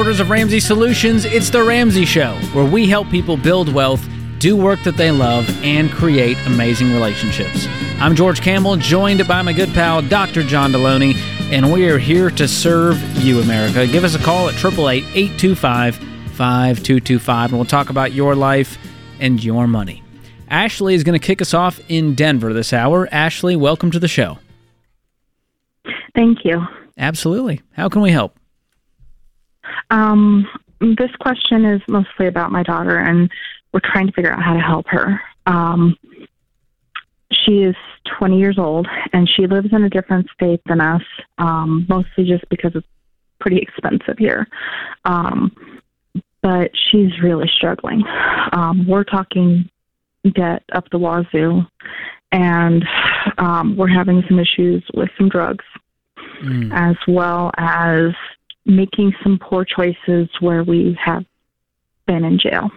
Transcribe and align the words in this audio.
Live 0.00 0.06
from 0.06 0.14
the 0.14 0.16
headquarters 0.16 0.20
of 0.20 0.30
Ramsey 0.30 0.60
Solutions, 0.60 1.24
it's 1.26 1.50
The 1.50 1.62
Ramsey 1.62 2.06
Show, 2.06 2.34
where 2.54 2.64
we 2.64 2.88
help 2.88 3.10
people 3.10 3.36
build 3.36 3.70
wealth, 3.70 4.08
do 4.38 4.56
work 4.56 4.82
that 4.84 4.96
they 4.96 5.10
love, 5.10 5.46
and 5.62 5.90
create 5.90 6.38
amazing 6.46 6.94
relationships. 6.94 7.66
I'm 8.00 8.16
George 8.16 8.40
Campbell, 8.40 8.76
joined 8.76 9.28
by 9.28 9.42
my 9.42 9.52
good 9.52 9.68
pal, 9.74 10.00
Dr. 10.00 10.42
John 10.42 10.72
Deloney, 10.72 11.16
and 11.52 11.70
we 11.70 11.86
are 11.90 11.98
here 11.98 12.30
to 12.30 12.48
serve 12.48 12.98
you, 13.18 13.40
America. 13.40 13.86
Give 13.86 14.02
us 14.02 14.14
a 14.14 14.18
call 14.18 14.48
at 14.48 14.54
888 14.54 15.04
825 15.14 15.96
5225, 15.96 17.50
and 17.50 17.58
we'll 17.58 17.66
talk 17.66 17.90
about 17.90 18.12
your 18.12 18.34
life 18.34 18.78
and 19.20 19.44
your 19.44 19.66
money. 19.66 20.02
Ashley 20.48 20.94
is 20.94 21.04
going 21.04 21.20
to 21.20 21.24
kick 21.24 21.42
us 21.42 21.52
off 21.52 21.78
in 21.90 22.14
Denver 22.14 22.54
this 22.54 22.72
hour. 22.72 23.06
Ashley, 23.12 23.54
welcome 23.54 23.90
to 23.90 23.98
the 23.98 24.08
show. 24.08 24.38
Thank 26.14 26.38
you. 26.46 26.62
Absolutely. 26.96 27.60
How 27.72 27.90
can 27.90 28.00
we 28.00 28.12
help? 28.12 28.39
Um, 29.90 30.46
this 30.80 31.10
question 31.20 31.64
is 31.64 31.80
mostly 31.88 32.26
about 32.26 32.52
my 32.52 32.62
daughter, 32.62 32.98
and 32.98 33.30
we're 33.72 33.80
trying 33.80 34.06
to 34.06 34.12
figure 34.12 34.32
out 34.32 34.42
how 34.42 34.54
to 34.54 34.60
help 34.60 34.86
her. 34.88 35.20
Um, 35.46 35.96
she 37.32 37.62
is 37.62 37.76
20 38.18 38.38
years 38.38 38.58
old, 38.58 38.86
and 39.12 39.28
she 39.28 39.46
lives 39.46 39.68
in 39.72 39.84
a 39.84 39.90
different 39.90 40.28
state 40.34 40.60
than 40.66 40.80
us, 40.80 41.02
um, 41.38 41.86
mostly 41.88 42.24
just 42.24 42.48
because 42.48 42.72
it's 42.74 42.86
pretty 43.38 43.58
expensive 43.58 44.18
here. 44.18 44.46
Um, 45.04 45.54
but 46.42 46.70
she's 46.90 47.20
really 47.22 47.50
struggling. 47.56 48.02
Um, 48.52 48.86
we're 48.88 49.04
talking 49.04 49.68
debt 50.34 50.62
up 50.72 50.88
the 50.90 50.98
wazoo, 50.98 51.62
and 52.32 52.84
um, 53.38 53.76
we're 53.76 53.88
having 53.88 54.22
some 54.28 54.38
issues 54.38 54.82
with 54.94 55.10
some 55.16 55.28
drugs, 55.28 55.64
Mm. 56.42 56.70
as 56.72 56.96
well 57.06 57.50
as 57.58 58.12
making 58.70 59.12
some 59.22 59.38
poor 59.38 59.64
choices 59.64 60.28
where 60.40 60.62
we 60.62 60.98
have 61.04 61.24
been 62.06 62.24
in 62.24 62.38
jail 62.38 62.70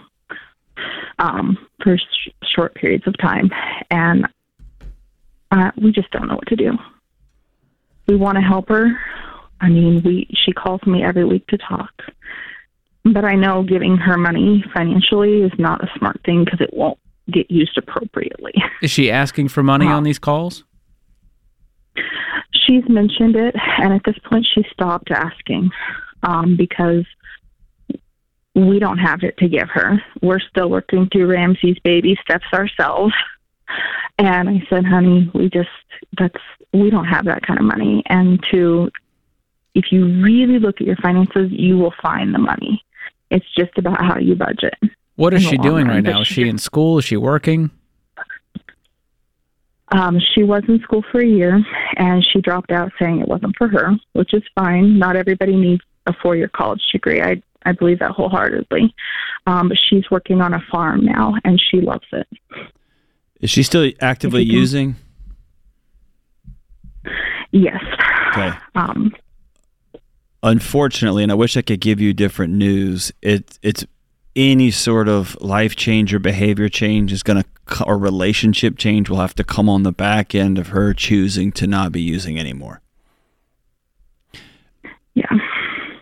um, 1.19 1.58
for 1.81 1.97
sh- 1.97 2.30
short 2.55 2.75
periods 2.75 3.05
of 3.08 3.17
time, 3.19 3.49
and 3.89 4.27
uh, 5.52 5.71
we 5.81 5.91
just 5.91 6.09
don't 6.11 6.27
know 6.27 6.36
what 6.36 6.47
to 6.47 6.55
do. 6.55 6.77
We 8.08 8.16
want 8.16 8.36
to 8.36 8.41
help 8.41 8.69
her. 8.69 8.91
I 9.61 9.69
mean, 9.69 10.02
we 10.03 10.27
she 10.44 10.52
calls 10.52 10.81
me 10.86 11.03
every 11.03 11.23
week 11.23 11.47
to 11.47 11.58
talk, 11.58 11.94
but 13.05 13.23
I 13.23 13.36
know 13.36 13.64
giving 13.64 13.95
her 13.97 14.17
money 14.17 14.64
financially 14.73 15.41
is 15.41 15.52
not 15.58 15.83
a 15.83 15.88
smart 15.97 16.19
thing 16.25 16.44
because 16.44 16.59
it 16.59 16.73
won't 16.73 16.99
get 17.31 17.49
used 17.49 17.77
appropriately. 17.77 18.53
Is 18.81 18.91
she 18.91 19.09
asking 19.09 19.47
for 19.49 19.64
money 19.64 19.88
on 19.88 20.03
these 20.03 20.19
calls? 20.19 20.66
She's 22.52 22.88
mentioned 22.88 23.36
it, 23.36 23.55
and 23.77 23.94
at 23.94 24.02
this 24.05 24.17
point, 24.30 24.45
she 24.53 24.63
stopped 24.72 25.11
asking 25.11 25.72
um, 26.23 26.55
because 26.55 27.05
we 28.55 28.80
don't 28.80 28.99
have 28.99 29.23
it 29.23 29.38
to 29.38 29.47
give 29.47 29.69
her. 29.69 30.02
We're 30.21 30.39
still 30.39 30.69
working 30.69 31.09
through 31.11 31.27
Ramsey's 31.27 31.80
baby 31.83 32.17
steps 32.21 32.45
ourselves. 32.53 33.14
And 34.20 34.48
I 34.48 34.64
said, 34.70 34.86
honey, 34.86 35.31
we 35.33 35.49
just, 35.49 35.70
that's, 36.17 36.37
we 36.71 36.89
don't 36.92 37.05
have 37.05 37.26
that 37.26 37.42
kind 37.45 37.59
of 37.59 37.65
money. 37.65 38.04
And 38.05 38.43
to, 38.52 38.92
if 39.73 39.92
you 39.92 40.21
really 40.21 40.60
look 40.60 40.80
at 40.81 40.87
your 40.87 40.98
finances, 40.98 41.49
you 41.52 41.77
will 41.77 41.93
find 42.02 42.33
the 42.33 42.39
money. 42.39 42.83
It's 43.31 43.45
just 43.58 43.75
about 43.77 43.99
how 43.99 44.20
you 44.20 44.36
budget. 44.36 44.75
What 45.15 45.33
is 45.33 45.43
she 45.43 45.58
doing 45.58 45.87
run, 45.87 45.95
right 45.95 46.04
now? 46.04 46.21
Is 46.21 46.27
she 46.27 46.43
she 46.43 46.49
in 46.49 46.60
school? 46.60 46.99
Is 46.99 47.05
she 47.05 47.17
working? 47.17 47.71
Um, 49.93 50.20
she 50.33 50.43
was 50.43 50.64
in 50.67 50.80
school 50.81 51.04
for 51.11 51.21
a 51.21 51.26
year 51.26 51.64
and 51.98 52.26
she 52.26 52.42
dropped 52.42 52.71
out 52.71 52.92
saying 52.99 53.21
it 53.21 53.27
wasn't 53.27 53.55
for 53.58 53.67
her, 53.67 53.92
which 54.14 54.33
is 54.33 54.43
fine. 54.55 54.98
Not 54.99 55.15
everybody 55.15 55.55
needs 55.55 55.81
a 56.08 56.14
four 56.21 56.36
year 56.36 56.49
college 56.49 56.81
degree. 56.92 57.21
I 57.21 57.42
I 57.65 57.71
believe 57.71 57.99
that 57.99 58.11
wholeheartedly. 58.11 58.93
Um, 59.48 59.70
but 59.70 59.77
she's 59.89 60.09
working 60.11 60.42
on 60.42 60.54
a 60.54 60.59
farm 60.71 61.05
now 61.05 61.36
and 61.45 61.61
she 61.71 61.80
loves 61.80 62.08
it. 62.11 62.27
Is 63.39 63.49
she 63.52 63.64
still 63.64 63.89
actively 64.02 64.42
If 64.42 64.48
you 64.48 64.52
can- 64.54 64.59
using? 64.59 64.95
Yes. 67.52 67.83
Okay. 68.31 68.52
Um, 68.75 69.14
Unfortunately, 70.45 71.23
and 71.23 71.31
I 71.31 71.36
wish 71.36 71.55
I 71.55 71.61
could 71.61 71.80
give 71.80 72.02
you 72.02 72.14
different 72.14 72.52
news. 72.54 73.14
It 73.21 73.58
it's 73.61 73.86
any 74.36 74.71
sort 74.71 75.08
of 75.08 75.39
life 75.42 75.76
change 75.76 76.14
or 76.14 76.20
behavior 76.20 76.70
change 76.70 77.11
is 77.11 77.23
going 77.23 77.44
to 77.44 77.83
or 77.86 77.98
relationship 77.98 78.77
change 78.77 79.10
will 79.10 79.20
have 79.20 79.36
to 79.36 79.44
come 79.44 79.70
on 79.70 79.83
the 79.83 79.92
back 79.92 80.36
end 80.36 80.58
of 80.58 80.70
her 80.70 80.94
choosing 80.94 81.52
to 81.54 81.67
not 81.67 81.92
be 81.92 82.02
using 82.02 82.39
anymore. 82.39 82.82
yeah. 85.14 85.26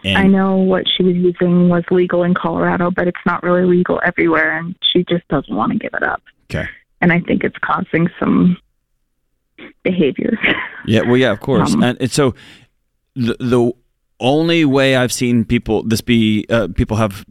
And 0.04 0.18
I 0.18 0.28
know 0.28 0.56
what 0.56 0.86
she 0.98 1.04
was 1.04 1.16
using 1.16 1.70
was 1.70 1.84
legal 1.92 2.24
in 2.24 2.34
Colorado, 2.34 2.90
but 2.90 3.08
it's 3.08 3.20
not 3.26 3.44
really 3.44 3.66
legal 3.66 4.02
everywhere 4.04 4.58
and 4.58 4.76
she 4.92 5.04
just 5.08 5.28
doesn't 5.28 5.56
want 5.56 5.74
to 5.74 5.78
give 5.78 5.94
it 5.94 6.04
up. 6.04 6.24
okay. 6.50 6.68
And 7.02 7.12
I 7.12 7.20
think 7.20 7.44
it's 7.44 7.58
causing 7.64 8.10
some 8.20 8.58
behavior. 9.84 10.38
Yeah, 10.88 11.02
well, 11.02 11.18
yeah, 11.18 11.32
of 11.32 11.40
course. 11.40 11.74
Um, 11.74 11.84
and, 11.84 12.02
and 12.02 12.12
so 12.12 12.34
the 13.16 13.36
the 13.40 13.72
only 14.20 14.66
way 14.66 14.96
I've 14.96 15.12
seen 15.12 15.46
people 15.46 15.84
this 15.84 16.02
be 16.02 16.46
uh, 16.50 16.70
people 16.74 16.98
have 16.98 17.26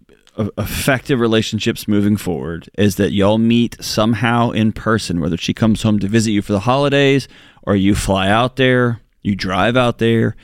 effective 0.58 1.20
relationships 1.20 1.86
moving 1.86 2.16
forward 2.16 2.68
is 2.78 2.96
that 2.96 3.12
y'all 3.12 3.38
meet 3.38 3.76
somehow 3.82 4.50
in 4.50 4.72
person, 4.72 5.20
whether 5.20 5.36
she 5.36 5.52
comes 5.54 5.82
home 5.82 5.98
to 5.98 6.08
visit 6.08 6.30
you 6.30 6.42
for 6.42 6.52
the 6.52 6.60
holidays 6.60 7.28
or 7.62 7.76
you 7.76 7.94
fly 7.94 8.28
out 8.28 8.56
there, 8.56 9.00
you 9.22 9.34
drive 9.34 9.76
out 9.76 9.98
there, 9.98 10.36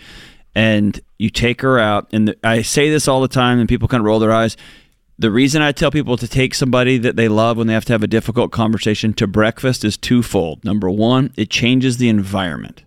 and 0.55 1.01
you 1.19 1.31
take 1.31 1.63
her 1.63 1.79
out. 1.79 2.09
And 2.13 2.35
I 2.43 2.63
say 2.63 2.91
this 2.91 3.09
all 3.09 3.21
the 3.21 3.29
time, 3.29 3.59
and 3.59 3.69
people 3.69 3.89
kind 3.89 4.01
of 4.01 4.07
roll 4.07 4.19
their 4.19 4.33
eyes. 4.33 4.57
The 5.19 5.31
reason 5.31 5.63
I 5.63 5.73
tell 5.73 5.91
people 5.91 6.17
to 6.19 6.29
take 6.29 6.55
somebody 6.55 6.99
that 6.99 7.17
they 7.17 7.29
love 7.29 7.57
when 7.57 7.67
they 7.67 7.73
have 7.73 7.87
to 7.87 7.93
have 7.95 8.03
a 8.03 8.07
difficult 8.07 8.53
conversation 8.53 9.15
to 9.15 9.27
breakfast 9.27 9.85
is 9.85 9.97
twofold. 9.97 10.63
Number 10.65 10.91
one, 10.91 11.33
it 11.37 11.49
changes 11.49 11.97
the 11.97 12.11
environment. 12.11 12.85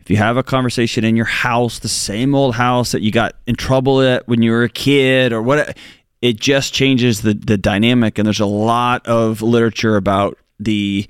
If 0.00 0.10
you 0.10 0.16
have 0.16 0.36
a 0.36 0.42
conversation 0.42 1.04
in 1.04 1.16
your 1.16 1.24
house, 1.24 1.78
the 1.78 1.88
same 1.88 2.34
old 2.34 2.56
house 2.56 2.92
that 2.92 3.02
you 3.02 3.10
got 3.10 3.36
in 3.46 3.54
trouble 3.54 4.02
at 4.02 4.28
when 4.28 4.42
you 4.42 4.50
were 4.50 4.64
a 4.64 4.68
kid 4.68 5.32
or 5.32 5.40
what, 5.40 5.78
it 6.24 6.40
just 6.40 6.72
changes 6.72 7.20
the, 7.20 7.34
the 7.34 7.58
dynamic. 7.58 8.16
And 8.16 8.24
there's 8.24 8.40
a 8.40 8.46
lot 8.46 9.06
of 9.06 9.42
literature 9.42 9.96
about 9.96 10.38
the 10.58 11.06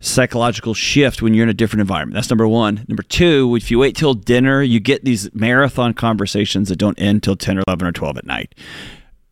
psychological 0.00 0.74
shift 0.74 1.22
when 1.22 1.34
you're 1.34 1.44
in 1.44 1.48
a 1.48 1.54
different 1.54 1.82
environment. 1.82 2.14
That's 2.14 2.28
number 2.28 2.48
one. 2.48 2.84
Number 2.88 3.04
two, 3.04 3.54
if 3.54 3.70
you 3.70 3.78
wait 3.78 3.94
till 3.94 4.12
dinner, 4.14 4.62
you 4.62 4.80
get 4.80 5.04
these 5.04 5.32
marathon 5.32 5.94
conversations 5.94 6.68
that 6.68 6.80
don't 6.80 6.98
end 6.98 7.22
till 7.22 7.36
10 7.36 7.58
or 7.58 7.62
11 7.68 7.86
or 7.86 7.92
12 7.92 8.18
at 8.18 8.26
night. 8.26 8.56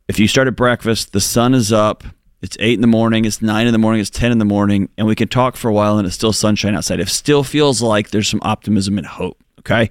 If 0.06 0.20
you 0.20 0.28
start 0.28 0.46
at 0.46 0.54
breakfast, 0.54 1.12
the 1.12 1.20
sun 1.20 1.52
is 1.52 1.72
up, 1.72 2.04
it's 2.40 2.56
8 2.60 2.74
in 2.74 2.80
the 2.80 2.86
morning, 2.86 3.24
it's 3.24 3.42
9 3.42 3.66
in 3.66 3.72
the 3.72 3.78
morning, 3.78 4.00
it's 4.00 4.10
10 4.10 4.30
in 4.30 4.38
the 4.38 4.44
morning, 4.44 4.88
and 4.96 5.04
we 5.04 5.16
can 5.16 5.26
talk 5.26 5.56
for 5.56 5.68
a 5.68 5.72
while 5.72 5.98
and 5.98 6.06
it's 6.06 6.14
still 6.14 6.32
sunshine 6.32 6.76
outside. 6.76 7.00
It 7.00 7.08
still 7.08 7.42
feels 7.42 7.82
like 7.82 8.10
there's 8.10 8.28
some 8.28 8.40
optimism 8.44 8.98
and 8.98 9.06
hope, 9.06 9.42
okay? 9.58 9.90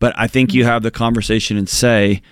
But 0.00 0.14
I 0.18 0.26
think 0.26 0.52
you 0.52 0.64
have 0.64 0.82
the 0.82 0.90
conversation 0.90 1.56
and 1.56 1.68
say, 1.68 2.22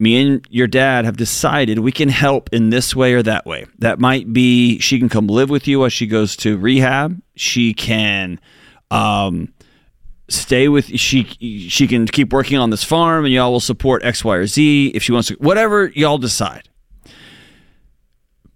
me 0.00 0.20
and 0.20 0.46
your 0.50 0.66
dad 0.66 1.04
have 1.04 1.16
decided 1.16 1.78
we 1.78 1.92
can 1.92 2.08
help 2.08 2.48
in 2.52 2.70
this 2.70 2.96
way 2.96 3.12
or 3.12 3.22
that 3.22 3.44
way. 3.44 3.66
That 3.78 4.00
might 4.00 4.32
be 4.32 4.78
she 4.78 4.98
can 4.98 5.08
come 5.08 5.26
live 5.26 5.50
with 5.50 5.68
you 5.68 5.80
while 5.80 5.90
she 5.90 6.06
goes 6.06 6.36
to 6.36 6.56
rehab. 6.56 7.20
She 7.36 7.74
can 7.74 8.40
um, 8.90 9.52
stay 10.28 10.68
with 10.68 10.86
she 10.98 11.24
she 11.68 11.86
can 11.86 12.06
keep 12.06 12.32
working 12.32 12.56
on 12.58 12.70
this 12.70 12.82
farm 12.82 13.24
and 13.24 13.34
y'all 13.34 13.52
will 13.52 13.60
support 13.60 14.02
X, 14.02 14.24
Y, 14.24 14.34
or 14.34 14.46
Z 14.46 14.88
if 14.94 15.02
she 15.02 15.12
wants 15.12 15.28
to 15.28 15.34
whatever 15.34 15.88
y'all 15.94 16.18
decide. 16.18 16.68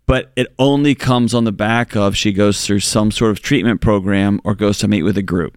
But 0.07 0.33
it 0.37 0.49
only 0.59 0.95
comes 0.95 1.35
on 1.35 1.45
the 1.45 1.53
back 1.53 1.95
of 1.97 2.17
she 2.17 2.33
goes 2.33 2.67
through 2.67 2.81
some 2.81 3.11
sort 3.11 3.31
of 3.31 3.41
treatment 3.41 3.81
program 3.81 4.41
or 4.45 4.55
goes 4.55 4.79
to 4.79 4.89
meet 4.89 5.03
with 5.03 5.17
a 5.17 5.23
group. 5.23 5.57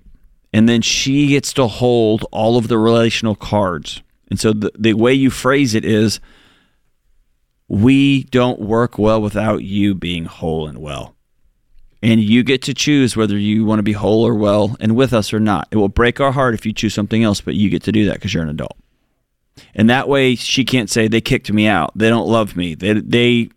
And 0.53 0.67
then 0.67 0.81
she 0.81 1.27
gets 1.27 1.51
to 1.53 1.67
hold 1.67 2.25
all 2.31 2.57
of 2.57 2.69
the 2.69 2.77
relational 2.77 3.35
cards. 3.35 4.01
And 4.29 4.39
so 4.39 4.53
the, 4.53 4.71
the 4.77 4.93
way 4.93 5.13
you 5.13 5.29
phrase 5.29 5.73
it 5.73 5.85
is 5.85 6.19
we 7.67 8.23
don't 8.23 8.59
work 8.59 8.97
well 8.97 9.21
without 9.21 9.63
you 9.63 9.93
being 9.93 10.25
whole 10.25 10.67
and 10.67 10.77
well. 10.77 11.15
And 12.01 12.21
you 12.21 12.43
get 12.43 12.61
to 12.63 12.73
choose 12.73 13.17
whether 13.17 13.37
you 13.37 13.65
want 13.65 13.79
to 13.79 13.83
be 13.83 13.93
whole 13.93 14.25
or 14.25 14.35
well 14.35 14.75
and 14.79 14.95
with 14.95 15.13
us 15.13 15.33
or 15.33 15.39
not. 15.39 15.67
It 15.71 15.77
will 15.77 15.89
break 15.89 16.19
our 16.19 16.31
heart 16.31 16.53
if 16.53 16.65
you 16.65 16.71
choose 16.71 16.93
something 16.93 17.23
else, 17.23 17.41
but 17.41 17.55
you 17.55 17.69
get 17.69 17.83
to 17.83 17.91
do 17.91 18.05
that 18.05 18.15
because 18.15 18.33
you're 18.33 18.43
an 18.43 18.49
adult. 18.49 18.77
And 19.73 19.89
that 19.89 20.07
way 20.07 20.35
she 20.35 20.63
can't 20.63 20.89
say 20.89 21.07
they 21.07 21.21
kicked 21.21 21.51
me 21.51 21.67
out. 21.67 21.91
They 21.95 22.09
don't 22.09 22.27
love 22.27 22.55
me. 22.55 22.75
They 22.75 22.93
they 22.93 23.49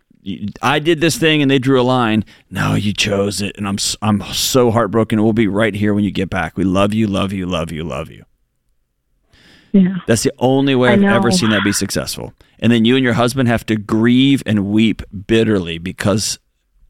I 0.62 0.78
did 0.78 1.00
this 1.00 1.18
thing 1.18 1.42
and 1.42 1.50
they 1.50 1.58
drew 1.58 1.80
a 1.80 1.82
line. 1.82 2.24
No, 2.50 2.74
you 2.74 2.94
chose 2.94 3.42
it 3.42 3.56
and 3.58 3.68
I'm 3.68 3.76
I'm 4.00 4.22
so 4.32 4.70
heartbroken. 4.70 5.22
We'll 5.22 5.34
be 5.34 5.48
right 5.48 5.74
here 5.74 5.92
when 5.92 6.04
you 6.04 6.10
get 6.10 6.30
back. 6.30 6.56
We 6.56 6.64
love 6.64 6.94
you, 6.94 7.06
love 7.06 7.32
you, 7.34 7.44
love 7.44 7.70
you, 7.70 7.84
love 7.84 8.10
you. 8.10 8.24
Yeah. 9.72 9.96
That's 10.06 10.22
the 10.22 10.32
only 10.38 10.74
way 10.74 10.90
I've 10.90 11.02
ever 11.02 11.30
seen 11.30 11.50
that 11.50 11.64
be 11.64 11.72
successful. 11.72 12.32
And 12.58 12.72
then 12.72 12.84
you 12.84 12.96
and 12.96 13.04
your 13.04 13.14
husband 13.14 13.48
have 13.48 13.64
to 13.66 13.76
grieve 13.76 14.42
and 14.46 14.66
weep 14.66 15.02
bitterly 15.26 15.78
because 15.78 16.38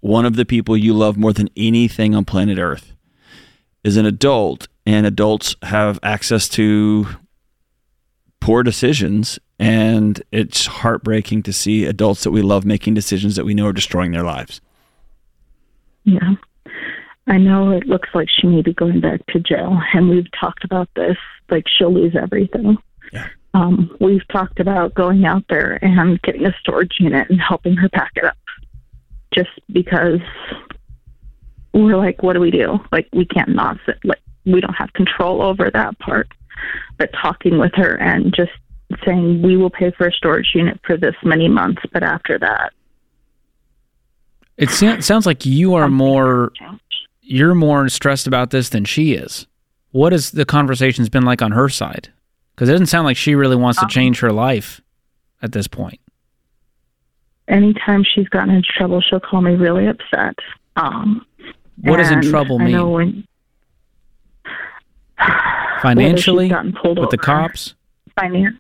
one 0.01 0.25
of 0.25 0.37
the 0.37 0.45
people 0.45 0.77
you 0.77 0.95
love 0.95 1.17
more 1.17 1.33
than 1.33 1.49
anything 1.57 2.15
on 2.15 2.25
planet 2.25 2.59
Earth 2.59 2.93
is 3.85 3.97
an 3.97 4.07
adult, 4.07 4.69
and 4.87 5.07
adults 5.07 5.57
have 5.63 5.99
access 6.03 6.49
to 6.51 7.07
poor 8.41 8.63
decisions. 8.63 9.39
And 9.59 10.23
it's 10.33 10.67
heartbreaking 10.67 11.43
to 11.45 11.53
see 11.53 11.85
adults 11.85 12.25
that 12.25 12.31
we 12.31 12.43
love 12.43 12.65
making 12.65 12.95
decisions 12.95 13.37
that 13.37 13.45
we 13.45 13.55
know 13.55 13.67
are 13.67 13.73
destroying 13.73 14.13
their 14.13 14.23
lives. 14.23 14.61
Yeah. 16.05 16.35
I 17.31 17.39
know 17.39 17.71
it 17.71 17.87
looks 17.87 18.09
like 18.13 18.29
she 18.29 18.49
may 18.49 18.61
be 18.61 18.75
going 18.75 19.01
back 19.01 19.25
to 19.27 19.39
jail, 19.39 19.81
and 19.95 20.11
we've 20.11 20.31
talked 20.39 20.65
about 20.65 20.89
this. 20.97 21.17
Like 21.49 21.65
she'll 21.69 21.95
lose 21.95 22.17
everything. 22.21 22.77
Yeah. 23.13 23.29
Um, 23.55 23.97
we've 24.01 24.27
talked 24.29 24.61
about 24.61 24.95
going 24.95 25.25
out 25.25 25.45
there 25.49 25.79
and 25.83 26.21
getting 26.23 26.45
a 26.45 26.55
storage 26.61 26.97
unit 26.99 27.31
and 27.31 27.41
helping 27.41 27.77
her 27.77 27.89
pack 27.89 28.11
it 28.17 28.25
up, 28.25 28.37
just 29.33 29.51
because 29.73 30.21
we're 31.73 31.97
like, 31.97 32.23
what 32.23 32.33
do 32.33 32.41
we 32.41 32.51
do? 32.51 32.79
Like 32.91 33.09
we 33.13 33.25
can't 33.25 33.55
not 33.55 33.79
sit. 33.87 33.99
Like 34.05 34.21
we 34.45 34.61
don't 34.61 34.75
have 34.75 34.93
control 34.93 35.41
over 35.41 35.71
that 35.71 35.99
part. 36.01 36.29
But 36.99 37.11
talking 37.13 37.59
with 37.59 37.73
her 37.77 37.95
and 37.95 38.35
just 38.35 38.53
saying 39.07 39.41
we 39.43 39.57
will 39.57 39.71
pay 39.71 39.93
for 39.93 40.09
a 40.09 40.13
storage 40.13 40.51
unit 40.55 40.81
for 40.85 40.97
this 40.97 41.15
many 41.23 41.49
months, 41.49 41.81
but 41.93 42.03
after 42.03 42.39
that, 42.41 42.73
It 44.59 44.69
sounds 44.71 45.27
like 45.27 45.47
you 45.47 45.75
are 45.75 45.89
more 45.89 46.53
you're 47.23 47.55
more 47.55 47.89
stressed 47.89 48.27
about 48.27 48.51
this 48.51 48.69
than 48.71 48.85
she 48.85 49.13
is. 49.15 49.47
What 49.93 50.13
has 50.13 50.31
the 50.31 50.45
conversations 50.45 51.09
been 51.09 51.25
like 51.25 51.43
on 51.43 51.53
her 51.53 51.69
side? 51.69 52.09
Because 52.55 52.69
it 52.69 52.73
doesn't 52.73 52.87
sound 52.87 53.05
like 53.07 53.17
she 53.17 53.35
really 53.35 53.57
wants 53.57 53.81
to 53.81 53.87
change 53.87 54.21
her 54.21 54.33
life 54.33 54.81
at 55.43 55.53
this 55.53 55.67
point. 55.67 56.01
anytime 57.49 58.05
she's 58.05 58.29
gotten 58.29 58.51
into 58.55 58.69
trouble, 58.77 59.01
she'll 59.01 59.19
call 59.21 59.41
me 59.41 59.55
really 59.55 59.87
upset. 59.89 60.37
Um, 60.77 61.25
What 61.83 61.97
does 61.97 62.11
in 62.11 62.23
trouble 62.23 62.59
mean? 62.59 62.91
when 62.91 63.25
Financially, 65.83 66.49
whether 66.49 66.49
she's 66.49 66.53
gotten 66.53 66.73
pulled 66.81 66.99
with 66.99 67.11
the 67.11 67.19
cops. 67.19 67.75
finan- 68.19 68.59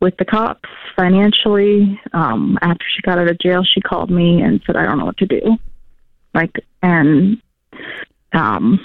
with 0.00 0.16
the 0.18 0.24
cops 0.24 0.68
financially. 0.96 2.00
Um, 2.12 2.58
after 2.62 2.84
she 2.94 3.02
got 3.02 3.18
out 3.18 3.28
of 3.28 3.38
jail, 3.38 3.64
she 3.64 3.80
called 3.80 4.10
me 4.10 4.40
and 4.42 4.60
said, 4.66 4.76
"I 4.76 4.84
don't 4.84 4.98
know 4.98 5.04
what 5.06 5.16
to 5.18 5.26
do." 5.26 5.56
Like, 6.34 6.52
and 6.82 7.40
um, 8.32 8.84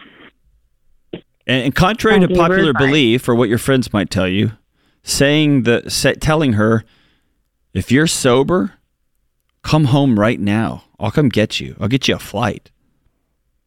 And, 1.46 1.66
and 1.66 1.76
contrary 1.76 2.20
to 2.20 2.28
popular 2.28 2.74
belief, 2.74 3.28
or 3.28 3.36
what 3.36 3.50
your 3.50 3.58
friends 3.58 3.92
might 3.92 4.10
tell 4.10 4.28
you, 4.28 4.52
saying 5.04 5.64
the 5.64 5.90
sa- 5.90 6.14
telling 6.20 6.54
her, 6.54 6.84
if 7.74 7.92
you're 7.92 8.08
sober, 8.08 8.74
come 9.62 9.86
home 9.86 10.20
right 10.20 10.40
now. 10.40 10.86
I'll 11.00 11.12
come 11.12 11.30
get 11.30 11.60
you. 11.60 11.76
I'll 11.80 11.88
get 11.90 12.08
you 12.08 12.16
a 12.16 12.20
flight. 12.20 12.72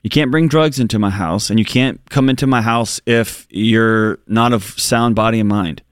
You 0.02 0.08
can't 0.10 0.30
bring 0.30 0.48
drugs 0.48 0.78
into 0.78 0.98
my 0.98 1.10
house, 1.10 1.50
and 1.50 1.58
you 1.58 1.64
can't 1.64 2.00
come 2.08 2.30
into 2.30 2.46
my 2.46 2.62
house 2.62 3.00
if 3.06 3.46
you're 3.50 4.20
not 4.26 4.52
of 4.52 4.62
sound 4.78 5.14
body 5.14 5.40
and 5.40 5.48
mind. 5.48 5.82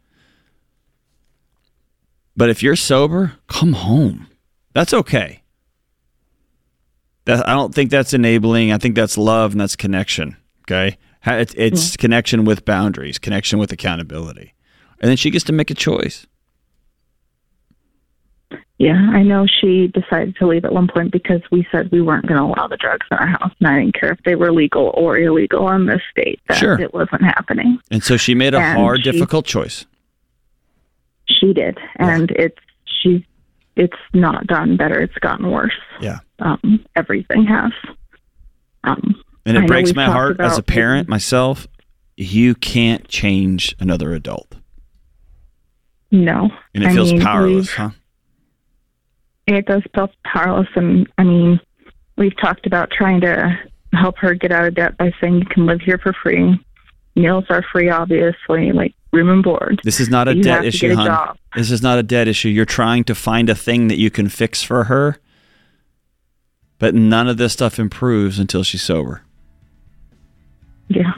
But 2.36 2.48
if 2.48 2.62
you're 2.62 2.76
sober, 2.76 3.34
come 3.46 3.74
home. 3.74 4.28
That's 4.72 4.94
okay. 4.94 5.42
That, 7.26 7.48
I 7.48 7.52
don't 7.52 7.74
think 7.74 7.90
that's 7.90 8.12
enabling. 8.12 8.72
I 8.72 8.78
think 8.78 8.94
that's 8.94 9.16
love 9.16 9.52
and 9.52 9.60
that's 9.60 9.76
connection. 9.76 10.36
Okay. 10.68 10.98
It's, 11.26 11.54
it's 11.56 11.96
connection 11.96 12.44
with 12.44 12.64
boundaries, 12.66 13.18
connection 13.18 13.58
with 13.58 13.72
accountability. 13.72 14.52
And 15.00 15.08
then 15.08 15.16
she 15.16 15.30
gets 15.30 15.44
to 15.46 15.52
make 15.52 15.70
a 15.70 15.74
choice. 15.74 16.26
yeah, 18.78 19.10
I 19.14 19.22
know 19.22 19.46
she 19.46 19.86
decided 19.88 20.36
to 20.36 20.46
leave 20.46 20.64
at 20.64 20.72
one 20.72 20.88
point 20.88 21.12
because 21.12 21.40
we 21.50 21.66
said 21.70 21.90
we 21.92 22.02
weren't 22.02 22.26
going 22.26 22.38
to 22.38 22.44
allow 22.44 22.66
the 22.66 22.76
drugs 22.76 23.06
in 23.10 23.16
our 23.16 23.26
house, 23.26 23.52
and 23.60 23.68
I 23.68 23.78
didn't 23.80 23.94
care 23.98 24.12
if 24.12 24.18
they 24.24 24.34
were 24.34 24.52
legal 24.52 24.92
or 24.94 25.16
illegal 25.16 25.70
in 25.70 25.86
this 25.86 26.02
state. 26.10 26.40
That 26.48 26.58
Sure. 26.58 26.78
it 26.80 26.92
wasn't 26.92 27.22
happening. 27.22 27.78
And 27.90 28.02
so 28.02 28.16
she 28.16 28.34
made 28.34 28.52
a 28.52 28.58
And 28.58 28.78
hard, 28.78 29.04
she- 29.04 29.12
difficult 29.12 29.46
choice. 29.46 29.86
She 31.26 31.54
did, 31.54 31.78
and 31.96 32.30
it's 32.32 32.58
she's 33.02 33.22
it's 33.76 33.96
not 34.12 34.46
gotten 34.46 34.76
better. 34.76 35.00
It's 35.00 35.14
gotten 35.18 35.50
worse. 35.50 35.72
Yeah. 36.00 36.18
Um, 36.38 36.84
everything 36.96 37.44
has. 37.46 37.72
Um, 38.84 39.22
And 39.46 39.56
it 39.56 39.66
breaks 39.66 39.94
my 39.94 40.04
heart 40.06 40.40
as 40.40 40.58
a 40.58 40.62
parent, 40.62 41.08
myself. 41.08 41.66
You 42.16 42.54
can't 42.54 43.08
change 43.08 43.74
another 43.80 44.12
adult. 44.14 44.54
no, 46.10 46.50
And 46.74 46.84
it 46.84 46.90
I 46.90 46.94
feels 46.94 47.12
mean, 47.12 47.20
powerless, 47.22 47.72
huh? 47.72 47.90
It 49.46 49.66
does 49.66 49.82
feel 49.94 50.10
powerless, 50.24 50.68
and 50.76 51.06
I 51.18 51.24
mean, 51.24 51.60
we've 52.16 52.36
talked 52.40 52.66
about 52.66 52.90
trying 52.90 53.20
to 53.22 53.58
help 53.92 54.16
her 54.18 54.34
get 54.34 54.52
out 54.52 54.64
of 54.66 54.74
debt 54.74 54.96
by 54.96 55.12
saying 55.20 55.34
you 55.40 55.44
can 55.46 55.66
live 55.66 55.80
here 55.80 55.98
for 55.98 56.12
free. 56.22 56.58
Meals 57.16 57.44
are 57.48 57.62
free, 57.62 57.90
obviously, 57.90 58.72
like 58.72 58.94
room 59.12 59.30
and 59.30 59.42
board. 59.42 59.80
This 59.84 60.00
is 60.00 60.08
not 60.08 60.26
a 60.28 60.36
You 60.36 60.42
debt 60.42 60.64
issue, 60.64 60.92
a 60.92 60.96
hon. 60.96 61.38
This 61.54 61.70
is 61.70 61.82
not 61.82 61.98
a 61.98 62.02
debt 62.02 62.26
issue. 62.26 62.48
You're 62.48 62.64
trying 62.64 63.04
to 63.04 63.14
find 63.14 63.48
a 63.48 63.54
thing 63.54 63.88
that 63.88 63.98
you 63.98 64.10
can 64.10 64.28
fix 64.28 64.62
for 64.62 64.84
her, 64.84 65.18
but 66.78 66.94
none 66.94 67.28
of 67.28 67.36
this 67.36 67.52
stuff 67.52 67.78
improves 67.78 68.38
until 68.38 68.64
she's 68.64 68.82
sober. 68.82 69.22
Yeah. 70.88 71.12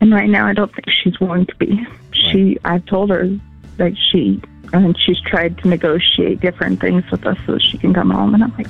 And 0.00 0.12
right 0.12 0.28
now, 0.28 0.46
I 0.46 0.52
don't 0.52 0.72
think 0.74 0.86
she's 0.90 1.18
willing 1.20 1.46
to 1.46 1.54
be. 1.56 1.86
She, 2.12 2.58
I've 2.64 2.84
told 2.86 3.10
her 3.10 3.28
that 3.76 3.96
she, 4.10 4.42
and 4.72 4.98
she's 4.98 5.20
tried 5.20 5.58
to 5.58 5.68
negotiate 5.68 6.40
different 6.40 6.80
things 6.80 7.08
with 7.10 7.24
us 7.24 7.38
so 7.46 7.58
she 7.58 7.78
can 7.78 7.94
come 7.94 8.10
home, 8.10 8.34
and 8.34 8.42
I'm 8.42 8.54
like, 8.56 8.66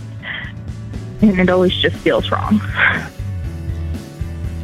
and 1.23 1.41
it 1.41 1.49
always 1.49 1.75
just 1.75 1.97
feels 1.97 2.31
wrong. 2.31 2.61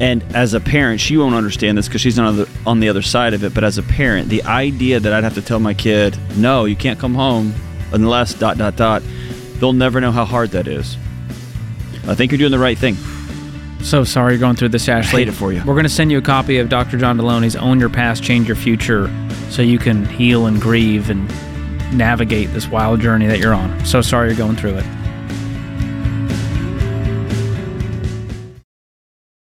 And 0.00 0.22
as 0.34 0.54
a 0.54 0.60
parent, 0.60 1.00
she 1.00 1.16
won't 1.16 1.34
understand 1.34 1.78
this 1.78 1.86
because 1.86 2.00
she's 2.00 2.16
not 2.16 2.26
on 2.26 2.36
the, 2.36 2.48
on 2.66 2.80
the 2.80 2.88
other 2.88 3.02
side 3.02 3.34
of 3.34 3.44
it. 3.44 3.54
But 3.54 3.62
as 3.64 3.78
a 3.78 3.82
parent, 3.82 4.28
the 4.28 4.42
idea 4.44 4.98
that 4.98 5.12
I'd 5.12 5.24
have 5.24 5.34
to 5.34 5.42
tell 5.42 5.60
my 5.60 5.74
kid, 5.74 6.18
no, 6.36 6.64
you 6.64 6.76
can't 6.76 6.98
come 6.98 7.14
home 7.14 7.54
unless 7.92 8.34
dot 8.34 8.58
dot 8.58 8.76
dot, 8.76 9.02
they'll 9.60 9.72
never 9.72 10.00
know 10.00 10.10
how 10.10 10.24
hard 10.24 10.50
that 10.52 10.66
is. 10.66 10.96
I 12.06 12.14
think 12.14 12.32
you're 12.32 12.38
doing 12.38 12.50
the 12.50 12.58
right 12.58 12.76
thing. 12.76 12.96
So 13.82 14.04
sorry 14.04 14.34
you're 14.34 14.40
going 14.40 14.56
through 14.56 14.70
this, 14.70 14.88
Ashley. 14.88 15.20
hate 15.22 15.28
it 15.28 15.32
for 15.32 15.52
you. 15.52 15.58
We're 15.60 15.74
going 15.74 15.84
to 15.84 15.88
send 15.88 16.10
you 16.10 16.18
a 16.18 16.22
copy 16.22 16.58
of 16.58 16.68
Dr. 16.68 16.98
John 16.98 17.18
Deloney's 17.18 17.56
Own 17.56 17.80
Your 17.80 17.88
Past, 17.88 18.22
Change 18.22 18.46
Your 18.46 18.56
Future 18.56 19.10
so 19.50 19.62
you 19.62 19.78
can 19.78 20.04
heal 20.06 20.46
and 20.46 20.60
grieve 20.60 21.10
and 21.10 21.28
navigate 21.96 22.52
this 22.52 22.68
wild 22.68 23.00
journey 23.00 23.26
that 23.26 23.38
you're 23.38 23.54
on. 23.54 23.84
So 23.84 24.00
sorry 24.00 24.28
you're 24.28 24.38
going 24.38 24.56
through 24.56 24.78
it. 24.78 24.84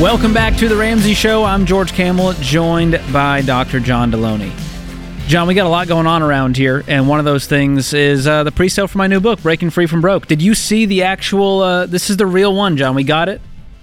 Welcome 0.00 0.34
back 0.34 0.58
to 0.58 0.68
the 0.68 0.76
Ramsey 0.76 1.14
Show. 1.14 1.42
I'm 1.42 1.64
George 1.64 1.94
Campbell, 1.94 2.34
joined 2.34 3.00
by 3.14 3.40
Dr. 3.40 3.80
John 3.80 4.12
Deloney. 4.12 4.52
John, 5.26 5.48
we 5.48 5.54
got 5.54 5.64
a 5.64 5.70
lot 5.70 5.88
going 5.88 6.06
on 6.06 6.20
around 6.20 6.58
here, 6.58 6.84
and 6.86 7.08
one 7.08 7.18
of 7.18 7.24
those 7.24 7.46
things 7.46 7.94
is 7.94 8.26
uh, 8.26 8.44
the 8.44 8.52
pre-sale 8.52 8.88
for 8.88 8.98
my 8.98 9.06
new 9.06 9.20
book, 9.20 9.40
Breaking 9.40 9.70
Free 9.70 9.86
from 9.86 10.02
Broke. 10.02 10.26
Did 10.26 10.42
you 10.42 10.54
see 10.54 10.84
the 10.84 11.04
actual? 11.04 11.62
Uh, 11.62 11.86
this 11.86 12.10
is 12.10 12.18
the 12.18 12.26
real 12.26 12.54
one, 12.54 12.76
John. 12.76 12.94
We 12.94 13.04
got 13.04 13.30
it 13.30 13.40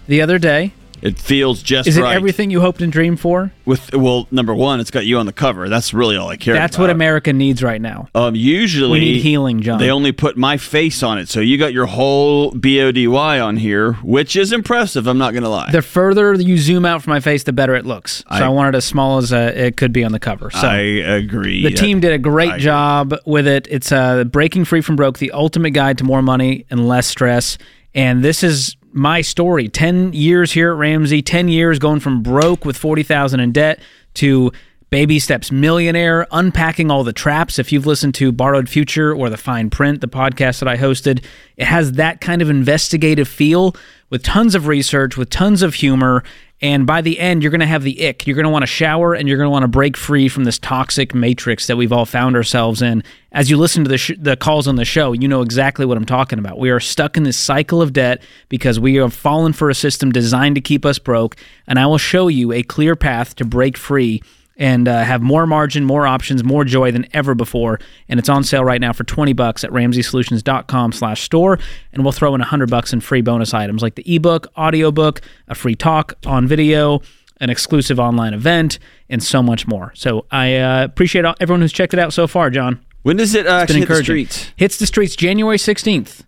the 0.08 0.22
other 0.22 0.38
day. 0.38 0.74
It 1.04 1.20
feels 1.20 1.62
just 1.62 1.88
Is 1.88 1.98
it 1.98 2.02
right. 2.02 2.16
everything 2.16 2.50
you 2.50 2.62
hoped 2.62 2.82
and 2.82 2.90
dreamed 2.92 3.20
for? 3.20 3.52
With 3.66 3.94
well, 3.94 4.26
number 4.32 4.56
one, 4.56 4.80
it's 4.80 4.90
got 4.90 5.06
you 5.06 5.18
on 5.18 5.26
the 5.26 5.34
cover. 5.34 5.68
That's 5.68 5.94
really 5.94 6.16
all 6.16 6.30
I 6.30 6.38
care 6.38 6.54
about. 6.54 6.62
That's 6.62 6.76
about. 6.78 6.84
what 6.84 6.90
America 6.92 7.34
needs 7.34 7.62
right 7.62 7.82
now. 7.82 8.08
Um, 8.16 8.36
usually 8.36 9.00
We 9.00 9.00
need 9.02 9.22
healing, 9.22 9.62
John. 9.62 9.80
They 9.80 9.92
only 9.92 10.14
put 10.14 10.38
my 10.38 10.56
face 10.56 11.04
on 11.04 11.18
it, 11.18 11.28
so 11.28 11.42
you 11.42 11.58
got 11.58 11.74
your 11.74 11.88
whole 11.88 12.52
BODY 12.54 13.40
on 13.46 13.58
here, 13.58 13.94
which 14.02 14.38
is 14.38 14.54
impressive. 14.54 15.06
I'm 15.06 15.18
not 15.18 15.34
gonna 15.34 15.50
lie. 15.50 15.72
The 15.72 15.82
further 15.82 16.34
you 16.36 16.58
zoom 16.58 16.86
out 16.86 17.04
from 17.04 17.12
my 17.12 17.20
face, 17.20 17.44
the 17.44 17.52
better 17.54 17.76
it 17.76 17.86
looks. 17.86 18.20
So 18.20 18.24
I, 18.30 18.42
I- 18.46 18.50
want 18.50 18.74
it 18.74 18.78
as 18.78 18.86
small 18.86 19.18
as 19.18 19.34
uh, 19.34 19.52
it 19.54 19.76
could 19.76 19.92
be 19.92 20.04
on 20.06 20.14
the 20.14 20.20
cover. 20.20 20.52
So 20.52 20.60
I 20.68 20.78
agree. 20.78 21.64
The 21.64 21.72
team 21.72 22.00
did 22.00 22.14
a 22.14 22.18
great 22.18 22.60
job 22.60 23.14
with 23.26 23.46
it. 23.48 23.68
It's 23.70 23.92
uh, 23.92 24.24
Breaking 24.24 24.64
Free 24.64 24.80
from 24.82 24.96
Broke, 24.96 25.18
the 25.18 25.32
ultimate 25.32 25.72
guide 25.72 25.98
to 25.98 26.06
more 26.06 26.22
money 26.22 26.66
and 26.70 26.88
less 26.88 27.08
stress. 27.08 27.58
And 27.94 28.24
this 28.24 28.42
is 28.44 28.78
my 28.94 29.22
story 29.22 29.68
10 29.68 30.14
years 30.14 30.52
here 30.52 30.72
at 30.72 30.78
Ramsey, 30.78 31.22
10 31.22 31.48
years 31.48 31.80
going 31.80 32.00
from 32.00 32.22
broke 32.22 32.66
with 32.66 32.78
40000 32.78 33.40
in 33.40 33.52
debt 33.52 33.80
to 34.16 34.52
baby 34.94 35.18
steps 35.18 35.52
millionaire, 35.52 36.28
unpacking 36.32 36.92
all 36.92 37.04
the 37.04 37.12
traps. 37.12 37.58
If 37.58 37.72
you've 37.72 37.88
listened 37.88 38.14
to 38.16 38.32
Borrowed 38.32 38.70
Future 38.70 39.12
or 39.12 39.28
The 39.28 39.38
Fine 39.38 39.72
Print, 39.72 40.02
the 40.02 40.08
podcast 40.08 40.60
that 40.60 40.68
I 40.68 40.78
hosted, 40.78 41.26
it 41.58 41.66
has 41.66 41.94
that 41.94 42.22
kind 42.22 42.44
of 42.44 42.50
investigative 42.52 43.28
feel 43.28 43.76
with 44.12 44.22
tons 44.22 44.54
of 44.54 44.68
research, 44.68 45.18
with 45.18 45.32
tons 45.32 45.64
of 45.64 45.74
humor. 45.74 46.24
And 46.64 46.88
by 46.88 47.02
the 47.02 47.20
end, 47.20 47.44
you're 47.44 47.52
going 47.52 47.60
to 47.60 47.66
have 47.66 47.84
the 47.84 48.08
ick. 48.08 48.26
You're 48.26 48.38
going 48.38 48.46
to 48.46 48.50
want 48.50 48.64
to 48.64 48.68
shower 48.68 49.14
and 49.14 49.28
you're 49.28 49.38
going 49.38 49.48
to 49.48 49.52
want 49.52 49.64
to 49.64 49.68
break 49.68 49.98
free 49.98 50.30
from 50.30 50.46
this 50.46 50.58
toxic 50.58 51.14
matrix 51.14 51.68
that 51.68 51.76
we've 51.76 51.92
all 51.92 52.06
found 52.06 52.38
ourselves 52.38 52.82
in. 52.82 53.04
As 53.34 53.50
you 53.50 53.58
listen 53.58 53.84
to 53.84 53.90
the, 53.90 53.98
sh- 53.98 54.14
the 54.18 54.38
calls 54.38 54.66
on 54.66 54.78
the 54.78 54.86
show, 54.86 55.12
you 55.12 55.28
know 55.28 55.42
exactly 55.42 55.86
what 55.86 55.98
I'm 55.98 56.06
talking 56.06 56.40
about. 56.40 56.58
We 56.58 56.70
are 56.70 56.80
stuck 56.80 57.18
in 57.18 57.24
this 57.24 57.36
cycle 57.36 57.82
of 57.82 57.92
debt 57.92 58.24
because 58.48 58.80
we 58.80 58.96
have 58.96 59.14
fallen 59.14 59.52
for 59.52 59.70
a 59.70 59.76
system 59.76 60.14
designed 60.14 60.56
to 60.56 60.62
keep 60.62 60.86
us 60.86 61.00
broke. 61.00 61.36
And 61.68 61.78
I 61.78 61.86
will 61.86 61.98
show 61.98 62.30
you 62.30 62.54
a 62.54 62.64
clear 62.64 62.96
path 62.96 63.36
to 63.36 63.46
break 63.46 63.76
free 63.76 64.24
and 64.58 64.88
uh, 64.88 65.04
have 65.04 65.22
more 65.22 65.48
margin, 65.48 65.84
more 65.84 66.06
options, 66.06 66.44
more 66.44 66.64
joy 66.64 66.92
than 66.92 67.08
ever 67.14 67.36
before. 67.36 67.80
And 68.08 68.20
it's 68.20 68.30
on 68.30 68.44
sale 68.44 68.64
right 68.64 68.80
now 68.80 68.94
for 68.94 69.04
20 69.04 69.34
bucks 69.34 69.64
at 69.64 69.72
ramseysolutions.com 69.72 70.92
slash 70.92 71.24
store. 71.24 71.60
And 71.92 72.04
we'll 72.04 72.12
throw 72.12 72.34
in 72.36 72.40
100 72.40 72.70
bucks 72.70 72.94
in 72.94 73.02
free 73.02 73.22
bonus 73.22 73.54
items 73.54 73.82
like 73.82 73.96
the 73.96 74.16
ebook, 74.16 74.48
audiobook, 74.58 75.22
a 75.48 75.56
free 75.56 75.76
talk 75.76 76.14
on 76.26 76.48
video, 76.48 77.02
an 77.40 77.50
exclusive 77.50 78.00
online 78.00 78.34
event, 78.34 78.80
and 79.10 79.24
so 79.24 79.42
much 79.42 79.68
more. 79.68 79.92
So 79.96 80.26
I 80.32 80.58
uh, 80.58 80.84
appreciate 80.84 81.26
all, 81.26 81.36
everyone 81.40 81.62
who's 81.62 81.74
checked 81.74 81.94
it 81.94 82.00
out 82.00 82.14
so 82.14 82.28
far, 82.28 82.50
John. 82.50 82.84
When 83.02 83.18
does 83.18 83.36
it 83.36 83.46
uh, 83.48 83.52
actually 83.52 83.80
hit 83.82 83.90
the 83.90 84.04
streets? 84.04 84.52
Hits 84.56 84.78
the 84.78 84.86
streets 84.86 85.16
January 85.16 85.58
16th. 85.58 86.24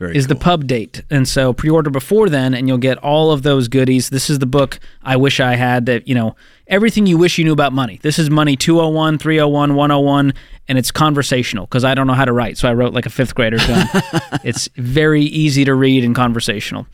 Very 0.00 0.16
is 0.16 0.26
cool. 0.26 0.34
the 0.34 0.40
pub 0.40 0.66
date. 0.66 1.02
And 1.10 1.28
so 1.28 1.52
pre-order 1.52 1.90
before 1.90 2.30
then 2.30 2.54
and 2.54 2.66
you'll 2.66 2.78
get 2.78 2.96
all 2.98 3.32
of 3.32 3.42
those 3.42 3.68
goodies. 3.68 4.08
This 4.08 4.30
is 4.30 4.38
the 4.38 4.46
book 4.46 4.80
I 5.02 5.16
wish 5.16 5.40
I 5.40 5.56
had 5.56 5.84
that, 5.86 6.08
you 6.08 6.14
know, 6.14 6.36
everything 6.66 7.06
you 7.06 7.18
wish 7.18 7.36
you 7.36 7.44
knew 7.44 7.52
about 7.52 7.74
money. 7.74 8.00
This 8.00 8.18
is 8.18 8.30
money 8.30 8.56
201, 8.56 9.18
301, 9.18 9.74
101 9.74 10.32
and 10.68 10.78
it's 10.78 10.90
conversational 10.90 11.66
because 11.66 11.84
I 11.84 11.94
don't 11.94 12.06
know 12.06 12.14
how 12.14 12.24
to 12.24 12.32
write. 12.32 12.56
So 12.56 12.66
I 12.66 12.72
wrote 12.72 12.94
like 12.94 13.04
a 13.04 13.10
5th 13.10 13.34
grader 13.34 13.58
John. 13.58 13.86
it's 14.42 14.70
very 14.76 15.22
easy 15.22 15.66
to 15.66 15.74
read 15.74 16.02
and 16.02 16.14
conversational. 16.14 16.86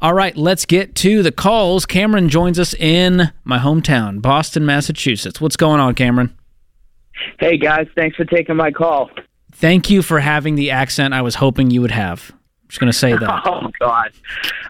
All 0.00 0.12
right, 0.12 0.36
let's 0.36 0.66
get 0.66 0.94
to 0.96 1.22
the 1.22 1.32
calls. 1.32 1.86
Cameron 1.86 2.28
joins 2.28 2.58
us 2.58 2.74
in 2.74 3.32
my 3.44 3.60
hometown, 3.60 4.20
Boston, 4.20 4.66
Massachusetts. 4.66 5.40
What's 5.40 5.56
going 5.56 5.80
on, 5.80 5.94
Cameron? 5.94 6.36
Hey 7.40 7.56
guys, 7.56 7.86
thanks 7.96 8.14
for 8.14 8.26
taking 8.26 8.56
my 8.56 8.70
call. 8.70 9.08
Thank 9.52 9.88
you 9.88 10.02
for 10.02 10.20
having 10.20 10.56
the 10.56 10.70
accent 10.70 11.14
I 11.14 11.22
was 11.22 11.36
hoping 11.36 11.70
you 11.70 11.80
would 11.80 11.92
have. 11.92 12.30
Just 12.72 12.80
going 12.80 12.90
to 12.90 12.98
say 12.98 13.12
that. 13.14 13.42
Oh 13.44 13.70
God! 13.78 14.12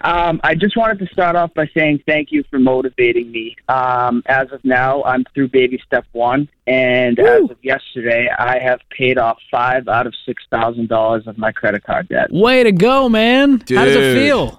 Um, 0.00 0.40
I 0.42 0.56
just 0.56 0.76
wanted 0.76 0.98
to 0.98 1.06
start 1.12 1.36
off 1.36 1.54
by 1.54 1.68
saying 1.72 2.02
thank 2.04 2.32
you 2.32 2.42
for 2.50 2.58
motivating 2.58 3.30
me. 3.30 3.54
Um, 3.68 4.24
as 4.26 4.50
of 4.50 4.64
now, 4.64 5.04
I'm 5.04 5.24
through 5.34 5.50
baby 5.50 5.80
step 5.86 6.04
one, 6.10 6.48
and 6.66 7.16
Woo. 7.16 7.44
as 7.44 7.50
of 7.52 7.58
yesterday, 7.62 8.28
I 8.36 8.58
have 8.58 8.80
paid 8.90 9.18
off 9.18 9.38
five 9.52 9.86
out 9.86 10.08
of 10.08 10.14
six 10.26 10.42
thousand 10.50 10.88
dollars 10.88 11.28
of 11.28 11.38
my 11.38 11.52
credit 11.52 11.84
card 11.84 12.08
debt. 12.08 12.32
Way 12.32 12.64
to 12.64 12.72
go, 12.72 13.08
man. 13.08 13.60
How 13.68 13.84
does 13.84 13.94
it 13.94 14.14
feel? 14.14 14.58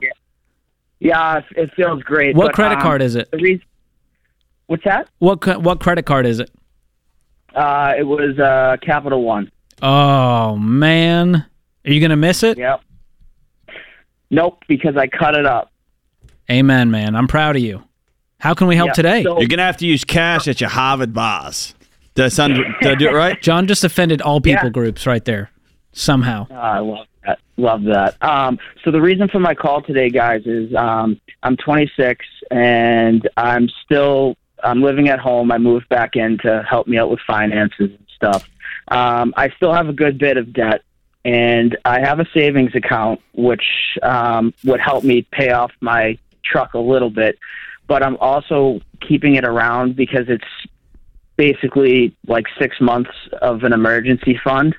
Yeah, 1.00 1.40
it- 1.40 1.46
it 1.58 1.74
feels 1.76 2.02
great. 2.04 2.38
What 2.38 2.48
but, 2.48 2.56
credit 2.56 2.76
um, 2.78 2.82
card 2.82 3.02
is 3.02 3.16
it? 3.16 3.30
The 3.30 3.40
reason, 3.40 3.66
what's 4.68 4.86
that? 4.86 5.10
What 5.20 5.46
what 5.62 5.82
credit 5.82 6.06
card 6.06 6.26
is 6.26 6.40
it? 6.40 6.50
Uh, 7.54 7.94
it 7.98 8.04
was 8.04 8.40
uh, 8.40 8.78
Capital 8.82 9.22
One. 9.22 9.52
Oh 9.82 10.56
man, 10.56 11.46
are 11.86 11.92
you 11.92 12.00
gonna 12.00 12.16
miss 12.16 12.42
it? 12.44 12.58
Yep. 12.58 12.80
Nope, 14.34 14.63
because 14.68 14.98
I 14.98 15.08
cut 15.08 15.36
it 15.36 15.46
up. 15.46 15.72
Amen, 16.52 16.90
man. 16.92 17.16
I'm 17.16 17.28
proud 17.28 17.56
of 17.56 17.62
you. 17.62 17.84
How 18.40 18.54
can 18.54 18.68
we 18.68 18.75
help 18.75 18.88
Yeah, 18.88 18.94
today? 18.94 19.24
so- 19.24 19.40
You're 19.40 19.48
gonna 19.48 19.63
have 19.63 19.78
to 19.78 19.86
use 19.86 20.04
cash 20.04 20.48
at 20.48 20.60
your 20.60 20.70
Harvard 20.72 21.13
bars. 21.13 21.74
Did 22.16 22.25
I 22.25 22.28
sound? 22.30 22.56
Did 22.82 22.92
I 22.92 22.96
do 22.96 23.08
it 23.08 23.13
right? 23.13 23.42
John 23.48 23.68
just 23.68 23.84
offended 23.84 24.22
all 24.22 24.42
people 24.42 24.66
Yeah. 24.66 24.70
groups 24.72 25.06
right 25.08 25.24
there. 25.24 25.50
Somehow. 25.94 26.48
Oh, 26.50 26.56
I 26.56 26.80
love 26.80 27.08
that. 27.25 27.40
Love 27.58 27.84
that. 27.84 28.16
Um, 28.22 28.58
so 28.84 28.90
the 28.92 29.00
reason 29.02 29.28
for 29.30 29.40
my 29.40 29.54
call 29.54 29.82
today, 29.84 30.10
guys, 30.10 30.42
is 30.46 30.74
um, 30.75 31.20
I'm 31.44 31.56
26 31.58 32.25
and 32.52 33.30
I'm 33.38 33.70
still 33.86 34.36
I'm 34.63 34.82
living 34.82 35.10
at 35.10 35.20
home. 35.20 35.52
I 35.52 35.58
moved 35.60 35.88
back 35.90 36.16
in 36.16 36.38
to 36.40 36.63
help 36.68 36.88
me 36.88 36.98
out 36.98 37.10
with 37.12 37.20
finances 37.28 37.92
and 37.92 38.06
stuff. 38.16 38.50
Um, 38.90 39.34
I 39.38 39.50
still 39.58 39.74
have 39.74 39.88
a 39.90 39.94
good 39.94 40.18
bit 40.18 40.38
of 40.38 40.52
debt, 40.54 40.82
and 41.25 41.77
I 41.86 42.01
have 42.01 42.20
a 42.20 42.25
savings 42.34 42.75
account 42.75 43.22
which 43.34 43.63
um, 44.01 44.53
would 44.63 44.80
help 44.80 45.03
me 45.03 45.25
pay 45.32 45.51
off 45.51 45.72
my 45.80 46.18
truck 46.44 46.74
a 46.74 46.80
little 46.80 47.10
bit. 47.10 47.39
But 47.88 48.03
I'm 48.03 48.18
also 48.18 48.82
keeping 49.08 49.36
it 49.36 49.46
around 49.46 49.96
because 49.96 50.25
it's 50.27 50.44
basically 51.36 52.15
like 52.27 52.46
six 52.60 52.80
months 52.80 53.12
of 53.42 53.63
an 53.63 53.74
emergency 53.74 54.39
fund. 54.44 54.75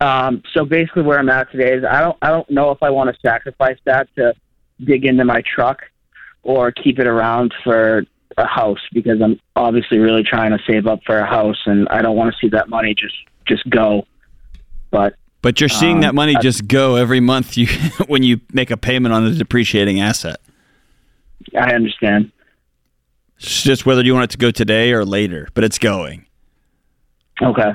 Um, 0.00 0.42
so 0.52 0.64
basically, 0.64 1.02
where 1.02 1.18
I'm 1.18 1.28
at 1.28 1.50
today 1.52 1.74
is 1.74 1.84
I 1.84 2.00
don't 2.00 2.16
I 2.22 2.28
don't 2.28 2.50
know 2.50 2.70
if 2.70 2.82
I 2.82 2.90
want 2.90 3.14
to 3.14 3.20
sacrifice 3.20 3.78
that 3.84 4.08
to 4.16 4.34
dig 4.82 5.04
into 5.04 5.24
my 5.24 5.42
truck 5.42 5.82
or 6.42 6.72
keep 6.72 6.98
it 6.98 7.06
around 7.06 7.54
for 7.62 8.04
a 8.36 8.46
house 8.46 8.80
because 8.92 9.20
I'm 9.22 9.38
obviously 9.54 9.98
really 9.98 10.24
trying 10.24 10.50
to 10.50 10.58
save 10.66 10.86
up 10.86 11.00
for 11.04 11.18
a 11.18 11.26
house 11.26 11.60
and 11.66 11.88
I 11.88 12.02
don't 12.02 12.16
want 12.16 12.32
to 12.32 12.38
see 12.40 12.48
that 12.50 12.68
money 12.68 12.94
just 12.94 13.14
just 13.46 13.68
go. 13.70 14.06
But 14.90 15.14
But 15.42 15.60
you're 15.60 15.68
seeing 15.68 15.96
Um, 15.96 16.00
that 16.02 16.14
money 16.14 16.36
just 16.40 16.68
go 16.68 16.96
every 16.96 17.20
month 17.20 17.56
you 17.56 17.66
when 18.06 18.22
you 18.22 18.40
make 18.52 18.70
a 18.70 18.76
payment 18.76 19.12
on 19.12 19.26
a 19.26 19.32
depreciating 19.32 20.00
asset. 20.00 20.40
I 21.58 21.74
understand. 21.74 22.30
It's 23.38 23.62
just 23.62 23.84
whether 23.84 24.02
you 24.04 24.14
want 24.14 24.24
it 24.24 24.30
to 24.30 24.38
go 24.38 24.52
today 24.52 24.92
or 24.92 25.04
later, 25.04 25.48
but 25.54 25.64
it's 25.64 25.78
going. 25.78 26.26
Okay. 27.42 27.72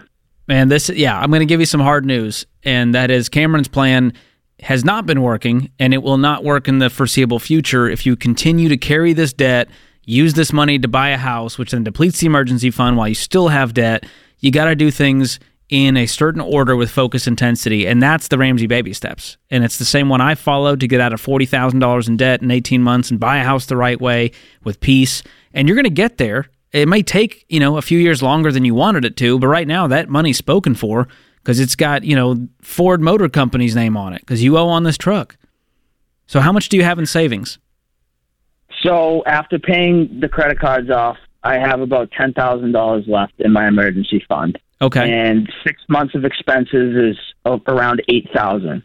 Man, 0.48 0.70
this 0.70 0.90
yeah, 0.90 1.20
I'm 1.20 1.30
going 1.30 1.42
to 1.42 1.46
give 1.46 1.60
you 1.60 1.66
some 1.66 1.82
hard 1.82 2.06
news, 2.06 2.46
and 2.64 2.96
that 2.96 3.12
is 3.12 3.28
Cameron's 3.28 3.68
plan 3.68 4.14
has 4.62 4.86
not 4.86 5.06
been 5.06 5.22
working, 5.22 5.70
and 5.78 5.94
it 5.94 6.02
will 6.02 6.18
not 6.18 6.46
work 6.46 6.70
in 6.70 6.80
the 6.80 6.90
foreseeable 6.90 7.40
future 7.40 7.90
if 7.90 8.06
you 8.06 8.16
continue 8.16 8.70
to 8.70 8.78
carry 8.78 9.12
this 9.12 9.34
debt, 9.34 9.68
use 10.06 10.36
this 10.36 10.54
money 10.54 10.80
to 10.80 10.88
buy 10.88 11.10
a 11.10 11.18
house, 11.18 11.58
which 11.58 11.72
then 11.72 11.84
depletes 11.84 12.22
the 12.22 12.28
emergency 12.28 12.72
fund 12.72 12.96
while 12.96 13.10
you 13.10 13.14
still 13.14 13.50
have 13.50 13.74
debt. 13.74 14.06
You 14.40 14.52
got 14.52 14.66
to 14.66 14.76
do 14.76 14.90
things 14.90 15.40
in 15.70 15.98
a 15.98 16.06
certain 16.06 16.42
order 16.42 16.76
with 16.76 16.90
focus 16.90 17.28
intensity, 17.28 17.86
and 17.86 18.02
that's 18.02 18.30
the 18.30 18.38
Ramsey 18.38 18.68
baby 18.68 18.94
steps. 18.94 19.38
And 19.50 19.64
it's 19.64 19.78
the 19.78 19.86
same 19.86 20.08
one 20.08 20.22
I 20.22 20.36
followed 20.36 20.80
to 20.80 20.88
get 20.88 21.02
out 21.02 21.14
of 21.14 21.22
forty 21.22 21.46
thousand 21.46 21.80
dollars 21.80 22.08
in 22.08 22.18
debt 22.18 22.42
in 22.42 22.52
eighteen 22.52 22.82
months 22.82 23.12
and 23.12 23.20
buy 23.20 23.38
a 23.38 23.44
house 23.44 23.66
the 23.66 23.78
right 23.78 24.00
way 24.00 24.32
with 24.64 24.80
peace. 24.80 25.24
And 25.54 25.68
you're 25.68 25.76
going 25.76 25.84
to 25.84 25.90
get 25.90 26.18
there. 26.18 26.46
It 26.72 26.88
may 26.88 27.02
take 27.02 27.46
you 27.50 27.60
know 27.60 27.78
a 27.78 27.82
few 27.82 28.00
years 28.00 28.24
longer 28.24 28.52
than 28.52 28.66
you 28.66 28.76
wanted 28.76 29.06
it 29.06 29.18
to, 29.18 29.40
but 29.40 29.48
right 29.48 29.68
now 29.68 29.88
that 29.88 30.10
money's 30.10 30.38
spoken 30.38 30.76
for 30.76 31.08
because 31.38 31.60
it's 31.60 31.76
got 31.76 32.04
you 32.04 32.16
know 32.16 32.48
Ford 32.62 33.02
Motor 33.02 33.30
Company's 33.30 33.76
name 33.76 33.98
on 33.98 34.14
it 34.14 34.22
because 34.22 34.44
you 34.44 34.58
owe 34.58 34.68
on 34.68 34.84
this 34.84 34.98
truck. 34.98 35.38
So 36.28 36.40
how 36.40 36.52
much 36.52 36.70
do 36.70 36.78
you 36.78 36.84
have 36.84 37.00
in 37.00 37.06
savings? 37.06 37.58
So 38.84 39.24
after 39.26 39.58
paying 39.58 40.20
the 40.20 40.30
credit 40.30 40.60
cards 40.60 40.90
off, 40.90 41.18
I 41.44 41.56
have 41.56 41.82
about 41.82 42.12
ten 42.12 42.34
thousand 42.34 42.72
dollars 42.72 43.06
left 43.08 43.34
in 43.40 43.52
my 43.52 43.68
emergency 43.68 44.24
fund. 44.30 44.58
Okay. 44.79 45.12
and 45.12 45.51
six 45.65 45.81
months 45.89 46.13
of 46.13 46.24
expenses 46.24 46.96
is 46.96 47.17
around 47.67 48.03
eight 48.10 48.27
thousand. 48.34 48.84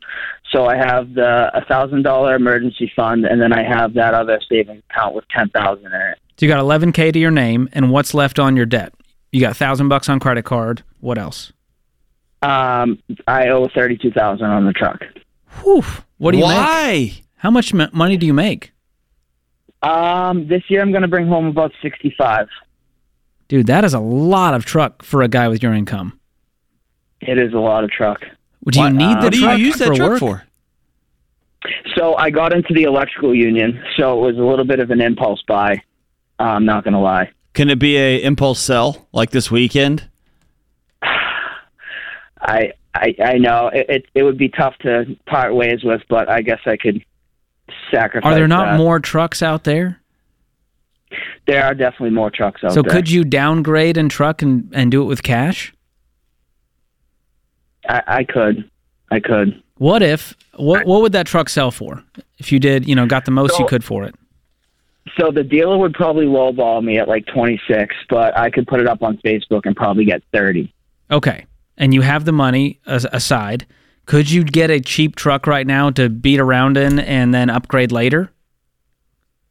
So 0.50 0.66
I 0.66 0.76
have 0.76 1.14
the 1.14 1.50
a 1.54 1.64
thousand 1.66 2.02
dollar 2.02 2.34
emergency 2.34 2.90
fund, 2.96 3.25
and 3.25 3.40
then 3.40 3.52
I 3.52 3.62
have 3.62 3.94
that 3.94 4.14
other 4.14 4.40
savings 4.49 4.82
account 4.90 5.14
with 5.14 5.25
ten 5.28 5.50
thousand 5.50 5.87
in 5.87 5.92
it. 5.92 6.18
So 6.38 6.46
you 6.46 6.52
got 6.52 6.64
11k 6.64 7.12
to 7.12 7.18
your 7.18 7.30
name, 7.30 7.68
and 7.72 7.90
what's 7.90 8.14
left 8.14 8.38
on 8.38 8.56
your 8.56 8.64
debt? 8.66 8.94
You 9.32 9.40
got 9.40 9.56
thousand 9.56 9.88
bucks 9.88 10.08
on 10.08 10.18
credit 10.18 10.44
card. 10.44 10.82
What 11.00 11.18
else? 11.18 11.52
Um, 12.42 12.99
I 13.26 13.49
owe 13.49 13.68
thirty 13.75 13.96
two 13.96 14.11
thousand 14.11 14.46
on 14.46 14.64
the 14.66 14.72
truck. 14.72 15.00
Whew. 15.62 15.84
What 16.18 16.32
do 16.32 16.38
you 16.38 16.44
make? 16.44 16.56
Why? 16.56 17.12
How 17.37 17.50
much 17.50 17.75
money 17.75 18.16
do 18.16 18.25
you 18.25 18.32
make, 18.32 18.72
Um, 19.82 20.46
this 20.46 20.62
year 20.68 20.80
I'm 20.80 20.90
going 20.92 21.02
to 21.02 21.08
bring 21.08 21.26
home 21.26 21.46
about 21.46 21.72
sixty 21.82 22.14
five. 22.16 22.49
Dude? 23.49 23.66
That 23.66 23.84
is 23.84 23.94
a 23.94 24.00
lot 24.00 24.54
of 24.54 24.64
truck 24.64 25.02
for 25.02 25.22
a 25.22 25.28
guy 25.28 25.49
with 25.49 25.62
your 25.62 25.72
income. 25.75 26.18
It 27.20 27.38
is 27.38 27.52
a 27.52 27.58
lot 27.58 27.84
of 27.84 27.90
truck. 27.90 28.20
What 28.61 28.75
do 28.75 28.80
you 28.80 28.87
Why- 28.87 28.90
need 28.92 29.16
the 29.18 29.25
what 29.25 29.32
do 29.32 29.40
you 29.40 29.50
use 29.66 29.76
that 29.76 29.88
for 29.88 29.94
truck 29.94 30.11
work? 30.11 30.18
for? 30.20 30.42
So 31.96 32.16
I 32.16 32.30
got 32.30 32.52
into 32.52 32.75
the 32.75 32.82
electrical 32.84 33.34
union, 33.34 33.80
so 33.96 34.18
it 34.18 34.26
was 34.32 34.37
a 34.37 34.42
little 34.42 34.64
bit 34.64 34.80
of 34.80 34.90
an 34.90 35.00
impulse 35.00 35.42
buy. 35.46 35.82
Uh, 36.40 36.42
I'm 36.44 36.64
not 36.64 36.82
going 36.82 36.94
to 36.94 37.00
lie. 37.00 37.30
Can 37.54 37.70
it 37.70 37.78
be 37.78 37.96
a 37.96 38.22
impulse 38.22 38.58
sell 38.58 39.06
like 39.12 39.30
this 39.30 39.50
weekend? 39.50 40.08
I 42.40 42.72
I, 42.94 43.14
I 43.25 43.38
know 43.38 43.68
it, 43.72 43.87
it 43.88 44.06
it 44.14 44.22
would 44.25 44.38
be 44.38 44.49
tough 44.49 44.76
to 44.78 45.16
part 45.26 45.54
ways 45.54 45.84
with, 45.84 46.02
but 46.08 46.28
I 46.28 46.42
guess 46.42 46.58
I 46.66 46.76
could 46.76 47.04
sacrifice. 47.90 48.30
Are 48.30 48.34
there 48.34 48.49
not 48.49 48.72
that. 48.72 48.78
more 48.78 48.99
trucks 49.00 49.42
out 49.42 49.64
there? 49.64 50.00
There 51.46 51.64
are 51.64 51.75
definitely 51.75 52.11
more 52.11 52.30
trucks 52.30 52.62
out 52.62 52.72
So 52.72 52.82
there. 52.82 52.90
So 52.90 52.96
could 52.96 53.11
you 53.11 53.25
downgrade 53.25 53.96
and 53.96 54.11
truck 54.11 54.42
and, 54.42 54.70
and 54.72 54.90
do 54.90 55.02
it 55.02 55.06
with 55.06 55.22
cash? 55.22 55.75
I, 57.88 58.02
I 58.06 58.25
could, 58.25 58.70
I 59.11 59.20
could. 59.20 59.62
What 59.78 60.02
if 60.02 60.34
what 60.54 60.87
what 60.87 61.02
would 61.02 61.12
that 61.12 61.26
truck 61.26 61.49
sell 61.49 61.72
for 61.72 62.04
if 62.38 62.52
you 62.52 62.61
did 62.61 62.87
you 62.87 62.94
know 62.94 63.06
got 63.06 63.25
the 63.25 63.32
most 63.32 63.58
you 63.58 63.66
could 63.66 63.82
for 63.82 64.04
it? 64.04 64.14
So 65.18 65.32
the 65.32 65.42
dealer 65.42 65.76
would 65.76 65.94
probably 65.94 66.26
lowball 66.26 66.82
me 66.82 66.99
at 66.99 67.08
like 67.08 67.26
26, 67.26 67.94
but 68.08 68.38
I 68.38 68.50
could 68.50 68.68
put 68.68 68.80
it 68.80 68.87
up 68.87 69.02
on 69.02 69.18
Facebook 69.18 69.62
and 69.64 69.75
probably 69.75 70.04
get 70.04 70.22
30. 70.32 70.72
Okay, 71.11 71.44
and 71.76 71.92
you 71.92 72.02
have 72.02 72.25
the 72.25 72.32
money 72.32 72.78
as- 72.87 73.06
aside. 73.12 73.66
Could 74.06 74.30
you 74.30 74.44
get 74.44 74.70
a 74.70 74.80
cheap 74.80 75.16
truck 75.16 75.46
right 75.46 75.66
now 75.66 75.90
to 75.90 76.08
beat 76.08 76.38
around 76.38 76.76
in 76.76 76.99
and 77.00 77.34
then 77.34 77.50
upgrade 77.50 77.90
later? 77.92 78.30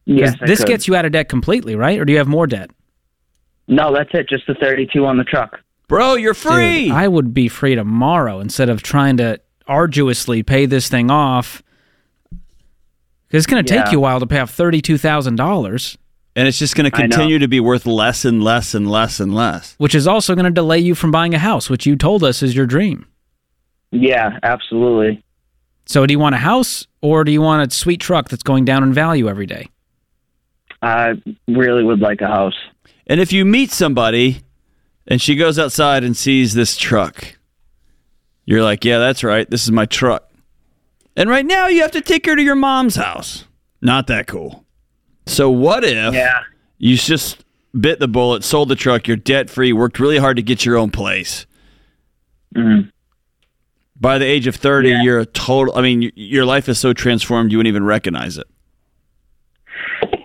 Yes, 0.05 0.35
this 0.45 0.59
could. 0.59 0.67
gets 0.67 0.87
you 0.87 0.95
out 0.95 1.05
of 1.05 1.11
debt 1.11 1.29
completely, 1.29 1.75
right? 1.75 1.99
Or 1.99 2.05
do 2.05 2.11
you 2.11 2.17
have 2.17 2.27
more 2.27 2.47
debt? 2.47 2.71
No, 3.67 3.93
that's 3.93 4.09
it. 4.13 4.27
Just 4.27 4.47
the 4.47 4.55
32 4.55 5.05
on 5.05 5.17
the 5.17 5.23
truck. 5.23 5.59
Bro, 5.87 6.15
you're 6.15 6.33
free. 6.33 6.85
Dude, 6.85 6.93
I 6.93 7.07
would 7.07 7.33
be 7.33 7.47
free 7.47 7.75
tomorrow 7.75 8.39
instead 8.39 8.69
of 8.69 8.81
trying 8.81 9.17
to 9.17 9.39
arduously 9.67 10.43
pay 10.43 10.65
this 10.65 10.89
thing 10.89 11.11
off. 11.11 11.61
Because 13.27 13.45
it's 13.45 13.45
going 13.45 13.63
to 13.63 13.73
take 13.73 13.91
you 13.91 13.99
a 13.99 14.01
while 14.01 14.19
to 14.19 14.27
pay 14.27 14.39
off 14.39 14.51
thirty-two 14.51 14.97
thousand 14.97 15.37
dollars, 15.37 15.97
and 16.35 16.47
it's 16.47 16.57
just 16.59 16.75
going 16.75 16.89
to 16.89 16.91
continue 16.91 17.39
to 17.39 17.47
be 17.47 17.59
worth 17.61 17.85
less 17.85 18.25
and 18.25 18.43
less 18.43 18.73
and 18.73 18.89
less 18.89 19.19
and 19.21 19.33
less. 19.33 19.75
which 19.77 19.95
is 19.95 20.05
also 20.07 20.35
going 20.35 20.45
to 20.45 20.51
delay 20.51 20.79
you 20.79 20.95
from 20.95 21.11
buying 21.11 21.33
a 21.33 21.39
house, 21.39 21.69
which 21.69 21.85
you 21.85 21.95
told 21.95 22.23
us 22.23 22.43
is 22.43 22.55
your 22.55 22.65
dream. 22.65 23.05
Yeah, 23.91 24.37
absolutely. 24.43 25.23
So, 25.85 26.05
do 26.05 26.13
you 26.13 26.19
want 26.19 26.35
a 26.35 26.39
house 26.39 26.87
or 27.01 27.23
do 27.23 27.31
you 27.31 27.41
want 27.41 27.71
a 27.71 27.75
sweet 27.75 28.01
truck 28.01 28.29
that's 28.29 28.43
going 28.43 28.65
down 28.65 28.83
in 28.83 28.93
value 28.93 29.29
every 29.29 29.45
day? 29.45 29.69
I 30.81 31.21
really 31.47 31.83
would 31.83 31.99
like 31.99 32.21
a 32.21 32.27
house. 32.27 32.55
And 33.07 33.19
if 33.19 33.31
you 33.31 33.45
meet 33.45 33.71
somebody 33.71 34.41
and 35.07 35.21
she 35.21 35.35
goes 35.35 35.59
outside 35.59 36.03
and 36.03 36.15
sees 36.15 36.53
this 36.53 36.77
truck, 36.77 37.37
you're 38.45 38.63
like, 38.63 38.83
yeah, 38.85 38.97
that's 38.97 39.23
right. 39.23 39.49
This 39.49 39.63
is 39.63 39.71
my 39.71 39.85
truck. 39.85 40.29
And 41.15 41.29
right 41.29 41.45
now 41.45 41.67
you 41.67 41.81
have 41.81 41.91
to 41.91 42.01
take 42.01 42.25
her 42.25 42.35
to 42.35 42.41
your 42.41 42.55
mom's 42.55 42.95
house. 42.95 43.45
Not 43.81 44.07
that 44.07 44.27
cool. 44.27 44.65
So 45.27 45.49
what 45.49 45.83
if 45.83 46.13
Yeah. 46.13 46.41
you 46.77 46.95
just 46.97 47.43
bit 47.79 47.99
the 47.99 48.07
bullet, 48.07 48.43
sold 48.43 48.69
the 48.69 48.75
truck, 48.75 49.07
you're 49.07 49.17
debt 49.17 49.49
free, 49.49 49.71
worked 49.73 49.99
really 49.99 50.17
hard 50.17 50.37
to 50.37 50.43
get 50.43 50.65
your 50.65 50.77
own 50.77 50.89
place. 50.91 51.45
Mhm. 52.55 52.89
By 53.99 54.17
the 54.17 54.25
age 54.25 54.47
of 54.47 54.55
30, 54.55 54.89
Yeah. 54.89 55.03
you're 55.03 55.19
a 55.19 55.25
total, 55.25 55.75
I 55.75 55.81
mean, 55.81 56.11
your 56.15 56.43
life 56.45 56.67
is 56.67 56.79
so 56.79 56.91
transformed 56.91 57.51
you 57.51 57.57
wouldn't 57.59 57.71
even 57.71 57.83
recognize 57.83 58.37
it. 58.37 58.47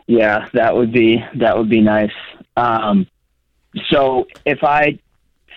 Yeah, 0.06 0.48
that 0.52 0.74
would 0.76 0.92
be 0.92 1.22
that 1.36 1.56
would 1.58 1.68
be 1.68 1.80
nice. 1.80 2.12
Um, 2.56 3.06
so 3.90 4.26
if 4.44 4.62
I 4.62 4.98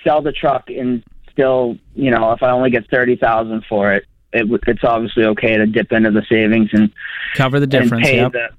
sell 0.04 0.22
the 0.22 0.32
truck 0.32 0.70
and 0.70 1.04
still, 1.32 1.78
you 1.96 2.12
know, 2.12 2.32
if 2.32 2.42
I 2.44 2.50
only 2.52 2.70
get 2.72 2.90
thirty 2.90 3.16
thousand 3.16 3.64
for 3.70 3.94
it, 3.94 4.06
it, 4.34 4.48
it's 4.68 4.84
obviously 4.84 5.26
okay 5.26 5.58
to 5.58 5.66
dip 5.66 5.92
into 5.92 6.12
the 6.12 6.24
savings 6.30 6.70
and, 6.74 6.92
Cover 7.36 7.60
the 7.60 7.68
difference. 7.68 8.08
pay 8.08 8.18
Yep. 8.18 8.32
the 8.32 8.50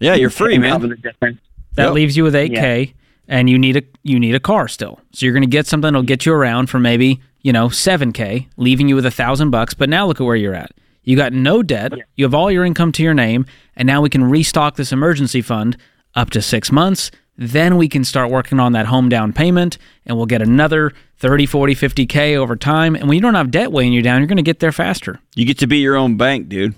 Yeah, 0.00 0.14
you're 0.14 0.30
free, 0.30 0.58
man. 0.58 0.72
Cover 0.72 0.88
the 0.88 0.96
difference. 0.96 1.38
That 1.76 1.84
Yep. 1.86 1.92
leaves 1.94 2.16
you 2.16 2.24
with 2.24 2.34
8k 2.34 2.92
and 3.28 3.48
you 3.48 3.58
need 3.58 3.76
a 3.78 3.82
you 4.02 4.20
need 4.20 4.34
a 4.34 4.40
car 4.40 4.68
still. 4.68 5.00
So 5.12 5.24
you're 5.24 5.32
going 5.32 5.42
to 5.44 5.48
get 5.48 5.66
something 5.66 5.92
that'll 5.92 6.02
get 6.02 6.26
you 6.26 6.34
around 6.34 6.66
for 6.68 6.78
maybe, 6.78 7.22
you 7.40 7.52
know, 7.54 7.68
7k, 7.68 8.48
leaving 8.58 8.88
you 8.88 8.94
with 8.96 9.06
a 9.06 9.08
1000 9.08 9.50
bucks, 9.50 9.72
but 9.72 9.88
now 9.88 10.06
look 10.06 10.20
at 10.20 10.24
where 10.24 10.36
you're 10.36 10.54
at. 10.54 10.72
You 11.04 11.16
got 11.16 11.32
no 11.32 11.62
debt, 11.62 11.92
you 12.14 12.24
have 12.24 12.34
all 12.34 12.50
your 12.50 12.64
income 12.64 12.92
to 12.92 13.02
your 13.02 13.14
name, 13.14 13.46
and 13.74 13.86
now 13.86 14.00
we 14.00 14.08
can 14.08 14.24
restock 14.24 14.76
this 14.76 14.92
emergency 14.92 15.42
fund 15.42 15.76
up 16.14 16.30
to 16.30 16.42
6 16.42 16.72
months. 16.72 17.10
Then 17.36 17.76
we 17.76 17.88
can 17.88 18.04
start 18.04 18.30
working 18.30 18.60
on 18.60 18.72
that 18.72 18.86
home 18.86 19.08
down 19.08 19.32
payment 19.32 19.78
and 20.04 20.16
we'll 20.16 20.26
get 20.26 20.42
another 20.42 20.92
30, 21.16 21.46
40, 21.46 21.74
50k 21.74 22.36
over 22.36 22.56
time. 22.56 22.94
And 22.94 23.08
when 23.08 23.16
you 23.16 23.22
don't 23.22 23.34
have 23.34 23.50
debt 23.50 23.72
weighing 23.72 23.92
you 23.92 24.02
down, 24.02 24.20
you're 24.20 24.28
going 24.28 24.36
to 24.36 24.42
get 24.42 24.60
there 24.60 24.70
faster. 24.70 25.18
You 25.34 25.46
get 25.46 25.58
to 25.58 25.66
be 25.66 25.78
your 25.78 25.96
own 25.96 26.16
bank, 26.16 26.48
dude. 26.48 26.74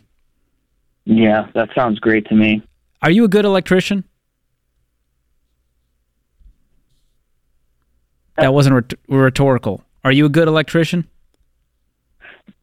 Yeah, 1.05 1.49
that 1.55 1.71
sounds 1.75 1.99
great 1.99 2.27
to 2.29 2.35
me. 2.35 2.63
Are 3.03 3.11
you 3.11 3.25
a 3.25 3.29
good 3.29 3.45
electrician? 3.45 4.05
That 8.37 8.55
wasn't 8.55 8.95
rhetorical. 9.09 9.83
Are 10.03 10.13
you 10.13 10.27
a 10.27 10.29
good 10.29 10.49
electrician? 10.49 11.09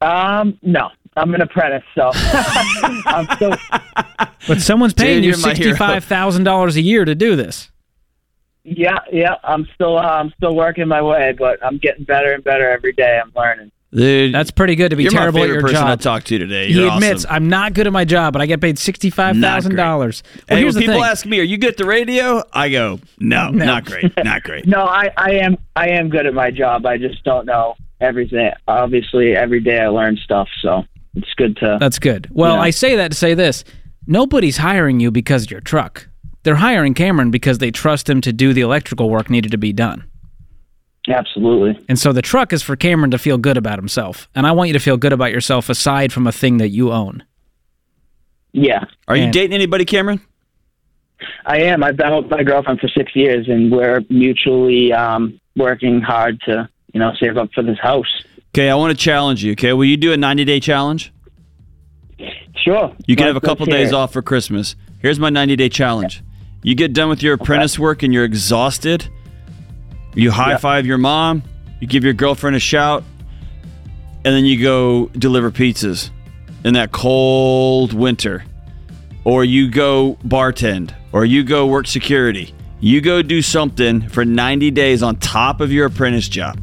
Um, 0.01 0.57
no, 0.61 0.89
I'm 1.17 1.33
an 1.35 1.41
apprentice, 1.41 1.83
so 1.93 2.11
I'm 2.15 3.27
still. 3.35 3.55
But 4.47 4.61
someone's 4.61 4.93
paying 4.93 5.17
Dude, 5.17 5.25
you 5.25 5.29
you're 5.31 5.39
my 5.39 5.53
hero. 5.53 5.69
sixty-five 5.71 6.05
thousand 6.05 6.43
dollars 6.45 6.75
a 6.77 6.81
year 6.81 7.03
to 7.05 7.15
do 7.15 7.35
this. 7.35 7.69
Yeah, 8.63 8.97
yeah, 9.11 9.35
I'm 9.43 9.67
still 9.73 9.97
uh, 9.97 10.01
I'm 10.01 10.31
still 10.37 10.55
working 10.55 10.87
my 10.87 11.01
way, 11.01 11.33
but 11.37 11.63
I'm 11.65 11.77
getting 11.77 12.05
better 12.05 12.31
and 12.31 12.43
better 12.43 12.69
every 12.69 12.93
day. 12.93 13.19
I'm 13.23 13.31
learning. 13.35 13.71
Dude, 13.93 14.33
That's 14.33 14.51
pretty 14.51 14.77
good 14.77 14.91
to 14.91 14.95
be 14.95 15.03
you're 15.03 15.11
terrible 15.11 15.39
my 15.39 15.43
at 15.43 15.47
favorite 15.47 15.53
your 15.55 15.61
person 15.63 15.81
job. 15.87 15.99
to 15.99 16.03
talk 16.03 16.23
to 16.23 16.35
you 16.35 16.39
today. 16.39 16.67
he 16.67 16.75
You're 16.79 16.93
admits 16.93 17.25
awesome. 17.25 17.35
I'm 17.35 17.49
not 17.49 17.73
good 17.73 17.87
at 17.87 17.91
my 17.91 18.05
job, 18.05 18.31
but 18.31 18.41
I 18.41 18.45
get 18.45 18.61
paid 18.61 18.79
sixty-five 18.79 19.35
thousand 19.37 19.75
dollars. 19.75 20.23
Well, 20.23 20.43
and 20.47 20.59
here's 20.59 20.75
when 20.75 20.81
the 20.83 20.87
people 20.87 21.01
thing. 21.01 21.09
ask 21.11 21.25
me, 21.25 21.39
"Are 21.41 21.43
you 21.43 21.57
good 21.57 21.71
at 21.71 21.77
the 21.77 21.85
radio?" 21.85 22.41
I 22.53 22.69
go, 22.69 22.99
"No, 23.19 23.49
not 23.51 23.83
great, 23.83 24.13
not 24.23 24.43
great." 24.43 24.65
No, 24.67 24.83
I, 24.83 25.09
I 25.17 25.31
am 25.33 25.57
I 25.75 25.89
am 25.89 26.07
good 26.09 26.25
at 26.25 26.33
my 26.33 26.51
job. 26.51 26.85
I 26.85 26.97
just 26.97 27.21
don't 27.25 27.45
know 27.45 27.75
everything. 27.99 28.51
Obviously, 28.67 29.35
every 29.35 29.59
day 29.59 29.79
I 29.79 29.87
learn 29.89 30.15
stuff, 30.23 30.47
so 30.61 30.85
it's 31.15 31.33
good 31.35 31.57
to. 31.57 31.77
That's 31.79 31.99
good. 31.99 32.27
Well, 32.31 32.55
Yeah. 32.55 32.61
I 32.61 32.69
say 32.69 32.95
that 32.95 33.11
to 33.11 33.17
say 33.17 33.33
this: 33.33 33.63
nobody's 34.07 34.57
hiring 34.57 34.99
you 34.99 35.11
because 35.11 35.43
of 35.43 35.51
your 35.51 35.61
truck. 35.61 36.07
They're 36.43 36.55
hiring 36.55 36.93
Cameron 36.93 37.29
because 37.31 37.59
they 37.59 37.71
trust 37.71 38.09
him 38.09 38.21
to 38.21 38.33
do 38.33 38.53
the 38.53 38.61
electrical 38.61 39.09
work 39.09 39.29
needed 39.29 39.51
to 39.51 39.57
be 39.57 39.73
done. 39.73 40.05
Absolutely. 41.07 41.83
And 41.89 41.97
so 41.99 42.11
the 42.13 42.21
truck 42.21 42.53
is 42.53 42.61
for 42.61 42.75
Cameron 42.75 43.11
to 43.11 43.17
feel 43.17 43.37
good 43.37 43.57
about 43.57 43.77
himself. 43.79 44.27
And 44.35 44.45
I 44.45 44.51
want 44.51 44.67
you 44.67 44.73
to 44.73 44.79
feel 44.79 44.97
good 44.97 45.13
about 45.13 45.31
yourself 45.31 45.69
aside 45.69 46.13
from 46.13 46.27
a 46.27 46.31
thing 46.31 46.57
that 46.57 46.69
you 46.69 46.91
own. 46.91 47.23
Yeah, 48.53 48.83
Are 49.07 49.15
you 49.15 49.31
dating 49.31 49.53
anybody, 49.53 49.85
Cameron? 49.85 50.19
I 51.45 51.61
am. 51.61 51.83
I've 51.83 51.95
been 51.95 52.13
with 52.15 52.29
my 52.29 52.43
girlfriend 52.43 52.79
for 52.79 52.87
six 52.89 53.15
years, 53.15 53.47
and 53.47 53.71
we're 53.71 54.01
mutually 54.09 54.91
um, 54.91 55.39
working 55.55 56.01
hard 56.01 56.41
to 56.41 56.67
you 56.93 56.99
know 56.99 57.13
save 57.19 57.37
up 57.37 57.51
for 57.53 57.63
this 57.63 57.79
house. 57.79 58.23
Okay, 58.53 58.69
I 58.69 58.75
want 58.75 58.91
to 58.91 58.97
challenge 58.97 59.43
you. 59.43 59.53
Okay, 59.53 59.71
will 59.71 59.85
you 59.85 59.95
do 59.95 60.11
a 60.11 60.17
90 60.17 60.43
day 60.43 60.59
challenge? 60.59 61.13
Sure. 62.57 62.93
You 63.07 63.15
can 63.15 63.25
have 63.27 63.37
a 63.37 63.41
couple 63.41 63.65
days 63.65 63.93
off 63.93 64.13
for 64.13 64.21
Christmas. 64.21 64.75
Here's 64.99 65.19
my 65.19 65.29
90 65.29 65.55
day 65.55 65.69
challenge. 65.69 66.21
You 66.61 66.75
get 66.75 66.93
done 66.93 67.09
with 67.09 67.23
your 67.23 67.35
apprentice 67.35 67.79
work 67.79 68.03
and 68.03 68.13
you're 68.13 68.25
exhausted. 68.25 69.09
You 70.13 70.31
high 70.31 70.57
five 70.57 70.85
your 70.85 70.97
mom. 70.97 71.43
You 71.79 71.87
give 71.87 72.03
your 72.03 72.13
girlfriend 72.13 72.55
a 72.55 72.59
shout, 72.59 73.03
and 74.23 74.35
then 74.35 74.45
you 74.45 74.61
go 74.61 75.07
deliver 75.07 75.49
pizzas 75.49 76.11
in 76.63 76.75
that 76.75 76.91
cold 76.91 77.93
winter, 77.93 78.43
or 79.23 79.43
you 79.43 79.71
go 79.71 80.17
bartend, 80.23 80.93
or 81.11 81.25
you 81.25 81.43
go 81.43 81.65
work 81.65 81.87
security. 81.87 82.53
You 82.81 83.01
go 83.01 83.23
do 83.23 83.41
something 83.41 84.09
for 84.09 84.23
90 84.25 84.69
days 84.71 85.01
on 85.01 85.15
top 85.15 85.61
of 85.61 85.71
your 85.71 85.87
apprentice 85.87 86.27
job. 86.27 86.59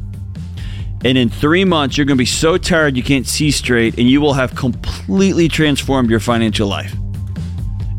And 1.05 1.17
in 1.17 1.29
three 1.29 1.63
months, 1.63 1.97
you're 1.97 2.05
going 2.05 2.17
to 2.17 2.21
be 2.21 2.25
so 2.25 2.57
tired 2.57 2.97
you 2.97 3.03
can't 3.03 3.25
see 3.25 3.51
straight, 3.51 3.97
and 3.97 4.09
you 4.09 4.19
will 4.19 4.33
have 4.33 4.55
completely 4.55 5.47
transformed 5.47 6.09
your 6.09 6.19
financial 6.19 6.67
life 6.67 6.93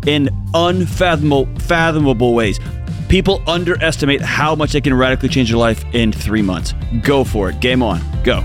in 0.07 0.29
unfathomable 0.55 1.47
fathomable 1.61 2.35
ways. 2.35 2.59
People 3.09 3.43
underestimate 3.47 4.21
how 4.21 4.55
much 4.55 4.73
they 4.73 4.81
can 4.81 4.95
radically 4.95 5.29
change 5.29 5.51
their 5.51 5.59
life 5.59 5.85
in 5.95 6.13
three 6.13 6.43
months. 6.43 6.75
Go 7.03 7.25
for 7.25 7.51
it. 7.51 7.61
Game 7.61 7.83
on. 7.83 8.01
Go. 8.23 8.45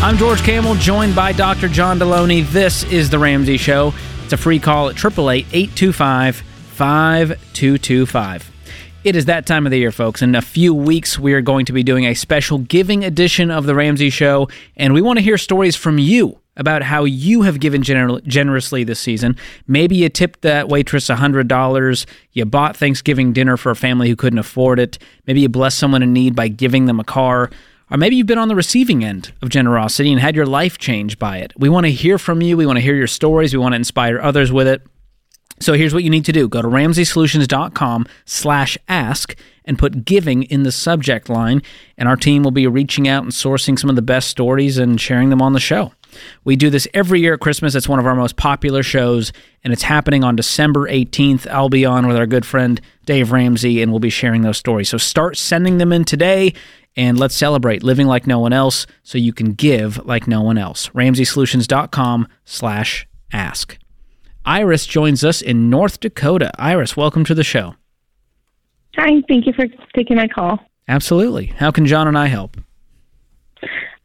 I'm 0.00 0.16
George 0.16 0.42
Campbell, 0.42 0.76
joined 0.76 1.16
by 1.16 1.32
Dr. 1.32 1.68
John 1.68 1.98
Deloney. 1.98 2.48
This 2.48 2.84
is 2.84 3.10
The 3.10 3.18
Ramsey 3.18 3.56
Show. 3.56 3.92
It's 4.22 4.32
a 4.32 4.36
free 4.36 4.60
call 4.60 4.88
at 4.88 4.96
888 4.96 5.46
825 5.52 6.36
5225. 6.36 8.50
It 9.02 9.16
is 9.16 9.24
that 9.24 9.44
time 9.44 9.66
of 9.66 9.72
the 9.72 9.78
year, 9.78 9.90
folks. 9.90 10.22
In 10.22 10.36
a 10.36 10.40
few 10.40 10.72
weeks, 10.72 11.18
we 11.18 11.32
are 11.34 11.40
going 11.40 11.66
to 11.66 11.72
be 11.72 11.82
doing 11.82 12.06
a 12.06 12.14
special 12.14 12.58
giving 12.58 13.04
edition 13.04 13.50
of 13.50 13.66
The 13.66 13.74
Ramsey 13.74 14.08
Show, 14.08 14.48
and 14.76 14.94
we 14.94 15.02
want 15.02 15.18
to 15.18 15.22
hear 15.22 15.36
stories 15.36 15.74
from 15.74 15.98
you 15.98 16.38
about 16.56 16.82
how 16.82 17.02
you 17.04 17.42
have 17.42 17.58
given 17.58 17.82
gener- 17.82 18.22
generously 18.24 18.84
this 18.84 19.00
season. 19.00 19.36
Maybe 19.66 19.96
you 19.96 20.08
tipped 20.08 20.42
that 20.42 20.68
waitress 20.68 21.08
$100. 21.08 22.06
You 22.32 22.44
bought 22.44 22.76
Thanksgiving 22.76 23.32
dinner 23.32 23.56
for 23.56 23.70
a 23.70 23.76
family 23.76 24.08
who 24.08 24.16
couldn't 24.16 24.38
afford 24.38 24.78
it. 24.78 24.96
Maybe 25.26 25.40
you 25.40 25.48
blessed 25.48 25.78
someone 25.78 26.04
in 26.04 26.12
need 26.12 26.36
by 26.36 26.46
giving 26.48 26.86
them 26.86 27.00
a 27.00 27.04
car. 27.04 27.50
Or 27.90 27.96
maybe 27.96 28.16
you've 28.16 28.26
been 28.26 28.38
on 28.38 28.48
the 28.48 28.54
receiving 28.54 29.04
end 29.04 29.32
of 29.40 29.48
generosity 29.48 30.12
and 30.12 30.20
had 30.20 30.36
your 30.36 30.46
life 30.46 30.78
changed 30.78 31.18
by 31.18 31.38
it. 31.38 31.52
We 31.56 31.68
want 31.68 31.86
to 31.86 31.92
hear 31.92 32.18
from 32.18 32.42
you. 32.42 32.56
We 32.56 32.66
want 32.66 32.76
to 32.76 32.82
hear 32.82 32.94
your 32.94 33.06
stories. 33.06 33.52
We 33.52 33.58
want 33.58 33.72
to 33.72 33.76
inspire 33.76 34.20
others 34.20 34.52
with 34.52 34.68
it. 34.68 34.82
So 35.60 35.72
here's 35.72 35.92
what 35.92 36.04
you 36.04 36.10
need 36.10 36.24
to 36.26 36.32
do. 36.32 36.48
Go 36.48 36.62
to 36.62 36.68
ramseysolutions.com 36.68 38.06
slash 38.24 38.78
ask 38.88 39.34
and 39.64 39.78
put 39.78 40.04
giving 40.04 40.44
in 40.44 40.62
the 40.62 40.72
subject 40.72 41.28
line, 41.28 41.62
and 41.96 42.08
our 42.08 42.16
team 42.16 42.42
will 42.42 42.52
be 42.52 42.66
reaching 42.66 43.08
out 43.08 43.24
and 43.24 43.32
sourcing 43.32 43.78
some 43.78 43.90
of 43.90 43.96
the 43.96 44.02
best 44.02 44.28
stories 44.28 44.78
and 44.78 45.00
sharing 45.00 45.30
them 45.30 45.42
on 45.42 45.52
the 45.52 45.60
show. 45.60 45.92
We 46.44 46.56
do 46.56 46.70
this 46.70 46.88
every 46.94 47.20
year 47.20 47.34
at 47.34 47.40
Christmas. 47.40 47.74
It's 47.74 47.88
one 47.88 47.98
of 47.98 48.06
our 48.06 48.14
most 48.14 48.36
popular 48.36 48.82
shows, 48.82 49.32
and 49.62 49.72
it's 49.72 49.82
happening 49.82 50.24
on 50.24 50.36
December 50.36 50.88
18th. 50.88 51.46
I'll 51.50 51.68
be 51.68 51.84
on 51.84 52.06
with 52.06 52.16
our 52.16 52.26
good 52.26 52.46
friend 52.46 52.80
Dave 53.04 53.30
Ramsey, 53.30 53.82
and 53.82 53.92
we'll 53.92 54.00
be 54.00 54.10
sharing 54.10 54.42
those 54.42 54.58
stories. 54.58 54.88
So 54.88 54.96
start 54.96 55.36
sending 55.36 55.78
them 55.78 55.92
in 55.92 56.04
today, 56.04 56.54
and 56.98 57.18
let's 57.18 57.36
celebrate 57.36 57.82
living 57.82 58.08
like 58.08 58.26
no 58.26 58.40
one 58.40 58.52
else 58.52 58.86
so 59.04 59.16
you 59.16 59.32
can 59.32 59.52
give 59.54 60.04
like 60.04 60.26
no 60.26 60.42
one 60.42 60.58
else. 60.58 60.88
RamseySolutions.com 60.90 62.28
slash 62.44 63.06
ask. 63.32 63.78
Iris 64.44 64.84
joins 64.84 65.24
us 65.24 65.40
in 65.40 65.70
North 65.70 66.00
Dakota. 66.00 66.50
Iris, 66.58 66.96
welcome 66.96 67.24
to 67.24 67.34
the 67.34 67.44
show. 67.44 67.76
Hi, 68.96 69.22
thank 69.28 69.46
you 69.46 69.52
for 69.52 69.66
taking 69.94 70.16
my 70.16 70.26
call. 70.26 70.58
Absolutely. 70.88 71.46
How 71.46 71.70
can 71.70 71.86
John 71.86 72.08
and 72.08 72.18
I 72.18 72.26
help? 72.26 72.56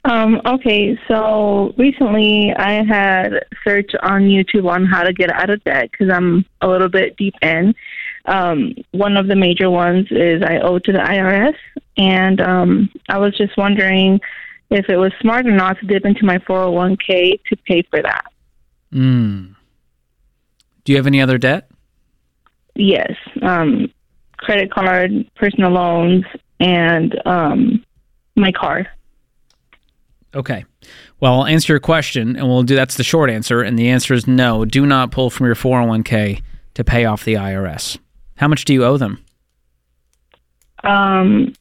Um, 0.05 0.41
okay, 0.45 0.99
so 1.07 1.73
recently 1.77 2.53
I 2.57 2.83
had 2.83 3.45
searched 3.65 3.95
on 4.03 4.23
YouTube 4.23 4.69
on 4.69 4.85
how 4.85 5.03
to 5.03 5.13
get 5.13 5.31
out 5.31 5.49
of 5.49 5.63
debt 5.63 5.89
because 5.91 6.09
I'm 6.13 6.45
a 6.61 6.67
little 6.67 6.89
bit 6.89 7.15
deep 7.15 7.35
in. 7.41 7.73
Um, 8.25 8.75
one 8.91 9.15
of 9.15 9.27
the 9.27 9.35
major 9.35 9.69
ones 9.69 10.07
is 10.11 10.43
I 10.43 10.59
owe 10.59 10.77
to 10.79 10.91
the 10.91 10.99
IRS, 10.99 11.55
and 11.97 12.41
um, 12.41 12.89
I 13.09 13.17
was 13.17 13.35
just 13.37 13.57
wondering 13.57 14.19
if 14.69 14.89
it 14.89 14.97
was 14.97 15.11
smart 15.21 15.45
or 15.45 15.51
not 15.51 15.79
to 15.79 15.85
dip 15.85 16.05
into 16.05 16.25
my 16.25 16.37
401k 16.39 17.39
to 17.49 17.55
pay 17.67 17.83
for 17.89 18.01
that. 18.01 18.25
Mm. 18.91 19.55
Do 20.83 20.91
you 20.91 20.97
have 20.97 21.07
any 21.07 21.21
other 21.21 21.37
debt? 21.37 21.69
Yes, 22.75 23.13
um, 23.41 23.91
credit 24.37 24.71
card, 24.71 25.11
personal 25.35 25.71
loans, 25.71 26.25
and 26.59 27.15
um, 27.25 27.85
my 28.35 28.51
car. 28.51 28.87
Okay. 30.35 30.65
Well, 31.19 31.41
I'll 31.41 31.45
answer 31.45 31.73
your 31.73 31.79
question, 31.79 32.35
and 32.35 32.47
we'll 32.47 32.63
do 32.63 32.75
that's 32.75 32.97
the 32.97 33.03
short 33.03 33.29
answer. 33.29 33.61
And 33.61 33.77
the 33.77 33.89
answer 33.89 34.13
is 34.13 34.27
no. 34.27 34.65
Do 34.65 34.85
not 34.85 35.11
pull 35.11 35.29
from 35.29 35.45
your 35.45 35.55
401k 35.55 36.41
to 36.73 36.83
pay 36.83 37.05
off 37.05 37.23
the 37.23 37.35
IRS. 37.35 37.97
How 38.35 38.47
much 38.47 38.65
do 38.65 38.73
you 38.73 38.83
owe 38.83 38.97
them? 38.97 39.23
Um, 40.83 41.53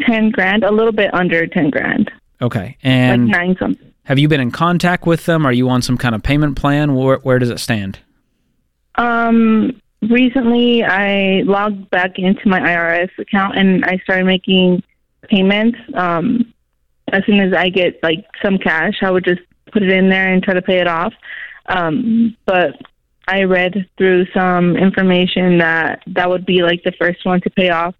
ten 0.00 0.30
grand, 0.30 0.64
a 0.64 0.70
little 0.70 0.92
bit 0.92 1.12
under 1.14 1.46
ten 1.46 1.70
grand, 1.70 2.10
Okay. 2.40 2.76
And 2.82 3.26
like 3.28 3.36
nine 3.36 3.56
something. 3.58 3.92
have 4.04 4.18
you 4.18 4.28
been 4.28 4.40
in 4.40 4.50
contact 4.50 5.06
with 5.06 5.26
them? 5.26 5.44
Are 5.46 5.52
you 5.52 5.68
on 5.68 5.82
some 5.82 5.98
kind 5.98 6.14
of 6.14 6.22
payment 6.22 6.56
plan? 6.56 6.94
Where, 6.94 7.18
where 7.18 7.38
does 7.38 7.50
it 7.50 7.58
stand? 7.58 7.98
Um, 8.96 9.80
recently 10.02 10.82
I 10.84 11.42
logged 11.44 11.90
back 11.90 12.18
into 12.18 12.48
my 12.48 12.60
IRS 12.60 13.10
account 13.18 13.56
and 13.56 13.84
I 13.84 13.98
started 13.98 14.24
making 14.26 14.82
payments. 15.28 15.78
Um, 15.94 16.52
as 17.12 17.22
soon 17.26 17.40
as 17.40 17.52
I 17.54 17.68
get 17.68 18.02
like 18.02 18.24
some 18.42 18.58
cash, 18.58 18.94
I 19.02 19.10
would 19.10 19.24
just 19.24 19.40
put 19.72 19.82
it 19.82 19.90
in 19.90 20.08
there 20.08 20.32
and 20.32 20.42
try 20.42 20.54
to 20.54 20.62
pay 20.62 20.78
it 20.78 20.86
off. 20.86 21.12
Um, 21.66 22.36
but 22.46 22.74
I 23.26 23.42
read 23.42 23.86
through 23.98 24.26
some 24.34 24.76
information 24.76 25.58
that 25.58 26.02
that 26.08 26.28
would 26.30 26.46
be 26.46 26.62
like 26.62 26.82
the 26.82 26.92
first 26.98 27.24
one 27.24 27.40
to 27.42 27.50
pay 27.50 27.70
off. 27.70 27.94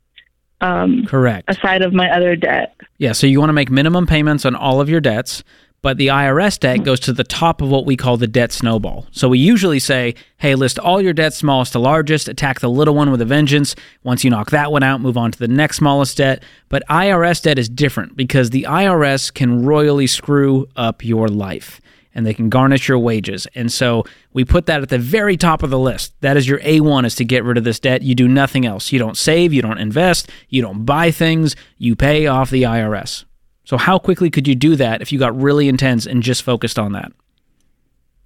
Um, 0.61 1.07
Correct. 1.07 1.49
aside 1.49 1.83
of 1.83 1.93
my 1.93 2.11
other 2.11 2.35
debt. 2.37 2.75
Yeah, 2.99 3.13
so 3.13 3.27
you 3.27 3.39
want 3.39 3.51
to 3.51 3.55
make 3.55 3.71
minimum 3.71 4.07
payments 4.07 4.45
on 4.45 4.55
all 4.55 4.81
of 4.81 4.89
your 4.89 5.01
debts, 5.01 5.45
but 5.83 5.97
the 5.97 6.09
IRS 6.09 6.59
debt 6.59 6.83
goes 6.83 6.99
to 7.01 7.13
the 7.13 7.23
top 7.23 7.63
of 7.63 7.69
what 7.69 7.87
we 7.87 7.97
call 7.97 8.17
the 8.17 8.27
debt 8.27 8.51
snowball. 8.51 9.07
So 9.13 9.29
we 9.29 9.39
usually 9.39 9.79
say, 9.79 10.17
hey, 10.39 10.57
list 10.57 10.79
all 10.81 11.01
your 11.01 11.13
debts 11.13 11.37
smallest 11.37 11.73
to 11.73 11.79
largest, 11.79 12.29
attack 12.29 12.59
the 12.59 12.69
little 12.69 12.95
one 12.95 13.13
with 13.13 13.21
a 13.21 13.25
vengeance. 13.25 13.77
Once 14.03 14.25
you 14.25 14.31
knock 14.31 14.51
that 14.51 14.73
one 14.73 14.83
out, 14.83 15.01
move 15.01 15.17
on 15.17 15.31
to 15.31 15.39
the 15.39 15.47
next 15.47 15.77
smallest 15.77 16.17
debt. 16.17 16.43
But 16.69 16.83
IRS 16.91 17.43
debt 17.43 17.59
is 17.59 17.69
different 17.69 18.17
because 18.17 18.51
the 18.51 18.65
IRS 18.69 19.33
can 19.33 19.65
royally 19.65 20.09
screw 20.09 20.67
up 20.75 21.05
your 21.05 21.29
life 21.29 21.81
and 22.19 22.27
they 22.27 22.35
can 22.35 22.49
garnish 22.49 22.89
your 22.89 22.99
wages. 22.99 23.47
And 23.55 23.71
so 23.71 24.05
we 24.33 24.45
put 24.45 24.67
that 24.67 24.83
at 24.83 24.89
the 24.89 24.99
very 24.99 25.37
top 25.37 25.63
of 25.63 25.71
the 25.71 25.79
list. 25.79 26.21
That 26.21 26.37
is 26.37 26.49
your 26.49 26.59
A1 26.59 27.07
is 27.07 27.15
to 27.15 27.25
get 27.25 27.45
rid 27.45 27.57
of 27.57 27.63
this 27.63 27.79
debt. 27.79 28.03
You 28.03 28.17
do 28.17 28.27
nothing 28.27 28.67
else. 28.67 28.91
You 28.91 28.99
don't 28.99 29.17
save, 29.17 29.53
you 29.53 29.63
don't 29.63 29.79
invest, 29.79 30.29
you 30.49 30.61
don't 30.61 30.85
buy 30.85 31.13
things, 31.13 31.55
you 31.77 31.95
pay 31.95 32.27
off 32.27 32.51
the 32.51 32.65
IRS. 32.65 33.25
So 33.63 33.77
how 33.77 34.01
quickly 34.01 34.31
could 34.31 34.49
you 34.49 34.57
do 34.57 34.75
that 34.75 35.01
if 35.01 35.13
you 35.13 35.19
got 35.21 35.41
really 35.41 35.69
intense 35.69 36.07
and 36.07 36.21
just 36.21 36.43
focused 36.43 36.77
on 36.77 36.91
that? 36.93 37.13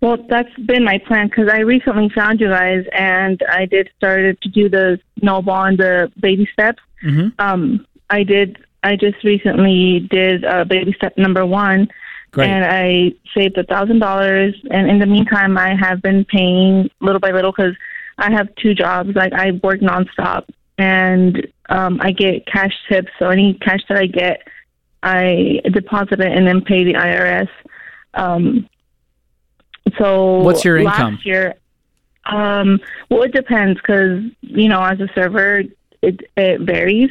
Well, 0.00 0.16
that's 0.26 0.52
been 0.64 0.84
my 0.84 0.96
plan 0.98 1.28
because 1.28 1.50
I 1.52 1.58
recently 1.58 2.08
found 2.08 2.40
you 2.40 2.48
guys 2.48 2.86
and 2.92 3.42
I 3.50 3.66
did 3.66 3.90
started 3.98 4.40
to 4.40 4.48
do 4.48 4.70
the 4.70 4.98
snowball 5.20 5.66
and 5.66 5.76
the 5.76 6.10
baby 6.18 6.48
steps. 6.50 6.82
Mm-hmm. 7.04 7.28
Um, 7.38 7.86
I 8.08 8.22
did. 8.22 8.56
I 8.82 8.96
just 8.96 9.22
recently 9.22 10.08
did 10.10 10.44
uh, 10.44 10.64
baby 10.64 10.94
step 10.94 11.18
number 11.18 11.44
one, 11.44 11.88
Great. 12.32 12.48
and 12.48 12.64
I 12.64 13.12
saved 13.36 13.58
a 13.58 13.64
thousand 13.64 13.98
dollars. 13.98 14.54
And 14.70 14.90
in 14.90 14.98
the 14.98 15.06
meantime, 15.06 15.58
I 15.58 15.74
have 15.78 16.00
been 16.00 16.24
paying 16.24 16.90
little 17.00 17.20
by 17.20 17.30
little 17.30 17.52
because 17.52 17.74
I 18.18 18.32
have 18.32 18.54
two 18.56 18.74
jobs. 18.74 19.10
Like 19.14 19.32
I 19.34 19.52
work 19.62 19.80
nonstop, 19.80 20.46
and 20.78 21.46
um, 21.68 22.00
I 22.02 22.12
get 22.12 22.46
cash 22.46 22.72
tips. 22.88 23.10
So 23.18 23.28
any 23.28 23.54
cash 23.54 23.80
that 23.88 23.98
I 23.98 24.06
get, 24.06 24.42
I 25.02 25.60
deposit 25.72 26.20
it 26.20 26.32
and 26.32 26.46
then 26.46 26.62
pay 26.62 26.84
the 26.84 26.94
IRS. 26.94 27.48
Um, 28.14 28.68
so 29.98 30.38
What's 30.38 30.64
your 30.64 30.82
last 30.82 31.00
income? 31.00 31.18
year? 31.24 31.54
Um, 32.24 32.80
well, 33.10 33.22
it 33.22 33.32
depends 33.32 33.78
because 33.80 34.22
you 34.40 34.68
know, 34.68 34.82
as 34.82 35.00
a 35.00 35.08
server, 35.14 35.64
it 36.00 36.20
it 36.36 36.60
varies. 36.62 37.10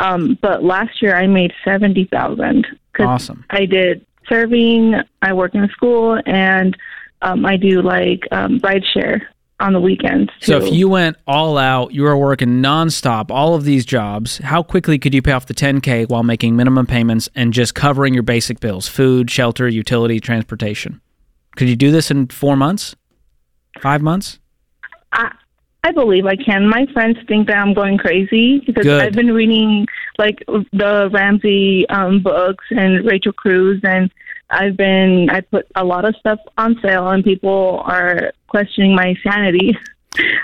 Um, 0.00 0.38
but 0.40 0.64
last 0.64 1.02
year 1.02 1.14
I 1.16 1.26
made 1.26 1.52
seventy 1.64 2.04
thousand. 2.04 2.66
Awesome. 2.98 3.44
I 3.50 3.66
did 3.66 4.06
serving. 4.28 4.94
I 5.22 5.32
work 5.32 5.54
in 5.54 5.64
a 5.64 5.68
school, 5.68 6.20
and 6.26 6.76
um, 7.22 7.44
I 7.46 7.56
do 7.56 7.82
like 7.82 8.22
um, 8.30 8.60
ride 8.62 8.84
share 8.92 9.28
on 9.60 9.72
the 9.72 9.80
weekends. 9.80 10.30
Too. 10.40 10.46
So 10.46 10.58
if 10.58 10.72
you 10.72 10.88
went 10.88 11.16
all 11.26 11.56
out, 11.56 11.92
you 11.92 12.02
were 12.02 12.16
working 12.16 12.60
nonstop, 12.62 13.30
all 13.30 13.54
of 13.54 13.64
these 13.64 13.84
jobs, 13.84 14.38
how 14.38 14.62
quickly 14.62 14.98
could 14.98 15.14
you 15.14 15.22
pay 15.22 15.32
off 15.32 15.46
the 15.46 15.54
10K 15.54 16.08
while 16.08 16.22
making 16.22 16.56
minimum 16.56 16.86
payments 16.86 17.28
and 17.34 17.52
just 17.52 17.74
covering 17.74 18.14
your 18.14 18.24
basic 18.24 18.60
bills, 18.60 18.88
food, 18.88 19.30
shelter, 19.30 19.68
utility, 19.68 20.20
transportation? 20.20 21.00
Could 21.56 21.68
you 21.68 21.76
do 21.76 21.92
this 21.92 22.10
in 22.10 22.26
four 22.28 22.56
months? 22.56 22.96
Five 23.80 24.02
months? 24.02 24.40
I, 25.12 25.32
I 25.84 25.92
believe 25.92 26.26
I 26.26 26.36
can. 26.36 26.68
My 26.68 26.86
friends 26.92 27.18
think 27.28 27.46
that 27.46 27.56
I'm 27.56 27.74
going 27.74 27.98
crazy 27.98 28.60
because 28.66 28.84
Good. 28.84 29.02
I've 29.02 29.12
been 29.12 29.32
reading 29.32 29.86
like 30.18 30.44
the 30.46 31.10
Ramsey 31.12 31.88
um, 31.88 32.22
books 32.22 32.64
and 32.70 33.04
Rachel 33.04 33.32
Cruz, 33.32 33.80
and 33.84 34.10
I've 34.50 34.76
been 34.76 35.28
I 35.30 35.40
put 35.40 35.66
a 35.74 35.84
lot 35.84 36.04
of 36.04 36.14
stuff 36.16 36.38
on 36.58 36.78
sale, 36.82 37.08
and 37.08 37.24
people 37.24 37.82
are 37.86 38.32
questioning 38.48 38.94
my 38.94 39.14
sanity. 39.26 39.76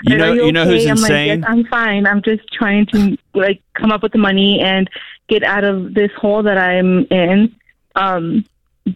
You 0.03 0.17
know- 0.17 0.31
"Are 0.31 0.35
you 0.35 0.51
know 0.51 0.65
who's? 0.65 0.85
I'm 0.85 0.97
insane? 0.97 1.29
Like, 1.29 1.39
yes, 1.39 1.49
I'm 1.49 1.63
fine. 1.67 2.05
I'm 2.05 2.21
just 2.23 2.41
trying 2.51 2.87
to 2.87 3.17
like 3.33 3.61
come 3.73 3.89
up 3.89 4.03
with 4.03 4.11
the 4.11 4.17
money 4.17 4.59
and 4.59 4.89
get 5.29 5.43
out 5.43 5.63
of 5.63 5.93
this 5.93 6.11
hole 6.17 6.43
that 6.43 6.57
I'm 6.57 7.05
in 7.09 7.55
um, 7.95 8.43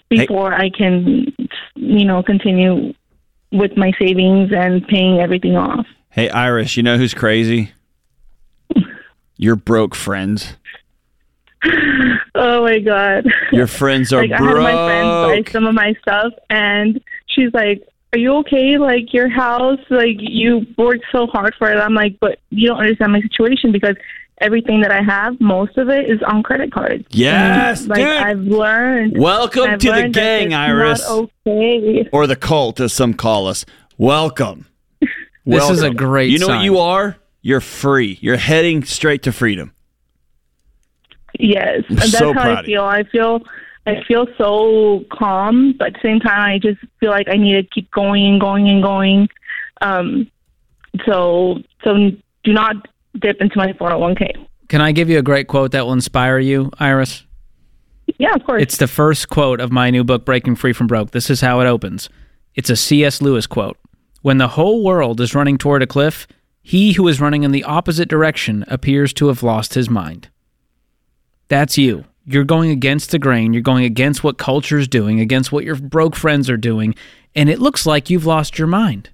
before 0.10 0.54
I 0.54 0.70
can, 0.70 1.34
you 1.76 2.04
know, 2.04 2.22
continue 2.22 2.94
with 3.54 3.78
my 3.78 3.94
savings 3.98 4.52
and 4.54 4.86
paying 4.86 5.22
everything 5.22 5.56
off. 5.56 5.86
Hey, 6.10 6.28
Iris, 6.30 6.76
you 6.76 6.84
know 6.84 6.98
who's 6.98 7.14
crazy? 7.14 7.72
Your 9.38 9.56
broke 9.56 9.96
friends. 9.96 10.58
Oh 12.38 12.63
my 12.63 12.80
god! 12.80 13.25
Your 13.54 13.65
friends 13.67 14.12
are 14.12 14.21
like 14.21 14.32
I 14.32 14.43
had 14.43 14.56
my 14.58 14.71
friend 14.71 15.45
buy 15.45 15.51
some 15.51 15.65
of 15.65 15.73
my 15.73 15.93
stuff, 16.01 16.34
and 16.49 16.99
she's 17.28 17.54
like, 17.54 17.88
"Are 18.12 18.19
you 18.19 18.34
okay? 18.39 18.78
Like 18.78 19.13
your 19.13 19.30
house, 19.30 19.80
like 19.89 20.17
you 20.19 20.65
worked 20.78 21.06
so 21.13 21.28
hard 21.28 21.56
for 21.58 21.71
it." 21.71 21.78
I'm 21.78 21.93
like, 21.93 22.17
"But 22.19 22.39
you 22.49 22.67
don't 22.67 22.80
understand 22.80 23.13
my 23.13 23.21
situation 23.21 23.71
because 23.71 23.95
everything 24.39 24.82
that 24.82 24.91
I 24.91 25.01
have, 25.01 25.39
most 25.39 25.78
of 25.78 25.88
it 25.89 26.10
is 26.10 26.21
on 26.23 26.43
credit 26.43 26.73
cards." 26.73 27.06
Yes, 27.12 27.82
And, 27.82 27.89
like 27.89 27.99
dude. 27.99 28.08
I've 28.08 28.39
learned. 28.39 29.17
Welcome 29.17 29.69
I've 29.69 29.80
to 29.80 29.88
the 29.88 29.93
learned 29.93 30.13
that 30.15 30.19
gang, 30.19 30.47
it's 30.47 30.56
Iris. 30.56 31.08
Not 31.08 31.30
okay. 31.47 32.10
Or 32.12 32.28
the 32.28 32.36
cult, 32.36 32.82
as 32.82 32.91
some 32.91 33.13
call 33.13 33.47
us. 33.47 33.65
Welcome. 33.97 34.65
This 35.45 35.69
is 35.69 35.84
a 35.84 35.91
great 35.91 36.32
You 36.32 36.39
know 36.39 36.47
what 36.47 36.63
you 36.63 36.80
are? 36.80 37.15
You're 37.41 37.62
free. 37.62 38.17
You're 38.19 38.38
heading 38.38 38.84
straight 38.84 39.23
to 39.23 39.32
freedom. 39.32 39.71
Yes, 41.39 41.84
I'm 41.89 41.98
and 41.98 41.98
that's 41.98 42.17
so 42.17 42.34
how 42.34 42.41
proud 42.41 42.58
I 42.60 42.63
feel. 42.63 42.84
I 42.84 43.04
feel 43.04 43.41
I 43.88 44.04
feel 44.08 44.28
so 44.38 45.06
calm, 45.12 45.76
but 45.78 45.88
at 45.88 45.93
the 45.93 46.00
same 46.02 46.19
time, 46.19 46.52
I 46.52 46.60
just 46.60 46.80
feel 47.00 47.12
like 47.12 47.28
I 47.30 47.38
need 47.38 47.54
to 47.54 47.63
keep 47.63 47.91
going 47.91 48.26
and 48.26 48.41
going 48.41 48.67
and 48.67 48.82
going. 48.82 49.30
Um, 49.82 50.32
so, 51.06 51.60
so 51.84 52.12
do 52.43 52.54
not 52.54 52.76
dip 53.19 53.39
into 53.39 53.58
my 53.58 53.74
401k. 53.74 54.48
Can 54.69 54.82
I 54.82 54.91
give 54.91 55.10
you 55.10 55.19
a 55.19 55.21
great 55.21 55.48
quote 55.48 55.71
that 55.71 55.86
will 55.86 55.93
inspire 55.93 56.39
you, 56.39 56.71
Iris? 56.80 57.24
Yeah, 58.17 58.34
of 58.34 58.43
course. 58.43 58.62
It's 58.62 58.78
the 58.78 58.88
first 58.88 59.30
quote 59.30 59.60
of 59.60 59.71
my 59.71 59.91
new 59.91 60.04
book, 60.04 60.26
Breaking 60.26 60.56
Free 60.56 60.74
from 60.74 60.88
Broke. 60.88 61.12
This 61.12 61.30
is 61.30 61.41
how 61.41 61.60
it 61.60 61.67
opens. 61.67 62.10
It's 62.56 62.69
a 62.69 62.76
C.S. 62.76 63.21
Lewis 63.21 63.45
quote. 63.45 63.78
When 64.21 64.39
the 64.39 64.48
whole 64.48 64.84
world 64.84 65.21
is 65.21 65.36
running 65.36 65.60
toward 65.60 65.84
a 65.84 65.88
cliff, 65.88 66.28
he 66.63 66.93
who 66.93 67.08
is 67.08 67.21
running 67.21 67.43
in 67.43 67.52
the 67.52 67.63
opposite 67.63 68.10
direction 68.10 68.65
appears 68.67 69.13
to 69.13 69.28
have 69.28 69.43
lost 69.43 69.76
his 69.76 69.89
mind. 69.89 70.30
That's 71.47 71.77
you. 71.77 72.05
You're 72.25 72.43
going 72.43 72.71
against 72.71 73.12
the 73.12 73.19
grain. 73.19 73.53
You're 73.53 73.62
going 73.62 73.86
against 73.86 74.23
what 74.23 74.38
culture's 74.38 74.88
doing, 74.88 75.19
against 75.19 75.51
what 75.51 75.63
your 75.63 75.75
broke 75.75 76.15
friends 76.15 76.49
are 76.49 76.58
doing, 76.58 76.95
and 77.36 77.49
it 77.49 77.60
looks 77.60 77.86
like 77.86 78.10
you've 78.10 78.25
lost 78.25 78.58
your 78.58 78.67
mind. 78.67 79.10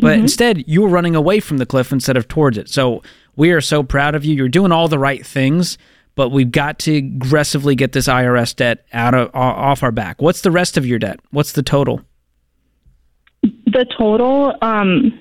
But 0.00 0.18
instead, 0.18 0.64
you 0.66 0.82
were 0.82 0.88
running 0.88 1.14
away 1.14 1.40
from 1.40 1.58
the 1.58 1.66
cliff 1.66 1.92
instead 1.92 2.16
of 2.16 2.26
towards 2.26 2.58
it. 2.58 2.68
So 2.68 3.02
we 3.36 3.52
are 3.52 3.60
so 3.60 3.82
proud 3.82 4.14
of 4.14 4.24
you. 4.24 4.34
You're 4.34 4.48
doing 4.48 4.72
all 4.72 4.88
the 4.88 4.98
right 4.98 5.24
things, 5.24 5.78
but 6.14 6.30
we've 6.30 6.50
got 6.50 6.80
to 6.80 6.96
aggressively 6.96 7.74
get 7.76 7.92
this 7.92 8.08
IRS 8.08 8.56
debt 8.56 8.84
out 8.92 9.14
of 9.14 9.30
off 9.34 9.82
our 9.82 9.92
back. 9.92 10.20
What's 10.20 10.40
the 10.40 10.50
rest 10.50 10.76
of 10.76 10.84
your 10.84 10.98
debt? 10.98 11.20
What's 11.30 11.52
the 11.52 11.62
total? 11.62 12.00
the 13.74 13.84
total, 13.98 14.54
um, 14.62 15.20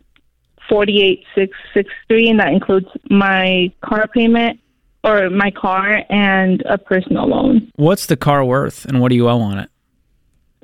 forty-eight 0.69 1.25
six 1.35 1.57
six 1.73 1.89
three, 2.07 2.29
and 2.29 2.39
that 2.39 2.53
includes 2.53 2.87
my 3.09 3.71
car 3.81 4.07
payment 4.07 4.59
or 5.03 5.29
my 5.29 5.51
car 5.51 6.01
and 6.09 6.61
a 6.65 6.77
personal 6.77 7.27
loan. 7.27 7.71
What's 7.75 8.05
the 8.05 8.17
car 8.17 8.43
worth, 8.45 8.85
and 8.85 9.01
what 9.01 9.09
do 9.09 9.15
you 9.15 9.27
owe 9.29 9.39
on 9.41 9.59
it? 9.59 9.69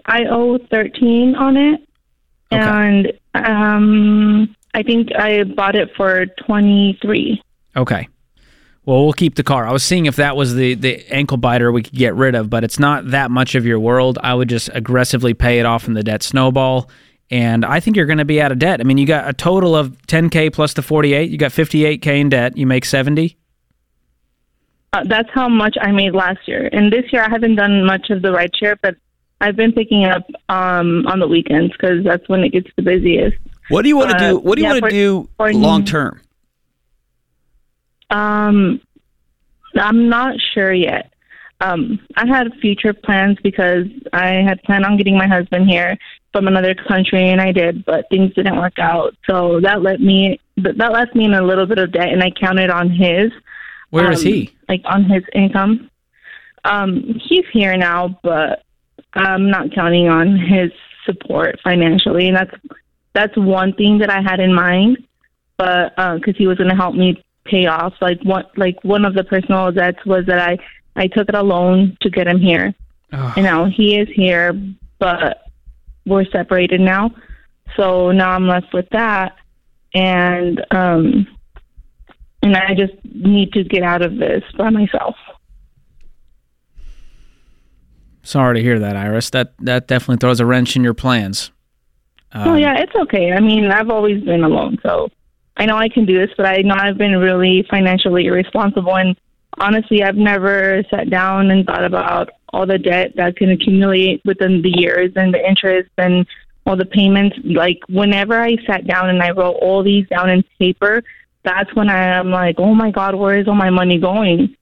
I 0.05 0.25
owe 0.25 0.57
thirteen 0.71 1.35
on 1.35 1.57
it, 1.57 1.81
Okay. 2.51 2.61
and 2.63 3.13
um, 3.35 4.55
I 4.73 4.83
think 4.83 5.09
I 5.15 5.43
bought 5.43 5.75
it 5.75 5.89
for 5.95 6.25
twenty-three. 6.45 7.41
Okay. 7.75 8.07
Well, 8.85 9.03
we'll 9.03 9.13
keep 9.13 9.35
the 9.35 9.43
car. 9.43 9.67
I 9.67 9.71
was 9.71 9.83
seeing 9.83 10.07
if 10.07 10.15
that 10.15 10.35
was 10.35 10.55
the, 10.55 10.73
the 10.73 11.05
ankle 11.13 11.37
biter 11.37 11.71
we 11.71 11.83
could 11.83 11.93
get 11.93 12.15
rid 12.15 12.33
of, 12.33 12.49
but 12.49 12.63
it's 12.63 12.79
not 12.79 13.11
that 13.11 13.29
much 13.29 13.53
of 13.53 13.63
your 13.63 13.79
world. 13.79 14.17
I 14.23 14.33
would 14.33 14.49
just 14.49 14.67
aggressively 14.73 15.35
pay 15.35 15.59
it 15.59 15.65
off 15.67 15.87
in 15.87 15.93
the 15.93 16.01
debt 16.01 16.23
snowball. 16.23 16.89
And 17.29 17.63
I 17.63 17.81
think 17.81 17.95
you're 17.97 18.07
going 18.07 18.17
to 18.17 18.25
be 18.25 18.41
out 18.41 18.51
of 18.51 18.57
debt. 18.57 18.79
I 18.79 18.83
mean, 18.85 18.97
you 18.97 19.05
got 19.05 19.29
a 19.29 19.33
total 19.33 19.75
of 19.75 19.89
10K 20.07 20.51
plus 20.51 20.73
the 20.73 20.81
48. 20.81 21.29
You 21.29 21.37
got 21.37 21.51
58K 21.51 22.07
in 22.19 22.29
debt. 22.29 22.57
You 22.57 22.65
make 22.65 22.83
70. 22.83 23.37
Uh, 24.91 25.03
that's 25.05 25.29
how 25.31 25.47
much 25.47 25.77
I 25.79 25.91
made 25.91 26.13
last 26.13 26.47
year, 26.47 26.67
and 26.71 26.91
this 26.91 27.05
year 27.13 27.23
I 27.23 27.29
haven't 27.29 27.55
done 27.55 27.85
much 27.85 28.09
of 28.09 28.21
the 28.21 28.31
ride 28.31 28.55
share, 28.55 28.75
but 28.81 28.95
I've 29.39 29.55
been 29.55 29.71
picking 29.71 30.05
up 30.05 30.23
um, 30.49 31.05
on 31.07 31.19
the 31.19 31.27
weekends 31.27 31.71
because 31.73 32.03
that's 32.03 32.27
when 32.27 32.43
it 32.43 32.49
gets 32.49 32.69
the 32.75 32.81
busiest. 32.81 33.37
What 33.69 33.83
do 33.83 33.89
you 33.89 33.97
want 33.97 34.09
to 34.11 34.15
Uh, 34.15 34.29
do? 34.31 34.39
What 34.39 34.55
do 34.55 34.61
you 34.61 34.67
yeah, 34.67 34.73
want 34.73 34.83
to 34.85 34.89
do 34.89 35.29
long 35.39 35.85
term? 35.85 36.21
Um, 38.09 38.81
I'm 39.75 40.09
not 40.09 40.35
sure 40.53 40.73
yet. 40.73 41.13
Um, 41.61 41.99
I 42.15 42.25
had 42.25 42.53
future 42.61 42.93
plans 42.93 43.37
because 43.43 43.85
I 44.11 44.35
had 44.35 44.63
planned 44.63 44.85
on 44.85 44.97
getting 44.97 45.17
my 45.17 45.27
husband 45.27 45.69
here 45.69 45.97
from 46.31 46.47
another 46.47 46.73
country, 46.73 47.29
and 47.29 47.41
I 47.41 47.51
did, 47.51 47.85
but 47.85 48.09
things 48.09 48.33
didn't 48.33 48.57
work 48.57 48.79
out. 48.79 49.15
So 49.29 49.59
that 49.61 49.81
let 49.81 49.99
me 49.99 50.39
that 50.57 50.77
that 50.77 50.91
left 50.93 51.15
me 51.15 51.25
in 51.25 51.33
a 51.33 51.43
little 51.43 51.65
bit 51.65 51.77
of 51.77 51.91
debt, 51.91 52.09
and 52.09 52.23
I 52.23 52.31
counted 52.31 52.69
on 52.69 52.89
his. 52.89 53.31
Where 53.89 54.11
is 54.11 54.25
um, 54.25 54.31
he? 54.31 54.53
Like 54.67 54.81
on 54.85 55.03
his 55.05 55.23
income. 55.33 55.89
Um, 56.63 57.19
he's 57.23 57.45
here 57.51 57.77
now, 57.77 58.19
but 58.21 58.63
I'm 59.13 59.49
not 59.49 59.73
counting 59.73 60.09
on 60.09 60.37
his 60.37 60.71
support 61.05 61.59
financially, 61.63 62.27
and 62.27 62.37
that's 62.37 62.53
that's 63.13 63.35
one 63.37 63.73
thing 63.73 63.99
that 63.99 64.09
I 64.09 64.21
had 64.21 64.39
in 64.39 64.53
mind. 64.53 65.05
But 65.57 65.95
because 66.15 66.37
he 66.37 66.47
was 66.47 66.57
going 66.57 66.69
to 66.69 66.75
help 66.75 66.95
me 66.95 67.23
pay 67.45 67.65
off, 67.65 67.93
like 68.01 68.21
one 68.23 68.45
like 68.55 68.77
one 68.83 69.05
of 69.05 69.13
the 69.13 69.23
personal 69.23 69.71
debts 69.71 70.05
was 70.05 70.25
that 70.27 70.39
I 70.39 70.57
I 70.95 71.07
took 71.07 71.29
it 71.29 71.35
a 71.35 71.41
loan 71.41 71.97
to 72.01 72.09
get 72.09 72.27
him 72.27 72.39
here. 72.39 72.73
Ugh. 73.11 73.33
And 73.37 73.43
now 73.43 73.65
he 73.65 73.97
is 73.97 74.07
here, 74.13 74.53
but 74.99 75.43
we're 76.05 76.25
separated 76.25 76.81
now. 76.81 77.11
So 77.75 78.11
now 78.11 78.31
I'm 78.31 78.47
left 78.47 78.73
with 78.73 78.89
that, 78.91 79.35
and 79.93 80.65
um, 80.71 81.27
and 82.41 82.55
I 82.55 82.73
just 82.73 82.93
need 83.03 83.53
to 83.53 83.63
get 83.63 83.83
out 83.83 84.01
of 84.01 84.17
this 84.17 84.43
by 84.57 84.69
myself. 84.69 85.15
Sorry 88.23 88.59
to 88.59 88.61
hear 88.61 88.79
that, 88.79 88.95
Iris. 88.95 89.29
That 89.31 89.53
that 89.59 89.87
definitely 89.87 90.17
throws 90.17 90.39
a 90.39 90.45
wrench 90.45 90.75
in 90.75 90.83
your 90.83 90.93
plans. 90.93 91.51
Um, 92.31 92.49
oh 92.49 92.55
yeah, 92.55 92.77
it's 92.77 92.93
okay. 92.95 93.31
I 93.31 93.39
mean, 93.39 93.71
I've 93.71 93.89
always 93.89 94.23
been 94.23 94.43
alone, 94.43 94.77
so 94.83 95.09
I 95.57 95.65
know 95.65 95.77
I 95.77 95.89
can 95.89 96.05
do 96.05 96.17
this. 96.17 96.29
But 96.37 96.45
I 96.45 96.57
know 96.61 96.75
I've 96.77 96.97
been 96.97 97.17
really 97.17 97.65
financially 97.69 98.25
irresponsible, 98.25 98.95
and 98.97 99.15
honestly, 99.59 100.03
I've 100.03 100.15
never 100.15 100.83
sat 100.89 101.09
down 101.09 101.49
and 101.49 101.65
thought 101.65 101.83
about 101.83 102.29
all 102.53 102.65
the 102.65 102.77
debt 102.77 103.13
that 103.15 103.35
can 103.35 103.49
accumulate 103.49 104.21
within 104.25 104.61
the 104.61 104.73
years 104.75 105.11
and 105.15 105.33
the 105.33 105.47
interest 105.47 105.89
and 105.97 106.25
all 106.65 106.75
the 106.75 106.85
payments. 106.85 107.37
Like 107.43 107.79
whenever 107.87 108.39
I 108.39 108.57
sat 108.67 108.85
down 108.85 109.09
and 109.09 109.21
I 109.21 109.31
wrote 109.31 109.57
all 109.61 109.83
these 109.83 110.07
down 110.07 110.29
in 110.29 110.43
paper, 110.59 111.03
that's 111.49 111.73
when 111.75 111.89
I 111.89 112.17
am 112.19 112.29
like, 112.31 112.55
oh 112.59 112.73
my 112.73 112.91
god, 112.91 113.15
where 113.15 113.37
is 113.39 113.47
all 113.47 113.55
my 113.55 113.69
money 113.69 113.97
going? 113.99 114.55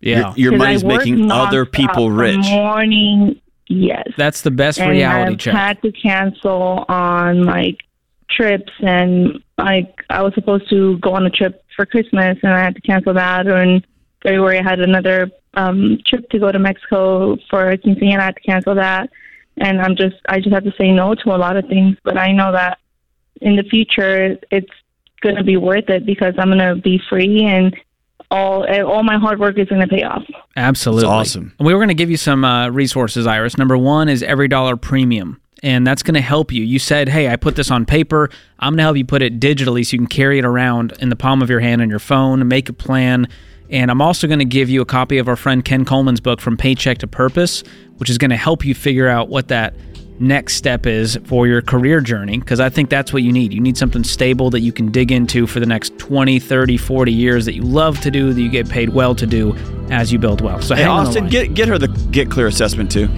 Yeah. 0.00 0.34
Your, 0.34 0.34
your 0.36 0.50
'Cause 0.52 0.58
money's 0.58 0.84
making 0.84 1.30
other 1.30 1.64
people 1.64 2.10
rich. 2.10 2.44
Morning, 2.50 3.40
yes. 3.68 4.06
That's 4.16 4.40
the 4.42 4.50
best 4.50 4.80
and 4.80 4.90
reality 4.90 5.32
I've 5.32 5.38
check. 5.38 5.54
had 5.54 5.82
to 5.82 5.92
cancel 5.92 6.84
on 6.88 7.44
like 7.44 7.78
trips 8.28 8.72
and 8.80 9.42
like 9.58 10.04
I 10.10 10.22
was 10.22 10.32
supposed 10.34 10.68
to 10.70 10.98
go 10.98 11.14
on 11.14 11.24
a 11.26 11.30
trip 11.30 11.62
for 11.76 11.86
Christmas 11.86 12.38
and 12.42 12.52
I 12.52 12.60
had 12.60 12.74
to 12.74 12.80
cancel 12.80 13.14
that 13.14 13.46
or 13.46 13.58
in 13.62 13.84
February 14.22 14.58
I 14.58 14.62
had 14.62 14.80
another 14.80 15.30
um 15.54 15.98
trip 16.06 16.28
to 16.30 16.38
go 16.38 16.50
to 16.50 16.58
Mexico 16.58 17.36
for 17.50 17.76
quinceañera 17.76 18.20
I 18.20 18.24
had 18.24 18.36
to 18.36 18.40
cancel 18.42 18.74
that 18.76 19.10
and 19.58 19.80
I'm 19.82 19.94
just 19.96 20.16
I 20.28 20.38
just 20.40 20.52
have 20.54 20.64
to 20.64 20.72
say 20.80 20.90
no 20.90 21.14
to 21.14 21.34
a 21.34 21.36
lot 21.36 21.56
of 21.58 21.66
things 21.66 21.96
but 22.04 22.16
I 22.16 22.32
know 22.32 22.52
that 22.52 22.78
in 23.42 23.56
the 23.56 23.64
future 23.64 24.38
it's 24.50 24.70
going 25.22 25.36
to 25.36 25.44
be 25.44 25.56
worth 25.56 25.88
it 25.88 26.04
because 26.04 26.34
I'm 26.38 26.48
going 26.48 26.58
to 26.58 26.80
be 26.80 27.00
free 27.08 27.44
and 27.44 27.74
all 28.30 28.66
all 28.86 29.02
my 29.02 29.18
hard 29.18 29.38
work 29.38 29.58
is 29.58 29.68
going 29.68 29.82
to 29.82 29.88
pay 29.88 30.02
off. 30.02 30.22
Absolutely. 30.56 31.02
That's 31.02 31.10
awesome. 31.10 31.54
We 31.60 31.72
were 31.72 31.78
going 31.78 31.88
to 31.88 31.94
give 31.94 32.10
you 32.10 32.16
some 32.16 32.44
uh, 32.44 32.68
resources, 32.70 33.26
Iris. 33.26 33.58
Number 33.58 33.76
one 33.76 34.08
is 34.08 34.22
EveryDollar 34.22 34.80
Premium. 34.80 35.38
And 35.64 35.86
that's 35.86 36.02
going 36.02 36.14
to 36.14 36.20
help 36.20 36.50
you. 36.50 36.64
You 36.64 36.80
said, 36.80 37.08
hey, 37.08 37.28
I 37.28 37.36
put 37.36 37.54
this 37.54 37.70
on 37.70 37.86
paper. 37.86 38.30
I'm 38.58 38.72
going 38.72 38.78
to 38.78 38.82
help 38.82 38.96
you 38.96 39.04
put 39.04 39.22
it 39.22 39.38
digitally 39.38 39.86
so 39.86 39.92
you 39.92 39.98
can 39.98 40.08
carry 40.08 40.38
it 40.40 40.44
around 40.44 40.92
in 40.98 41.08
the 41.08 41.14
palm 41.14 41.40
of 41.40 41.48
your 41.48 41.60
hand 41.60 41.80
on 41.80 41.88
your 41.88 42.00
phone, 42.00 42.48
make 42.48 42.68
a 42.68 42.72
plan. 42.72 43.28
And 43.70 43.88
I'm 43.88 44.02
also 44.02 44.26
going 44.26 44.40
to 44.40 44.44
give 44.44 44.68
you 44.68 44.80
a 44.80 44.84
copy 44.84 45.18
of 45.18 45.28
our 45.28 45.36
friend 45.36 45.64
Ken 45.64 45.84
Coleman's 45.84 46.20
book, 46.20 46.40
From 46.40 46.56
Paycheck 46.56 46.98
to 46.98 47.06
Purpose, 47.06 47.62
which 47.98 48.10
is 48.10 48.18
going 48.18 48.30
to 48.30 48.36
help 48.36 48.64
you 48.64 48.74
figure 48.74 49.08
out 49.08 49.28
what 49.28 49.48
that 49.48 49.74
next 50.18 50.54
step 50.54 50.86
is 50.86 51.18
for 51.24 51.46
your 51.46 51.62
career 51.62 52.00
journey 52.00 52.38
because 52.38 52.60
I 52.60 52.68
think 52.68 52.90
that's 52.90 53.12
what 53.12 53.22
you 53.22 53.32
need. 53.32 53.52
You 53.52 53.60
need 53.60 53.76
something 53.76 54.04
stable 54.04 54.50
that 54.50 54.60
you 54.60 54.72
can 54.72 54.90
dig 54.90 55.12
into 55.12 55.46
for 55.46 55.60
the 55.60 55.66
next 55.66 55.98
20, 55.98 56.38
30, 56.38 56.76
40 56.76 57.12
years 57.12 57.44
that 57.46 57.54
you 57.54 57.62
love 57.62 58.00
to 58.00 58.10
do, 58.10 58.32
that 58.32 58.40
you 58.40 58.48
get 58.48 58.68
paid 58.68 58.90
well 58.90 59.14
to 59.14 59.26
do 59.26 59.54
as 59.90 60.12
you 60.12 60.18
build 60.18 60.40
wealth. 60.40 60.64
So 60.64 60.74
Hey, 60.74 60.84
Austin, 60.84 61.28
get 61.28 61.54
get 61.54 61.68
her 61.68 61.78
the 61.78 61.88
Get 62.10 62.30
Clear 62.30 62.46
assessment 62.46 62.90
too. 62.90 63.08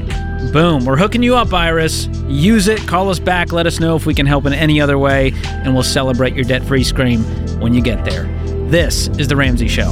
Boom. 0.53 0.85
We're 0.85 0.97
hooking 0.97 1.23
you 1.23 1.35
up, 1.37 1.53
Iris. 1.53 2.07
Use 2.29 2.69
it. 2.69 2.87
Call 2.87 3.11
us 3.11 3.19
back. 3.19 3.53
Let 3.53 3.67
us 3.67 3.81
know 3.81 3.97
if 3.97 4.07
we 4.07 4.15
can 4.15 4.27
help 4.27 4.47
in 4.47 4.53
any 4.53 4.81
other 4.81 4.99
way, 4.99 5.33
and 5.45 5.75
we'll 5.75 5.83
celebrate 5.83 6.35
your 6.35 6.45
debt 6.45 6.63
free 6.65 6.85
scream 6.85 7.23
when 7.61 7.75
you 7.75 7.81
get 7.83 8.05
there. 8.05 8.25
This 8.69 9.09
is 9.19 9.29
The 9.29 9.37
Ramsey 9.37 9.69
Show. 9.69 9.91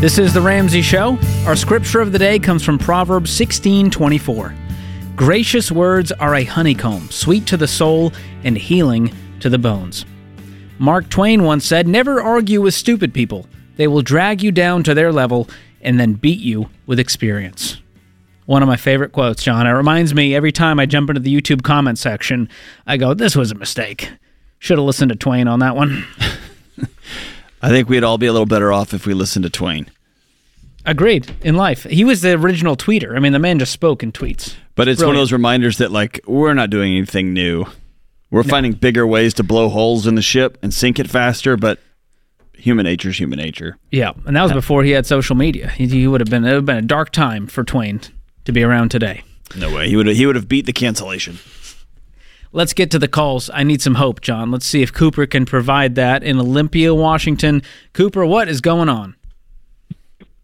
This 0.00 0.18
is 0.18 0.34
The 0.34 0.42
Ramsey 0.42 0.82
Show. 0.82 1.18
Our 1.46 1.56
scripture 1.56 2.02
of 2.02 2.12
the 2.12 2.18
day 2.18 2.38
comes 2.38 2.62
from 2.62 2.78
Proverbs 2.78 3.30
16 3.30 3.90
24. 3.90 4.54
Gracious 5.16 5.72
words 5.72 6.12
are 6.12 6.34
a 6.34 6.44
honeycomb, 6.44 7.10
sweet 7.10 7.46
to 7.46 7.56
the 7.56 7.66
soul 7.66 8.12
and 8.44 8.58
healing 8.58 9.10
to 9.40 9.48
the 9.48 9.58
bones. 9.58 10.04
Mark 10.78 11.08
Twain 11.08 11.44
once 11.44 11.64
said, 11.64 11.88
Never 11.88 12.20
argue 12.20 12.60
with 12.60 12.74
stupid 12.74 13.14
people. 13.14 13.46
They 13.78 13.88
will 13.88 14.02
drag 14.02 14.42
you 14.42 14.52
down 14.52 14.82
to 14.82 14.92
their 14.92 15.12
level 15.12 15.48
and 15.80 15.98
then 15.98 16.12
beat 16.12 16.40
you 16.40 16.68
with 16.84 17.00
experience. 17.00 17.80
One 18.44 18.62
of 18.62 18.68
my 18.68 18.76
favorite 18.76 19.12
quotes, 19.12 19.42
John. 19.42 19.66
It 19.66 19.70
reminds 19.70 20.14
me 20.14 20.34
every 20.34 20.52
time 20.52 20.78
I 20.78 20.84
jump 20.84 21.08
into 21.08 21.22
the 21.22 21.34
YouTube 21.34 21.62
comment 21.62 21.98
section, 21.98 22.50
I 22.86 22.98
go, 22.98 23.14
This 23.14 23.34
was 23.34 23.50
a 23.50 23.54
mistake. 23.54 24.12
Should 24.58 24.76
have 24.76 24.86
listened 24.86 25.08
to 25.08 25.16
Twain 25.16 25.48
on 25.48 25.60
that 25.60 25.74
one. 25.74 26.04
I 27.62 27.68
think 27.70 27.88
we'd 27.88 28.04
all 28.04 28.18
be 28.18 28.26
a 28.26 28.32
little 28.32 28.46
better 28.46 28.72
off 28.72 28.92
if 28.94 29.06
we 29.06 29.14
listened 29.14 29.44
to 29.44 29.50
Twain. 29.50 29.86
Agreed. 30.84 31.34
In 31.42 31.56
life, 31.56 31.82
he 31.84 32.04
was 32.04 32.22
the 32.22 32.32
original 32.34 32.76
tweeter. 32.76 33.16
I 33.16 33.18
mean, 33.18 33.32
the 33.32 33.40
man 33.40 33.58
just 33.58 33.72
spoke 33.72 34.02
in 34.02 34.12
tweets. 34.12 34.54
But 34.76 34.88
it's 34.88 35.02
one 35.02 35.10
of 35.10 35.16
those 35.16 35.32
reminders 35.32 35.78
that 35.78 35.90
like 35.90 36.20
we're 36.26 36.54
not 36.54 36.70
doing 36.70 36.92
anything 36.96 37.32
new. 37.32 37.66
We're 38.30 38.42
finding 38.42 38.72
bigger 38.72 39.06
ways 39.06 39.34
to 39.34 39.42
blow 39.42 39.68
holes 39.68 40.06
in 40.06 40.14
the 40.16 40.22
ship 40.22 40.58
and 40.62 40.74
sink 40.74 40.98
it 40.98 41.08
faster, 41.08 41.56
but 41.56 41.78
human 42.54 42.84
nature 42.84 43.08
is 43.08 43.18
human 43.18 43.38
nature. 43.38 43.78
Yeah, 43.90 44.12
and 44.26 44.36
that 44.36 44.42
was 44.42 44.52
before 44.52 44.82
he 44.82 44.90
had 44.90 45.06
social 45.06 45.36
media. 45.36 45.68
He, 45.70 45.86
he 45.86 46.06
would 46.06 46.20
have 46.20 46.28
been 46.28 46.44
it 46.44 46.48
would 46.48 46.54
have 46.56 46.66
been 46.66 46.76
a 46.76 46.82
dark 46.82 47.10
time 47.10 47.46
for 47.46 47.64
Twain 47.64 48.00
to 48.44 48.52
be 48.52 48.62
around 48.62 48.90
today. 48.90 49.22
No 49.56 49.74
way. 49.74 49.88
He 49.88 49.96
would 49.96 50.06
have, 50.06 50.16
he 50.16 50.26
would 50.26 50.36
have 50.36 50.48
beat 50.48 50.66
the 50.66 50.72
cancellation. 50.72 51.38
Let's 52.56 52.72
get 52.72 52.90
to 52.92 52.98
the 52.98 53.06
calls. 53.06 53.50
I 53.52 53.64
need 53.64 53.82
some 53.82 53.96
hope, 53.96 54.22
John. 54.22 54.50
Let's 54.50 54.64
see 54.64 54.80
if 54.80 54.90
Cooper 54.90 55.26
can 55.26 55.44
provide 55.44 55.94
that 55.96 56.22
in 56.22 56.40
Olympia, 56.40 56.94
Washington. 56.94 57.60
Cooper, 57.92 58.24
what 58.24 58.48
is 58.48 58.62
going 58.62 58.88
on? 58.88 59.14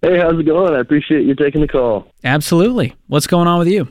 Hey, 0.02 0.18
how's 0.18 0.38
it 0.38 0.42
going? 0.44 0.74
I 0.74 0.80
appreciate 0.80 1.24
you 1.24 1.34
taking 1.34 1.62
the 1.62 1.68
call. 1.68 2.12
Absolutely. 2.22 2.94
What's 3.06 3.26
going 3.26 3.48
on 3.48 3.60
with 3.60 3.68
you? 3.68 3.88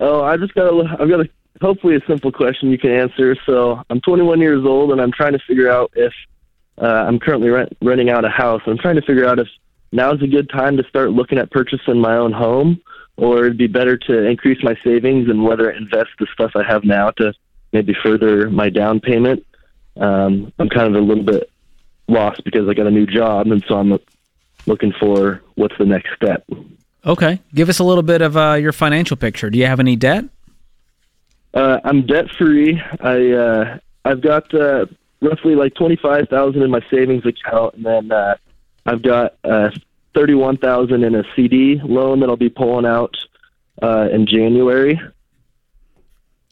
Oh, 0.00 0.24
I 0.24 0.36
just 0.36 0.52
got 0.54 0.66
a, 0.66 0.96
I've 1.00 1.08
got 1.08 1.20
a 1.20 1.28
hopefully 1.60 1.94
a 1.94 2.00
simple 2.08 2.32
question 2.32 2.72
you 2.72 2.78
can 2.78 2.90
answer. 2.90 3.36
So 3.46 3.80
I'm 3.88 4.00
21 4.00 4.40
years 4.40 4.64
old 4.66 4.90
and 4.90 5.00
I'm 5.00 5.12
trying 5.12 5.34
to 5.34 5.40
figure 5.46 5.70
out 5.70 5.92
if 5.94 6.12
uh, 6.82 6.86
I'm 6.86 7.20
currently 7.20 7.50
rent, 7.50 7.72
renting 7.80 8.10
out 8.10 8.24
a 8.24 8.30
house. 8.30 8.62
I'm 8.66 8.78
trying 8.78 8.96
to 8.96 9.02
figure 9.02 9.28
out 9.28 9.38
if 9.38 9.46
now 9.92 10.12
is 10.12 10.22
a 10.22 10.26
good 10.26 10.50
time 10.50 10.76
to 10.76 10.82
start 10.88 11.12
looking 11.12 11.38
at 11.38 11.52
purchasing 11.52 12.00
my 12.00 12.16
own 12.16 12.32
home, 12.32 12.80
or 13.16 13.46
it'd 13.46 13.58
be 13.58 13.66
better 13.66 13.96
to 13.96 14.24
increase 14.24 14.62
my 14.62 14.76
savings 14.84 15.28
and 15.28 15.44
whether 15.44 15.70
invest 15.70 16.10
the 16.18 16.26
stuff 16.32 16.52
I 16.54 16.62
have 16.62 16.84
now 16.84 17.10
to 17.12 17.32
maybe 17.72 17.94
further 18.02 18.50
my 18.50 18.68
down 18.68 19.00
payment. 19.00 19.44
Um, 19.96 20.52
I'm 20.58 20.68
kind 20.68 20.94
of 20.94 21.02
a 21.02 21.04
little 21.04 21.24
bit 21.24 21.50
lost 22.08 22.44
because 22.44 22.68
I 22.68 22.74
got 22.74 22.86
a 22.86 22.90
new 22.90 23.06
job, 23.06 23.46
and 23.46 23.64
so 23.66 23.76
I'm 23.76 23.98
looking 24.66 24.92
for 25.00 25.42
what's 25.54 25.76
the 25.78 25.86
next 25.86 26.14
step. 26.14 26.44
Okay, 27.04 27.40
give 27.54 27.68
us 27.68 27.78
a 27.78 27.84
little 27.84 28.02
bit 28.02 28.20
of 28.20 28.36
uh, 28.36 28.54
your 28.54 28.72
financial 28.72 29.16
picture. 29.16 29.48
Do 29.48 29.58
you 29.58 29.66
have 29.66 29.80
any 29.80 29.96
debt? 29.96 30.24
Uh, 31.54 31.80
I'm 31.84 32.04
debt 32.04 32.30
free. 32.36 32.80
I 33.00 33.30
uh, 33.30 33.78
I've 34.04 34.20
got 34.20 34.52
uh, 34.52 34.86
roughly 35.22 35.54
like 35.54 35.74
twenty 35.74 35.96
five 35.96 36.28
thousand 36.28 36.62
in 36.62 36.70
my 36.70 36.80
savings 36.90 37.24
account, 37.24 37.74
and 37.74 37.86
then 37.86 38.12
uh, 38.12 38.36
I've 38.84 39.02
got 39.02 39.34
uh, 40.16 40.20
thirty 40.20 40.34
one 40.34 40.56
thousand 40.56 41.04
in 41.04 41.14
a 41.14 41.22
CD 41.34 41.80
loan 41.84 42.20
that 42.20 42.28
I'll 42.28 42.36
be 42.36 42.48
pulling 42.48 42.86
out 42.86 43.14
uh, 43.82 44.08
in 44.12 44.26
January. 44.26 45.00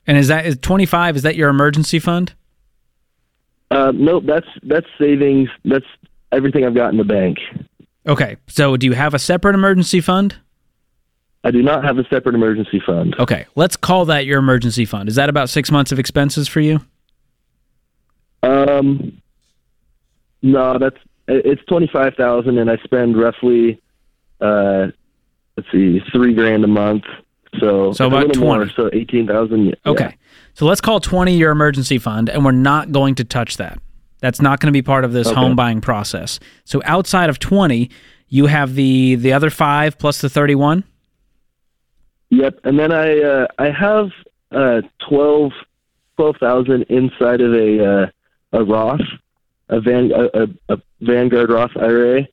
And 0.07 0.19
is 0.19 0.29
that 0.29 0.47
is 0.47 0.57
twenty 0.61 0.87
five? 0.87 1.17
Is 1.17 1.23
that 1.23 1.37
your 1.37 1.49
emergency 1.49 1.99
fund? 1.99 2.35
Uh, 3.71 3.93
nope, 3.95 4.25
that's 4.27 4.47
that's 4.63 4.87
savings. 4.99 5.49
That's 5.65 5.87
everything 6.33 6.65
I've 6.65 6.75
got 6.75 6.93
in 6.93 6.99
the 6.99 7.05
bank. 7.05 7.39
Okay, 8.07 8.37
so 8.49 8.77
do 8.77 8.87
you 8.87 8.93
have 8.93 9.15
a 9.15 9.19
separate 9.19 9.55
emergency 9.55 10.01
fund? 10.01 10.37
I 11.43 11.51
do 11.51 11.63
not 11.63 11.85
have 11.85 11.99
a 11.99 12.05
separate 12.09 12.35
emergency 12.35 12.81
fund. 12.85 13.17
Okay, 13.19 13.47
let's 13.55 13.77
call 13.77 14.05
that 14.07 14.27
your 14.27 14.39
emergency 14.39 14.85
fund. 14.85 15.09
Is 15.09 15.15
that 15.17 15.29
about 15.29 15.51
six 15.51 15.71
months 15.71 15.93
of 15.93 15.99
expenses 15.99 16.49
for 16.49 16.61
you? 16.61 16.81
Um, 18.43 19.21
no, 20.43 20.79
that's 20.79 20.97
it's 21.29 21.63
twenty 21.67 21.89
five 21.93 22.15
thousand, 22.15 22.59
and 22.59 22.71
I 22.71 22.77
spend 22.79 23.17
roughly, 23.19 23.81
uh, 24.41 24.89
let's 25.57 25.71
see, 25.73 26.01
three 26.13 26.35
grand 26.35 26.65
a 26.65 26.69
month. 26.69 27.05
So 27.61 27.93
So 27.93 28.09
about 28.09 28.33
20. 28.35 28.39
more, 28.39 28.69
so 28.71 28.91
eighteen 28.93 29.27
thousand. 29.27 29.77
Okay, 29.87 30.17
so 30.55 30.67
let's 30.67 30.81
call 30.81 31.01
twenty 31.01 31.37
your 31.37 31.51
emergency 31.53 31.99
fund, 31.99 32.29
and 32.29 32.45
we're 32.45 32.51
not 32.53 32.93
going 32.93 33.15
to 33.17 33.25
touch 33.25 33.57
that. 33.59 33.79
That's 34.21 34.41
not 34.41 34.59
going 34.61 34.69
to 34.73 34.77
be 34.77 34.83
part 34.83 35.05
of 35.05 35.13
this 35.13 35.29
Okay. 35.29 35.39
home 35.39 35.55
buying 35.55 35.81
process. 35.81 36.41
So 36.65 36.81
outside 36.85 37.31
of 37.31 37.39
twenty, 37.39 37.91
you 38.29 38.47
have 38.47 38.75
the 38.75 39.15
the 39.17 39.33
other 39.33 39.51
five 39.51 39.99
plus 39.99 40.21
the 40.21 40.29
thirty 40.29 40.55
one. 40.55 40.83
Yep, 42.31 42.59
and 42.65 42.79
then 42.79 42.91
I 42.93 43.21
uh, 43.23 43.47
I 43.59 43.71
have 43.71 44.11
uh, 44.51 44.81
twelve 45.09 45.53
twelve 46.17 46.37
thousand 46.41 46.83
inside 46.85 47.41
of 47.41 47.53
a 47.55 47.85
uh, 47.85 48.07
a 48.53 48.65
Roth, 48.65 49.01
a 49.69 49.81
Van 49.81 50.11
a, 50.13 50.43
a, 50.43 50.75
a 50.75 50.79
Vanguard 51.05 51.51
Roth 51.51 51.77
IRA 51.77 52.27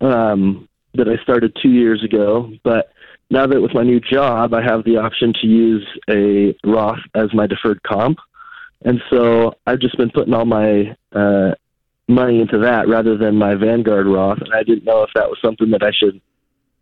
um, 0.00 0.68
that 0.94 1.08
I 1.08 1.22
started 1.22 1.56
two 1.62 1.70
years 1.70 2.02
ago. 2.04 2.50
But 2.64 2.92
now 3.30 3.46
that 3.46 3.60
with 3.60 3.74
my 3.74 3.82
new 3.82 4.00
job, 4.00 4.54
I 4.54 4.62
have 4.62 4.84
the 4.84 4.96
option 4.96 5.32
to 5.40 5.46
use 5.46 5.86
a 6.10 6.54
Roth 6.64 7.00
as 7.14 7.32
my 7.34 7.46
deferred 7.46 7.82
comp, 7.82 8.18
and 8.84 9.00
so 9.10 9.54
I've 9.66 9.80
just 9.80 9.96
been 9.96 10.10
putting 10.10 10.34
all 10.34 10.44
my 10.44 10.96
uh, 11.12 11.52
money 12.08 12.40
into 12.40 12.58
that 12.58 12.88
rather 12.88 13.16
than 13.16 13.36
my 13.36 13.54
Vanguard 13.54 14.06
Roth. 14.06 14.40
And 14.40 14.54
I 14.54 14.62
didn't 14.62 14.84
know 14.84 15.02
if 15.02 15.10
that 15.14 15.28
was 15.28 15.38
something 15.44 15.70
that 15.70 15.82
I 15.82 15.90
should 15.92 16.20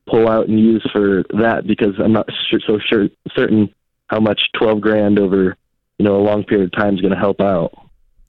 pull 0.06 0.28
out 0.28 0.48
and 0.48 0.59
use 0.59 0.88
for 0.92 1.24
that 1.40 1.66
because 1.66 1.94
I'm 1.98 2.12
not 2.12 2.28
sure, 2.48 2.61
so 2.66 2.78
sure 2.78 3.09
certain 3.35 3.74
how 4.09 4.20
much 4.20 4.40
12 4.56 4.80
grand 4.80 5.18
over 5.18 5.56
you 5.98 6.04
know 6.04 6.16
a 6.16 6.22
long 6.22 6.44
period 6.44 6.66
of 6.66 6.80
time 6.80 6.94
is 6.94 7.00
going 7.00 7.12
to 7.12 7.18
help 7.18 7.40
out. 7.40 7.72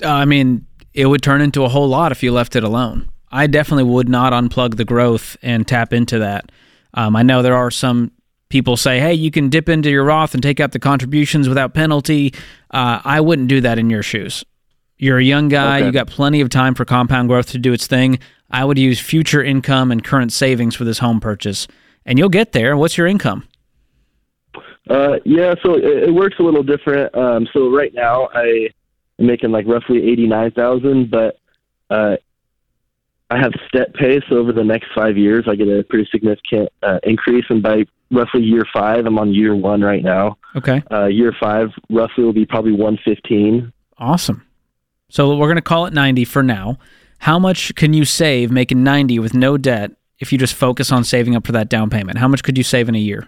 Uh, 0.03 0.09
I 0.09 0.25
mean, 0.25 0.65
it 0.97 1.05
would 1.05 1.21
turn 1.21 1.41
into 1.41 1.63
a 1.63 1.69
whole 1.69 1.87
lot 1.87 2.11
if 2.11 2.23
you 2.23 2.33
left 2.33 2.55
it 2.55 2.63
alone. 2.63 3.07
I 3.31 3.45
definitely 3.45 3.83
would 3.83 4.09
not 4.09 4.33
unplug 4.33 4.77
the 4.77 4.83
growth 4.83 5.37
and 5.43 5.65
tap 5.67 5.93
into 5.93 6.17
that. 6.17 6.51
Um, 6.95 7.15
I 7.15 7.21
know 7.21 7.43
there 7.43 7.55
are 7.55 7.69
some 7.69 8.11
people 8.49 8.75
say, 8.75 8.99
"Hey, 8.99 9.13
you 9.13 9.29
can 9.29 9.49
dip 9.49 9.69
into 9.69 9.91
your 9.91 10.03
Roth 10.03 10.33
and 10.33 10.41
take 10.41 10.59
out 10.59 10.71
the 10.71 10.79
contributions 10.79 11.47
without 11.47 11.75
penalty." 11.75 12.33
Uh, 12.71 12.99
I 13.05 13.21
wouldn't 13.21 13.47
do 13.47 13.61
that 13.61 13.77
in 13.77 13.91
your 13.91 14.01
shoes. 14.01 14.43
You're 14.97 15.19
a 15.19 15.23
young 15.23 15.49
guy. 15.49 15.77
Okay. 15.77 15.85
You 15.85 15.91
got 15.91 16.07
plenty 16.07 16.41
of 16.41 16.49
time 16.49 16.73
for 16.73 16.83
compound 16.83 17.29
growth 17.29 17.51
to 17.51 17.59
do 17.59 17.73
its 17.73 17.85
thing. 17.85 18.17
I 18.49 18.65
would 18.65 18.79
use 18.79 18.99
future 18.99 19.43
income 19.43 19.91
and 19.91 20.03
current 20.03 20.33
savings 20.33 20.73
for 20.73 20.83
this 20.83 20.97
home 20.97 21.19
purchase, 21.19 21.67
and 22.07 22.17
you'll 22.17 22.29
get 22.29 22.53
there. 22.53 22.75
What's 22.75 22.97
your 22.97 23.05
income? 23.05 23.43
Uh, 24.89 25.17
yeah, 25.25 25.53
so 25.61 25.75
it, 25.75 25.83
it 25.83 26.13
works 26.13 26.37
a 26.39 26.43
little 26.43 26.63
different. 26.63 27.13
Um, 27.13 27.47
so 27.53 27.69
right 27.69 27.93
now 27.93 28.29
I 28.33 28.69
making 29.19 29.51
like 29.51 29.65
roughly 29.67 30.09
89,000, 30.11 31.09
but 31.09 31.39
uh, 31.89 32.17
I 33.29 33.37
have 33.39 33.51
step 33.67 33.93
pay. 33.93 34.21
So 34.29 34.37
over 34.37 34.53
the 34.53 34.63
next 34.63 34.87
five 34.95 35.17
years, 35.17 35.45
I 35.47 35.55
get 35.55 35.67
a 35.67 35.83
pretty 35.83 36.07
significant 36.11 36.69
uh, 36.83 36.99
increase, 37.03 37.45
and 37.49 37.61
by 37.61 37.85
roughly 38.11 38.41
year 38.43 38.63
five, 38.73 39.05
I'm 39.05 39.19
on 39.19 39.33
year 39.33 39.55
one 39.55 39.81
right 39.81 40.03
now. 40.03 40.37
Okay, 40.55 40.81
Uh, 40.91 41.05
year 41.05 41.33
five 41.39 41.69
roughly 41.89 42.23
will 42.23 42.33
be 42.33 42.45
probably 42.45 42.71
115. 42.71 43.71
awesome. 43.97 44.43
So 45.09 45.35
we're 45.37 45.47
going 45.47 45.55
to 45.55 45.61
call 45.61 45.85
it 45.85 45.93
90 45.93 46.25
for 46.25 46.43
now. 46.43 46.77
How 47.19 47.39
much 47.39 47.73
can 47.75 47.93
you 47.93 48.03
save 48.05 48.51
making 48.51 48.83
90 48.83 49.19
with 49.19 49.33
no 49.33 49.57
debt 49.57 49.91
if 50.19 50.31
you 50.31 50.37
just 50.37 50.53
focus 50.53 50.91
on 50.91 51.03
saving 51.03 51.35
up 51.35 51.45
for 51.45 51.53
that 51.53 51.69
down 51.69 51.89
payment? 51.89 52.17
How 52.17 52.27
much 52.27 52.43
could 52.43 52.57
you 52.57 52.63
save 52.63 52.89
in 52.89 52.95
a 52.95 52.99
year? 52.99 53.27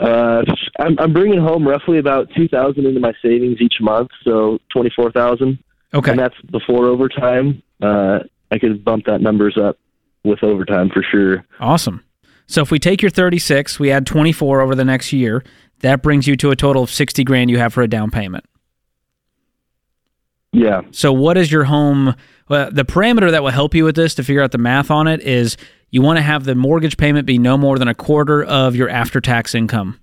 Uh, 0.00 0.42
I'm, 0.78 0.98
I'm 0.98 1.12
bringing 1.12 1.38
home 1.40 1.66
roughly 1.68 1.98
about 1.98 2.28
two 2.34 2.48
thousand 2.48 2.86
into 2.86 3.00
my 3.00 3.12
savings 3.22 3.60
each 3.60 3.74
month, 3.80 4.08
so 4.24 4.58
twenty 4.72 4.90
four 4.96 5.12
thousand, 5.12 5.58
Okay. 5.92 6.10
and 6.12 6.18
that's 6.18 6.34
before 6.50 6.86
overtime. 6.86 7.62
Uh, 7.82 8.20
I 8.50 8.58
could 8.58 8.84
bump 8.84 9.04
that 9.06 9.20
numbers 9.20 9.56
up 9.56 9.78
with 10.24 10.42
overtime 10.42 10.90
for 10.90 11.02
sure. 11.02 11.44
Awesome. 11.60 12.02
So 12.46 12.62
if 12.62 12.70
we 12.72 12.78
take 12.80 13.00
your 13.00 13.10
36, 13.12 13.78
we 13.78 13.92
add 13.92 14.04
24 14.06 14.60
over 14.60 14.74
the 14.74 14.84
next 14.84 15.12
year, 15.12 15.44
that 15.80 16.02
brings 16.02 16.26
you 16.26 16.34
to 16.38 16.50
a 16.50 16.56
total 16.56 16.82
of 16.82 16.90
60 16.90 17.22
grand 17.22 17.48
you 17.48 17.58
have 17.58 17.72
for 17.72 17.82
a 17.82 17.86
down 17.88 18.10
payment. 18.10 18.44
Yeah, 20.52 20.80
So 20.90 21.12
what 21.12 21.36
is 21.36 21.52
your 21.52 21.62
home 21.64 22.16
well, 22.48 22.68
the 22.72 22.84
parameter 22.84 23.30
that 23.30 23.44
will 23.44 23.52
help 23.52 23.72
you 23.72 23.84
with 23.84 23.94
this 23.94 24.16
to 24.16 24.24
figure 24.24 24.42
out 24.42 24.50
the 24.50 24.58
math 24.58 24.90
on 24.90 25.06
it 25.06 25.20
is 25.20 25.56
you 25.90 26.02
want 26.02 26.18
to 26.18 26.22
have 26.22 26.44
the 26.44 26.54
mortgage 26.54 26.96
payment 26.96 27.26
be 27.26 27.38
no 27.38 27.56
more 27.56 27.78
than 27.78 27.88
a 27.88 27.94
quarter 27.94 28.42
of 28.42 28.76
your 28.76 28.88
after-tax 28.88 29.54
income 29.54 30.00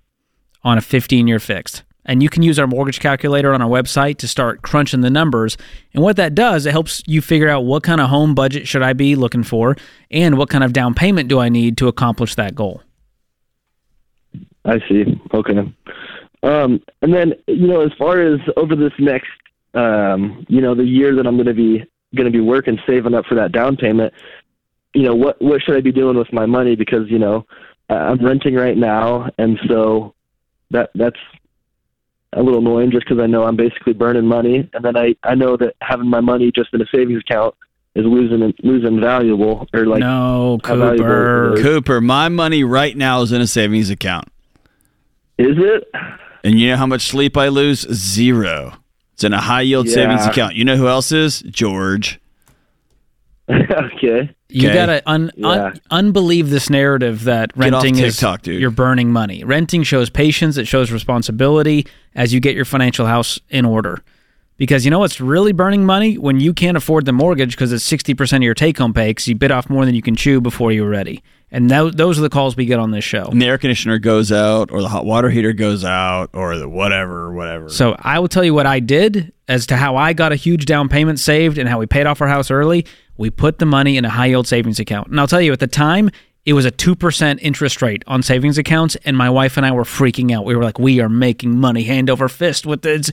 on 0.63 0.77
a 0.77 0.81
15-year 0.81 1.39
fixed. 1.39 1.83
And 2.05 2.23
you 2.23 2.29
can 2.29 2.41
use 2.41 2.57
our 2.57 2.67
mortgage 2.67 3.01
calculator 3.01 3.53
on 3.53 3.61
our 3.61 3.69
website 3.69 4.17
to 4.19 4.27
start 4.27 4.61
crunching 4.61 5.01
the 5.01 5.09
numbers. 5.09 5.57
And 5.93 6.01
what 6.01 6.15
that 6.15 6.33
does, 6.33 6.65
it 6.65 6.71
helps 6.71 7.03
you 7.05 7.21
figure 7.21 7.49
out 7.49 7.65
what 7.65 7.83
kind 7.83 7.99
of 7.99 8.09
home 8.09 8.33
budget 8.33 8.67
should 8.67 8.81
I 8.81 8.93
be 8.93 9.15
looking 9.15 9.43
for 9.43 9.75
and 10.09 10.37
what 10.37 10.49
kind 10.49 10.63
of 10.63 10.71
down 10.71 10.93
payment 10.93 11.27
do 11.27 11.39
I 11.39 11.49
need 11.49 11.77
to 11.77 11.87
accomplish 11.89 12.35
that 12.35 12.55
goal. 12.55 12.81
I 14.63 14.79
see. 14.87 15.19
Okay. 15.33 15.73
Um, 16.43 16.81
and 17.01 17.13
then 17.13 17.33
you 17.47 17.67
know, 17.67 17.81
as 17.81 17.91
far 17.97 18.21
as 18.21 18.39
over 18.55 18.75
this 18.75 18.93
next, 18.99 19.29
um, 19.73 20.45
you 20.47 20.61
know, 20.61 20.75
the 20.75 20.83
year 20.83 21.15
that 21.15 21.25
I'm 21.25 21.35
going 21.35 21.47
to 21.47 21.53
be 21.53 21.85
going 22.15 22.25
to 22.25 22.31
be 22.31 22.41
working, 22.41 22.79
saving 22.87 23.13
up 23.13 23.25
for 23.25 23.35
that 23.35 23.51
down 23.51 23.75
payment. 23.75 24.13
You 24.97 25.03
know, 25.03 25.13
what 25.15 25.39
what 25.41 25.61
should 25.61 25.75
I 25.75 25.81
be 25.81 25.91
doing 25.91 26.17
with 26.17 26.31
my 26.33 26.45
money? 26.47 26.75
Because 26.75 27.07
you 27.09 27.19
know, 27.19 27.45
I- 27.89 27.93
I'm 28.09 28.25
renting 28.25 28.55
right 28.55 28.75
now, 28.77 29.29
and 29.37 29.59
so 29.67 30.15
that 30.71 30.89
that's 30.95 31.19
a 32.33 32.41
little 32.41 32.59
annoying 32.59 32.89
just 32.91 33.05
because 33.07 33.21
I 33.21 33.27
know 33.27 33.43
I'm 33.43 33.55
basically 33.55 33.93
burning 33.93 34.25
money, 34.25 34.67
and 34.73 34.83
then 34.83 34.97
I 34.97 35.15
I 35.23 35.35
know 35.35 35.55
that 35.57 35.75
having 35.81 36.09
my 36.09 36.19
money 36.21 36.51
just 36.51 36.69
in 36.73 36.81
a 36.81 36.85
savings 36.93 37.21
account 37.21 37.53
is 37.93 38.05
losing 38.05 38.53
losing 38.63 38.99
valuable 38.99 39.67
or 39.73 39.85
like 39.85 39.99
no, 39.99 40.57
Cooper. 40.63 41.55
Cooper, 41.61 42.01
my 42.01 42.27
money 42.29 42.63
right 42.63 42.97
now 42.97 43.21
is 43.21 43.31
in 43.31 43.39
a 43.41 43.47
savings 43.47 43.89
account. 43.91 44.27
is 45.37 45.57
it? 45.59 45.83
And 46.43 46.59
you 46.59 46.69
know 46.69 46.77
how 46.77 46.87
much 46.87 47.03
sleep 47.07 47.37
I 47.37 47.49
lose? 47.49 47.81
Zero. 47.93 48.73
It's 49.13 49.23
in 49.23 49.33
a 49.33 49.41
high 49.41 49.61
yield 49.61 49.87
Yeah. 49.87 49.93
savings 49.93 50.25
account. 50.25 50.55
You 50.55 50.65
know 50.65 50.75
who 50.77 50.87
else 50.87 51.11
is? 51.11 51.41
George. 51.41 52.19
okay. 53.49 54.29
You 54.49 54.69
Okay. 54.69 54.73
gotta 54.77 55.01
un, 55.05 55.31
Yeah. 55.35 55.47
un, 55.47 55.81
unbelieve 55.91 56.49
this 56.49 56.69
narrative 56.69 57.23
that 57.25 57.53
Get 57.57 57.73
off 57.73 57.83
renting 57.83 58.03
is 58.03 58.15
TikTok, 58.15 58.41
dude. 58.43 58.61
you're 58.61 58.71
burning 58.71 59.11
money. 59.11 59.43
Renting 59.43 59.83
shows 59.83 60.09
patience, 60.09 60.57
it 60.57 60.67
shows 60.67 60.91
responsibility 60.91 61.85
as 62.15 62.33
you 62.33 62.39
get 62.39 62.55
your 62.55 62.65
financial 62.65 63.05
house 63.05 63.39
in 63.49 63.65
order. 63.65 64.01
Because 64.57 64.85
you 64.85 64.89
know 64.91 64.99
what's 64.99 65.21
really 65.21 65.51
burning 65.51 65.85
money 65.85 66.17
when 66.17 66.39
you 66.39 66.51
can't 66.51 66.75
afford 66.77 67.05
the 67.05 67.11
mortgage 67.13 67.51
because 67.51 67.71
it's 67.71 67.87
60% 67.87 68.37
of 68.37 68.41
your 68.43 68.55
take 68.55 68.77
home 68.79 68.91
pay 68.93 69.09
because 69.11 69.27
you 69.27 69.35
bit 69.35 69.51
off 69.51 69.69
more 69.69 69.85
than 69.85 69.93
you 69.93 70.01
can 70.01 70.15
chew 70.15 70.41
before 70.41 70.71
you're 70.71 70.89
ready. 70.89 71.21
And 71.51 71.69
tho- 71.69 71.91
those 71.91 72.17
are 72.17 72.23
the 72.23 72.29
calls 72.29 72.57
we 72.57 72.65
get 72.65 72.79
on 72.79 72.89
this 72.91 73.03
show. 73.05 73.25
And 73.25 73.39
the 73.41 73.45
air 73.45 73.57
conditioner 73.59 73.99
goes 73.99 74.31
out, 74.33 74.69
or 74.71 74.81
the 74.81 74.89
hot 74.89 75.05
water 75.05 75.29
heater 75.29 75.53
goes 75.53 75.85
out, 75.85 76.31
or 76.33 76.57
the 76.57 76.67
whatever, 76.67 77.31
whatever. 77.31 77.69
So 77.69 77.95
I 77.99 78.17
will 78.19 78.27
tell 78.27 78.43
you 78.43 78.53
what 78.53 78.65
I 78.65 78.79
did 78.79 79.31
as 79.47 79.67
to 79.67 79.77
how 79.77 79.95
I 79.95 80.11
got 80.13 80.31
a 80.33 80.35
huge 80.35 80.65
down 80.65 80.89
payment 80.89 81.19
saved 81.19 81.57
and 81.59 81.69
how 81.69 81.77
we 81.79 81.85
paid 81.85 82.05
off 82.07 82.19
our 82.19 82.27
house 82.27 82.49
early. 82.51 82.85
We 83.17 83.29
put 83.29 83.59
the 83.59 83.65
money 83.65 83.97
in 83.97 84.05
a 84.05 84.09
high 84.09 84.27
yield 84.27 84.47
savings 84.47 84.79
account. 84.79 85.09
And 85.09 85.19
I'll 85.19 85.27
tell 85.27 85.41
you, 85.41 85.51
at 85.51 85.59
the 85.59 85.67
time, 85.67 86.09
it 86.45 86.53
was 86.53 86.65
a 86.65 86.71
2% 86.71 87.39
interest 87.41 87.81
rate 87.81 88.03
on 88.07 88.23
savings 88.23 88.57
accounts. 88.57 88.95
And 89.03 89.17
my 89.17 89.29
wife 89.29 89.57
and 89.57 89.65
I 89.65 89.71
were 89.71 89.83
freaking 89.83 90.31
out. 90.31 90.45
We 90.45 90.55
were 90.55 90.63
like, 90.63 90.79
we 90.79 91.01
are 91.01 91.09
making 91.09 91.59
money 91.59 91.83
hand 91.83 92.09
over 92.09 92.29
fist 92.29 92.65
with 92.65 92.83
this. 92.83 93.11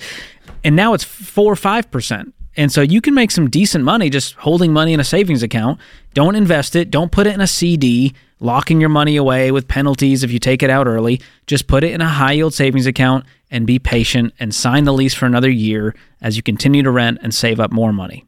And 0.63 0.77
now 0.77 0.95
it's 0.95 1.05
4 1.05 1.53
or 1.53 1.57
5%. 1.57 2.33
And 2.57 2.71
so 2.71 2.83
you 2.83 3.01
can 3.01 3.15
make 3.15 3.31
some 3.31 3.51
decent 3.51 3.85
money 3.85 4.11
just 4.11 4.35
holding 4.35 4.73
money 4.73 4.93
in 4.93 5.01
a 5.01 5.05
savings 5.05 5.43
account. 5.43 5.81
Don't 6.13 6.37
invest 6.37 6.77
it. 6.77 6.91
Don't 6.91 7.11
put 7.11 7.27
it 7.27 7.35
in 7.35 7.41
a 7.41 7.47
CD, 7.47 8.15
locking 8.39 8.81
your 8.81 8.91
money 8.91 9.17
away 9.17 9.51
with 9.51 9.67
penalties 9.67 10.23
if 10.23 10.31
you 10.31 10.39
take 10.39 10.63
it 10.63 10.71
out 10.71 10.87
early. 10.87 11.21
Just 11.49 11.67
put 11.67 11.83
it 11.83 11.93
in 11.93 12.01
a 12.01 12.09
high 12.09 12.33
yield 12.33 12.55
savings 12.55 12.87
account 12.87 13.25
and 13.51 13.67
be 13.67 13.79
patient 13.79 14.33
and 14.39 14.55
sign 14.55 14.85
the 14.85 14.93
lease 14.93 15.15
for 15.15 15.27
another 15.27 15.51
year 15.51 15.95
as 16.21 16.37
you 16.37 16.43
continue 16.43 16.83
to 16.83 16.91
rent 16.91 17.19
and 17.23 17.35
save 17.35 17.59
up 17.59 17.73
more 17.73 17.93
money. 17.93 18.25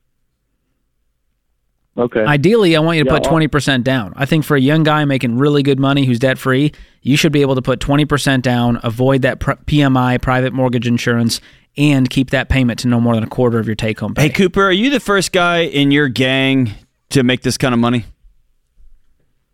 Okay. 1.98 2.22
Ideally, 2.24 2.76
I 2.76 2.80
want 2.80 2.98
you 2.98 3.04
to 3.04 3.10
Yeah, 3.10 3.18
put 3.18 3.28
20% 3.28 3.82
down. 3.82 4.12
I 4.16 4.26
think 4.26 4.44
for 4.44 4.54
a 4.56 4.60
young 4.60 4.82
guy 4.82 5.04
making 5.06 5.38
really 5.38 5.62
good 5.62 5.80
money 5.80 6.04
who's 6.04 6.18
debt 6.18 6.36
free, 6.36 6.72
you 7.00 7.16
should 7.16 7.32
be 7.32 7.40
able 7.40 7.54
to 7.54 7.62
put 7.62 7.80
20% 7.80 8.42
down, 8.42 8.78
avoid 8.82 9.22
that 9.22 9.40
PMI, 9.40 10.20
private 10.20 10.52
mortgage 10.52 10.86
insurance, 10.86 11.40
and 11.78 12.08
keep 12.10 12.30
that 12.30 12.48
payment 12.50 12.80
to 12.80 12.88
no 12.88 13.00
more 13.00 13.14
than 13.14 13.24
a 13.24 13.28
quarter 13.28 13.58
of 13.58 13.66
your 13.66 13.76
take 13.76 13.98
home 14.00 14.14
pay. 14.14 14.24
hey, 14.24 14.28
Cooper, 14.28 14.64
are 14.64 14.72
you 14.72 14.90
the 14.90 15.00
first 15.00 15.32
guy 15.32 15.60
in 15.60 15.90
your 15.90 16.08
gang 16.08 16.72
to 17.10 17.22
make 17.22 17.40
this 17.42 17.56
kind 17.56 17.72
of 17.72 17.80
money? 17.80 18.04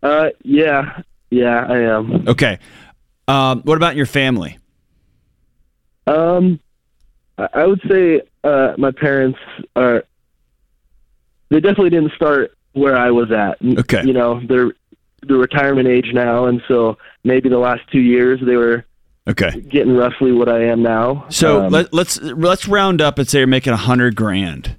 uh, 0.02 0.30
yeah, 0.42 1.02
yeah, 1.30 1.64
I 1.68 1.78
am. 1.78 2.26
Okay. 2.28 2.58
Um, 3.28 3.62
what 3.62 3.76
about 3.76 3.94
your 3.94 4.06
family? 4.06 4.58
Um, 6.08 6.58
I 7.38 7.48
I 7.54 7.66
would 7.66 7.80
say 7.88 8.22
uh, 8.44 8.74
my 8.78 8.90
parents 8.90 9.38
are. 9.76 10.04
They 11.52 11.60
definitely 11.60 11.90
didn't 11.90 12.12
start 12.14 12.56
where 12.72 12.96
I 12.96 13.10
was 13.10 13.30
at. 13.30 13.58
Okay. 13.80 14.02
You 14.04 14.14
know, 14.14 14.40
they're 14.48 14.72
the 15.26 15.34
retirement 15.36 15.86
age 15.86 16.10
now, 16.14 16.46
and 16.46 16.62
so 16.66 16.96
maybe 17.24 17.48
the 17.48 17.58
last 17.58 17.82
two 17.92 18.00
years 18.00 18.40
they 18.44 18.56
were 18.56 18.84
Okay. 19.28 19.50
getting 19.60 19.94
roughly 19.94 20.32
what 20.32 20.48
I 20.48 20.64
am 20.64 20.82
now. 20.82 21.26
So 21.28 21.66
Um, 21.66 21.72
let, 21.72 21.92
let's 21.92 22.20
let's 22.22 22.66
round 22.66 23.00
up 23.02 23.18
and 23.18 23.28
say 23.28 23.38
you're 23.40 23.46
making 23.46 23.72
a 23.74 23.76
hundred 23.76 24.16
grand. 24.16 24.76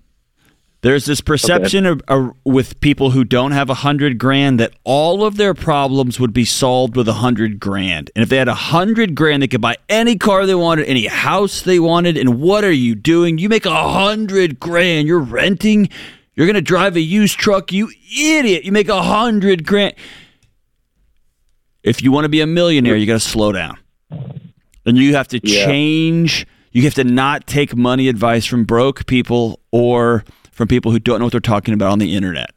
There's 0.82 1.05
this 1.05 1.21
perception 1.21 1.86
of, 1.86 2.01
of, 2.09 2.32
with 2.43 2.82
people 2.82 3.11
who 3.11 3.24
don't 3.24 3.51
have 3.53 3.69
a 3.69 3.74
hundred 3.76 4.17
grand 4.17 4.59
that 4.59 4.74
all 4.84 5.24
of 5.24 5.38
their 5.38 5.53
problems 5.53 6.19
would 6.19 6.34
be 6.34 6.43
solved 6.43 6.97
with 6.97 7.07
a 7.07 7.13
hundred 7.13 7.57
grand, 7.57 8.11
and 8.15 8.24
if 8.24 8.28
they 8.28 8.36
had 8.38 8.49
a 8.49 8.53
hundred 8.55 9.15
grand, 9.15 9.43
they 9.43 9.47
could 9.47 9.61
buy 9.61 9.78
any 9.88 10.17
car 10.17 10.45
they 10.45 10.55
wanted, 10.55 10.88
any 10.88 11.05
house 11.05 11.61
they 11.61 11.80
wanted. 11.80 12.17
And 12.17 12.41
what 12.41 12.65
are 12.65 12.71
you 12.71 12.95
doing? 12.95 13.38
You 13.38 13.47
make 13.47 13.65
a 13.65 13.89
hundred 13.91 14.59
grand. 14.59 15.07
You're 15.07 15.19
renting. 15.19 15.88
You're 16.36 16.47
gonna 16.47 16.61
drive 16.61 16.95
a 16.95 17.01
used 17.01 17.38
truck. 17.38 17.71
You 17.71 17.91
idiot! 18.17 18.63
You 18.65 18.71
make 18.71 18.89
a 18.89 19.01
hundred 19.01 19.65
grand. 19.67 19.93
If 21.84 22.01
you 22.01 22.11
want 22.11 22.25
to 22.25 22.29
be 22.29 22.41
a 22.41 22.47
millionaire, 22.47 22.95
you 22.95 23.05
got 23.05 23.13
to 23.13 23.19
slow 23.19 23.51
down. 23.51 23.77
And 24.86 24.97
you 24.97 25.15
have 25.15 25.27
to 25.29 25.39
Yeah. 25.43 25.65
change. 25.65 26.45
You 26.71 26.81
have 26.84 26.93
to 26.95 27.03
not 27.03 27.45
take 27.45 27.75
money 27.75 28.07
advice 28.07 28.45
from 28.45 28.63
broke 28.63 29.05
people 29.05 29.59
or 29.71 30.23
from 30.51 30.67
people 30.67 30.91
who 30.91 30.99
don't 30.99 31.19
know 31.19 31.25
what 31.25 31.31
they're 31.31 31.39
talking 31.41 31.73
about 31.73 31.91
on 31.91 31.99
the 31.99 32.15
internet. 32.15 32.51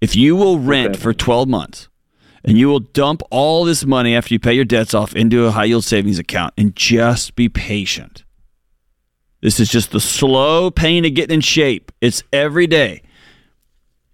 If 0.00 0.14
you 0.14 0.36
will 0.36 0.58
rent 0.58 0.96
for 0.96 1.12
12 1.14 1.48
months 1.48 1.88
and 2.44 2.58
you 2.58 2.68
will 2.68 2.80
dump 2.80 3.22
all 3.30 3.64
this 3.64 3.84
money 3.84 4.14
after 4.14 4.34
you 4.34 4.38
pay 4.40 4.52
your 4.52 4.64
debts 4.64 4.94
off 4.94 5.14
into 5.16 5.46
a 5.46 5.50
high 5.52 5.64
yield 5.64 5.84
savings 5.84 6.18
account 6.18 6.52
and 6.58 6.76
just 6.76 7.34
be 7.34 7.48
patient. 7.48 8.21
This 9.42 9.58
is 9.60 9.68
just 9.68 9.90
the 9.90 10.00
slow 10.00 10.70
pain 10.70 11.04
of 11.04 11.14
getting 11.14 11.34
in 11.34 11.40
shape. 11.40 11.90
It's 12.00 12.22
every 12.32 12.66
day. 12.66 13.02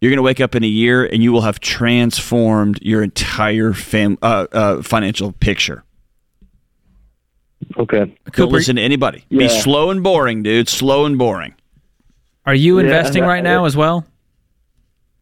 You're 0.00 0.10
going 0.10 0.16
to 0.18 0.22
wake 0.22 0.40
up 0.40 0.54
in 0.54 0.64
a 0.64 0.68
year 0.68 1.04
and 1.04 1.22
you 1.22 1.32
will 1.32 1.42
have 1.42 1.60
transformed 1.60 2.78
your 2.82 3.02
entire 3.02 3.72
fam- 3.74 4.16
uh, 4.22 4.46
uh, 4.52 4.82
financial 4.82 5.32
picture. 5.32 5.84
okay. 7.76 7.98
Don't 7.98 8.32
Cooper, 8.32 8.46
listen 8.52 8.76
to 8.76 8.82
anybody. 8.82 9.24
Be 9.28 9.48
slow 9.48 9.90
and 9.90 10.02
boring, 10.02 10.42
dude. 10.42 10.68
Slow 10.68 11.04
and 11.04 11.18
boring. 11.18 11.54
are 12.46 12.54
you 12.54 12.78
Yeah, 12.78 12.84
investing 12.84 13.24
right 13.24 13.42
now 13.44 13.64
as 13.66 13.76
well? 13.76 14.06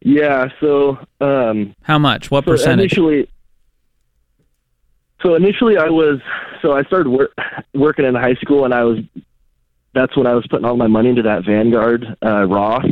Yeah. 0.01 0.47
So 0.61 0.99
um, 1.19 1.75
How 1.81 1.97
much? 1.97 2.29
What 2.31 2.45
so 2.45 2.51
percentage? 2.51 2.93
initially, 2.93 3.29
so 5.21 5.33
initially 5.35 5.77
I 5.77 5.89
was 5.89 6.19
so 6.61 6.73
I 6.73 6.83
started 6.83 7.09
wor- 7.09 7.31
working 7.73 8.05
in 8.05 8.13
high 8.15 8.35
school, 8.35 8.63
and 8.63 8.73
I 8.75 8.83
was 8.83 8.99
that's 9.97 10.15
when 10.15 10.27
I 10.27 10.33
was 10.33 10.45
putting 10.47 10.65
all 10.65 10.77
my 10.77 10.87
money 10.87 11.09
into 11.09 11.23
that 11.23 11.45
Vanguard 11.45 12.05
uh, 12.23 12.45
Roth, 12.45 12.85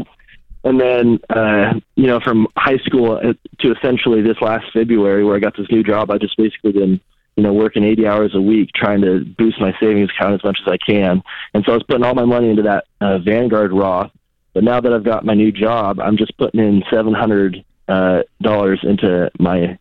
and 0.64 0.80
then 0.80 1.20
uh, 1.30 1.74
you 1.96 2.08
know 2.08 2.20
from 2.20 2.48
high 2.58 2.78
school 2.78 3.18
uh, 3.18 3.34
to 3.60 3.72
essentially 3.72 4.22
this 4.22 4.42
last 4.42 4.66
February 4.74 5.24
where 5.24 5.36
I 5.36 5.40
got 5.40 5.56
this 5.58 5.68
new 5.70 5.84
job, 5.84 6.12
I 6.12 6.18
just 6.18 6.38
basically 6.38 6.72
been 6.72 7.00
you 7.36 7.44
know 7.44 7.54
working 7.54 7.84
80 7.84 8.08
hours 8.08 8.32
a 8.36 8.42
week 8.42 8.72
trying 8.76 9.02
to 9.02 9.24
boost 9.38 9.60
my 9.60 9.74
savings 9.80 10.10
account 10.10 10.36
as 10.36 10.44
much 10.44 10.60
as 10.66 10.72
I 10.72 10.78
can, 10.78 11.22
and 11.54 11.64
so 11.66 11.74
I 11.74 11.76
was 11.76 11.84
putting 11.84 12.04
all 12.04 12.16
my 12.16 12.26
money 12.26 12.50
into 12.50 12.64
that 12.64 12.86
uh, 13.02 13.20
Vanguard 13.20 13.72
Roth. 13.72 14.12
But 14.54 14.64
now 14.64 14.80
that 14.80 14.94
I've 14.94 15.04
got 15.04 15.26
my 15.26 15.34
new 15.34 15.52
job, 15.52 16.00
I'm 16.00 16.18
just 16.18 16.38
putting 16.38 16.62
in 16.62 16.84
seven 16.90 17.14
hundred 17.14 17.64
uh, 17.88 18.24
dollars 18.42 18.80
into 18.84 19.30
my 19.38 19.78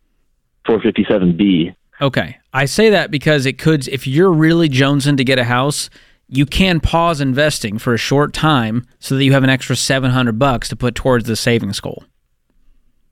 457B. 0.66 1.75
Okay. 2.01 2.39
I 2.53 2.64
say 2.66 2.91
that 2.91 3.11
because 3.11 3.47
it 3.47 3.59
could, 3.59 3.87
if 3.89 4.07
you're 4.07 4.33
really 4.33 4.68
jonesing 4.68 5.16
to 5.16 5.25
get 5.25 5.39
a 5.39 5.45
house, 5.45 5.91
you 6.29 6.47
can 6.47 6.81
pause 6.81 7.20
investing 7.20 7.79
for 7.79 7.95
a 7.95 7.99
short 7.99 8.33
time 8.33 8.87
so 8.99 9.16
that 9.16 9.25
you 9.25 9.33
have 9.33 9.45
an 9.45 9.51
extra 9.51 9.77
700 9.77 10.39
bucks 10.39 10.68
to 10.70 10.77
put 10.77 10.95
towards 10.95 11.27
the 11.27 11.37
savings 11.37 11.81
goal. 11.81 12.05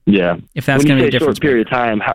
Yeah. 0.07 0.37
If 0.55 0.67
that's 0.67 0.85
going 0.85 0.99
to 0.99 1.05
be 1.05 1.09
a 1.09 1.11
difference. 1.11 1.37
short 1.37 1.43
period 1.43 1.67
of 1.67 1.71
time, 1.71 2.01
how, 2.01 2.15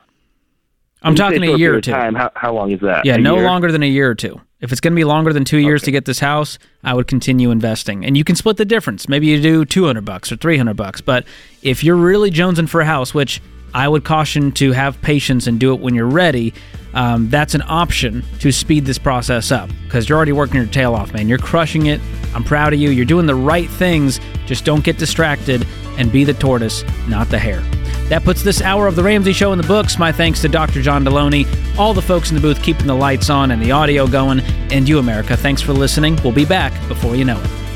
I'm 1.02 1.12
when 1.12 1.14
you 1.14 1.18
say 1.18 1.24
talking 1.24 1.44
a 1.44 1.58
year 1.58 1.76
or 1.76 1.82
two. 1.82 1.92
Time, 1.92 2.16
how, 2.16 2.32
how 2.36 2.54
long 2.54 2.72
is 2.72 2.82
that? 2.82 3.06
Yeah, 3.06 3.16
A 3.16 3.18
no 3.20 3.36
year? 3.36 3.46
longer 3.46 3.72
than 3.72 3.84
a 3.84 3.88
year 3.88 4.10
or 4.10 4.16
two. 4.16 4.42
If 4.60 4.72
it's 4.72 4.82
going 4.82 4.94
to 4.94 4.96
be 4.96 5.04
longer 5.04 5.32
than 5.32 5.46
two 5.46 5.60
years 5.60 5.84
to 5.84 5.92
get 5.92 6.06
this 6.06 6.20
house, 6.20 6.58
I 6.84 6.96
would 6.96 7.08
continue 7.08 7.52
investing, 7.52 8.04
and 8.04 8.18
you 8.18 8.24
can 8.24 8.36
split 8.36 8.58
the 8.58 8.66
difference. 8.66 9.08
Maybe 9.08 9.28
you 9.28 9.40
do 9.40 9.66
two 9.66 9.86
hundred 9.86 10.06
bucks 10.06 10.32
or 10.32 10.36
three 10.36 10.58
hundred 10.58 10.78
bucks. 10.78 11.00
But 11.00 11.26
if 11.62 11.84
you're 11.84 11.96
really 11.96 12.32
jonesing 12.32 12.68
for 12.68 12.82
a 12.82 12.86
house, 12.86 13.14
which 13.14 13.40
I 13.74 13.88
would 13.88 14.04
caution 14.04 14.52
to 14.54 14.72
have 14.72 15.02
patience 15.02 15.48
and 15.48 15.60
do 15.60 15.74
it 15.74 15.80
when 15.80 15.94
you're 15.96 16.08
ready, 16.08 16.54
um, 16.94 17.30
that's 17.30 17.54
an 17.54 17.64
option 17.68 18.24
to 18.40 18.52
speed 18.52 18.86
this 18.86 18.98
process 18.98 19.52
up 19.52 19.70
because 19.84 20.10
you're 20.10 20.16
already 20.16 20.32
working 20.32 20.56
your 20.56 20.66
tail 20.66 20.96
off, 20.96 21.14
man. 21.14 21.30
You're 21.30 21.38
crushing 21.38 21.88
it. 21.88 22.02
I'm 22.34 22.44
proud 22.44 22.74
of 22.74 22.80
you. 22.80 22.90
You're 22.90 23.06
doing 23.06 23.26
the 23.26 23.36
right 23.36 23.70
things. 23.70 24.20
Just 24.46 24.66
don't 24.66 24.84
get 24.84 24.98
distracted 24.98 25.66
and 25.98 26.12
be 26.12 26.24
the 26.24 26.34
tortoise, 26.34 26.84
not 27.08 27.30
the 27.30 27.38
hare. 27.38 27.62
That 28.10 28.24
puts 28.24 28.42
this 28.42 28.62
hour 28.62 28.88
of 28.88 28.96
The 28.96 29.04
Ramsey 29.04 29.34
Show 29.34 29.52
in 29.52 29.58
the 29.58 29.68
books. 29.68 30.00
My 30.00 30.12
thanks 30.12 30.42
to 30.42 30.48
Dr. 30.48 30.82
John 30.82 31.04
Deloney, 31.04 31.46
all 31.78 31.94
the 31.94 32.02
folks 32.02 32.30
in 32.30 32.36
the 32.36 32.42
booth 32.42 32.64
keeping 32.64 32.88
the 32.88 32.96
lights 32.96 33.30
on 33.30 33.52
and 33.52 33.62
the 33.62 33.72
audio 33.72 34.08
going, 34.08 34.40
and 34.72 34.88
you, 34.88 35.00
America. 35.00 35.36
Thanks 35.36 35.62
for 35.62 35.74
listening. 35.74 36.18
We'll 36.24 36.34
be 36.34 36.46
back 36.46 36.72
before 36.88 37.16
you 37.16 37.26
know 37.26 37.40
it. 37.40 37.67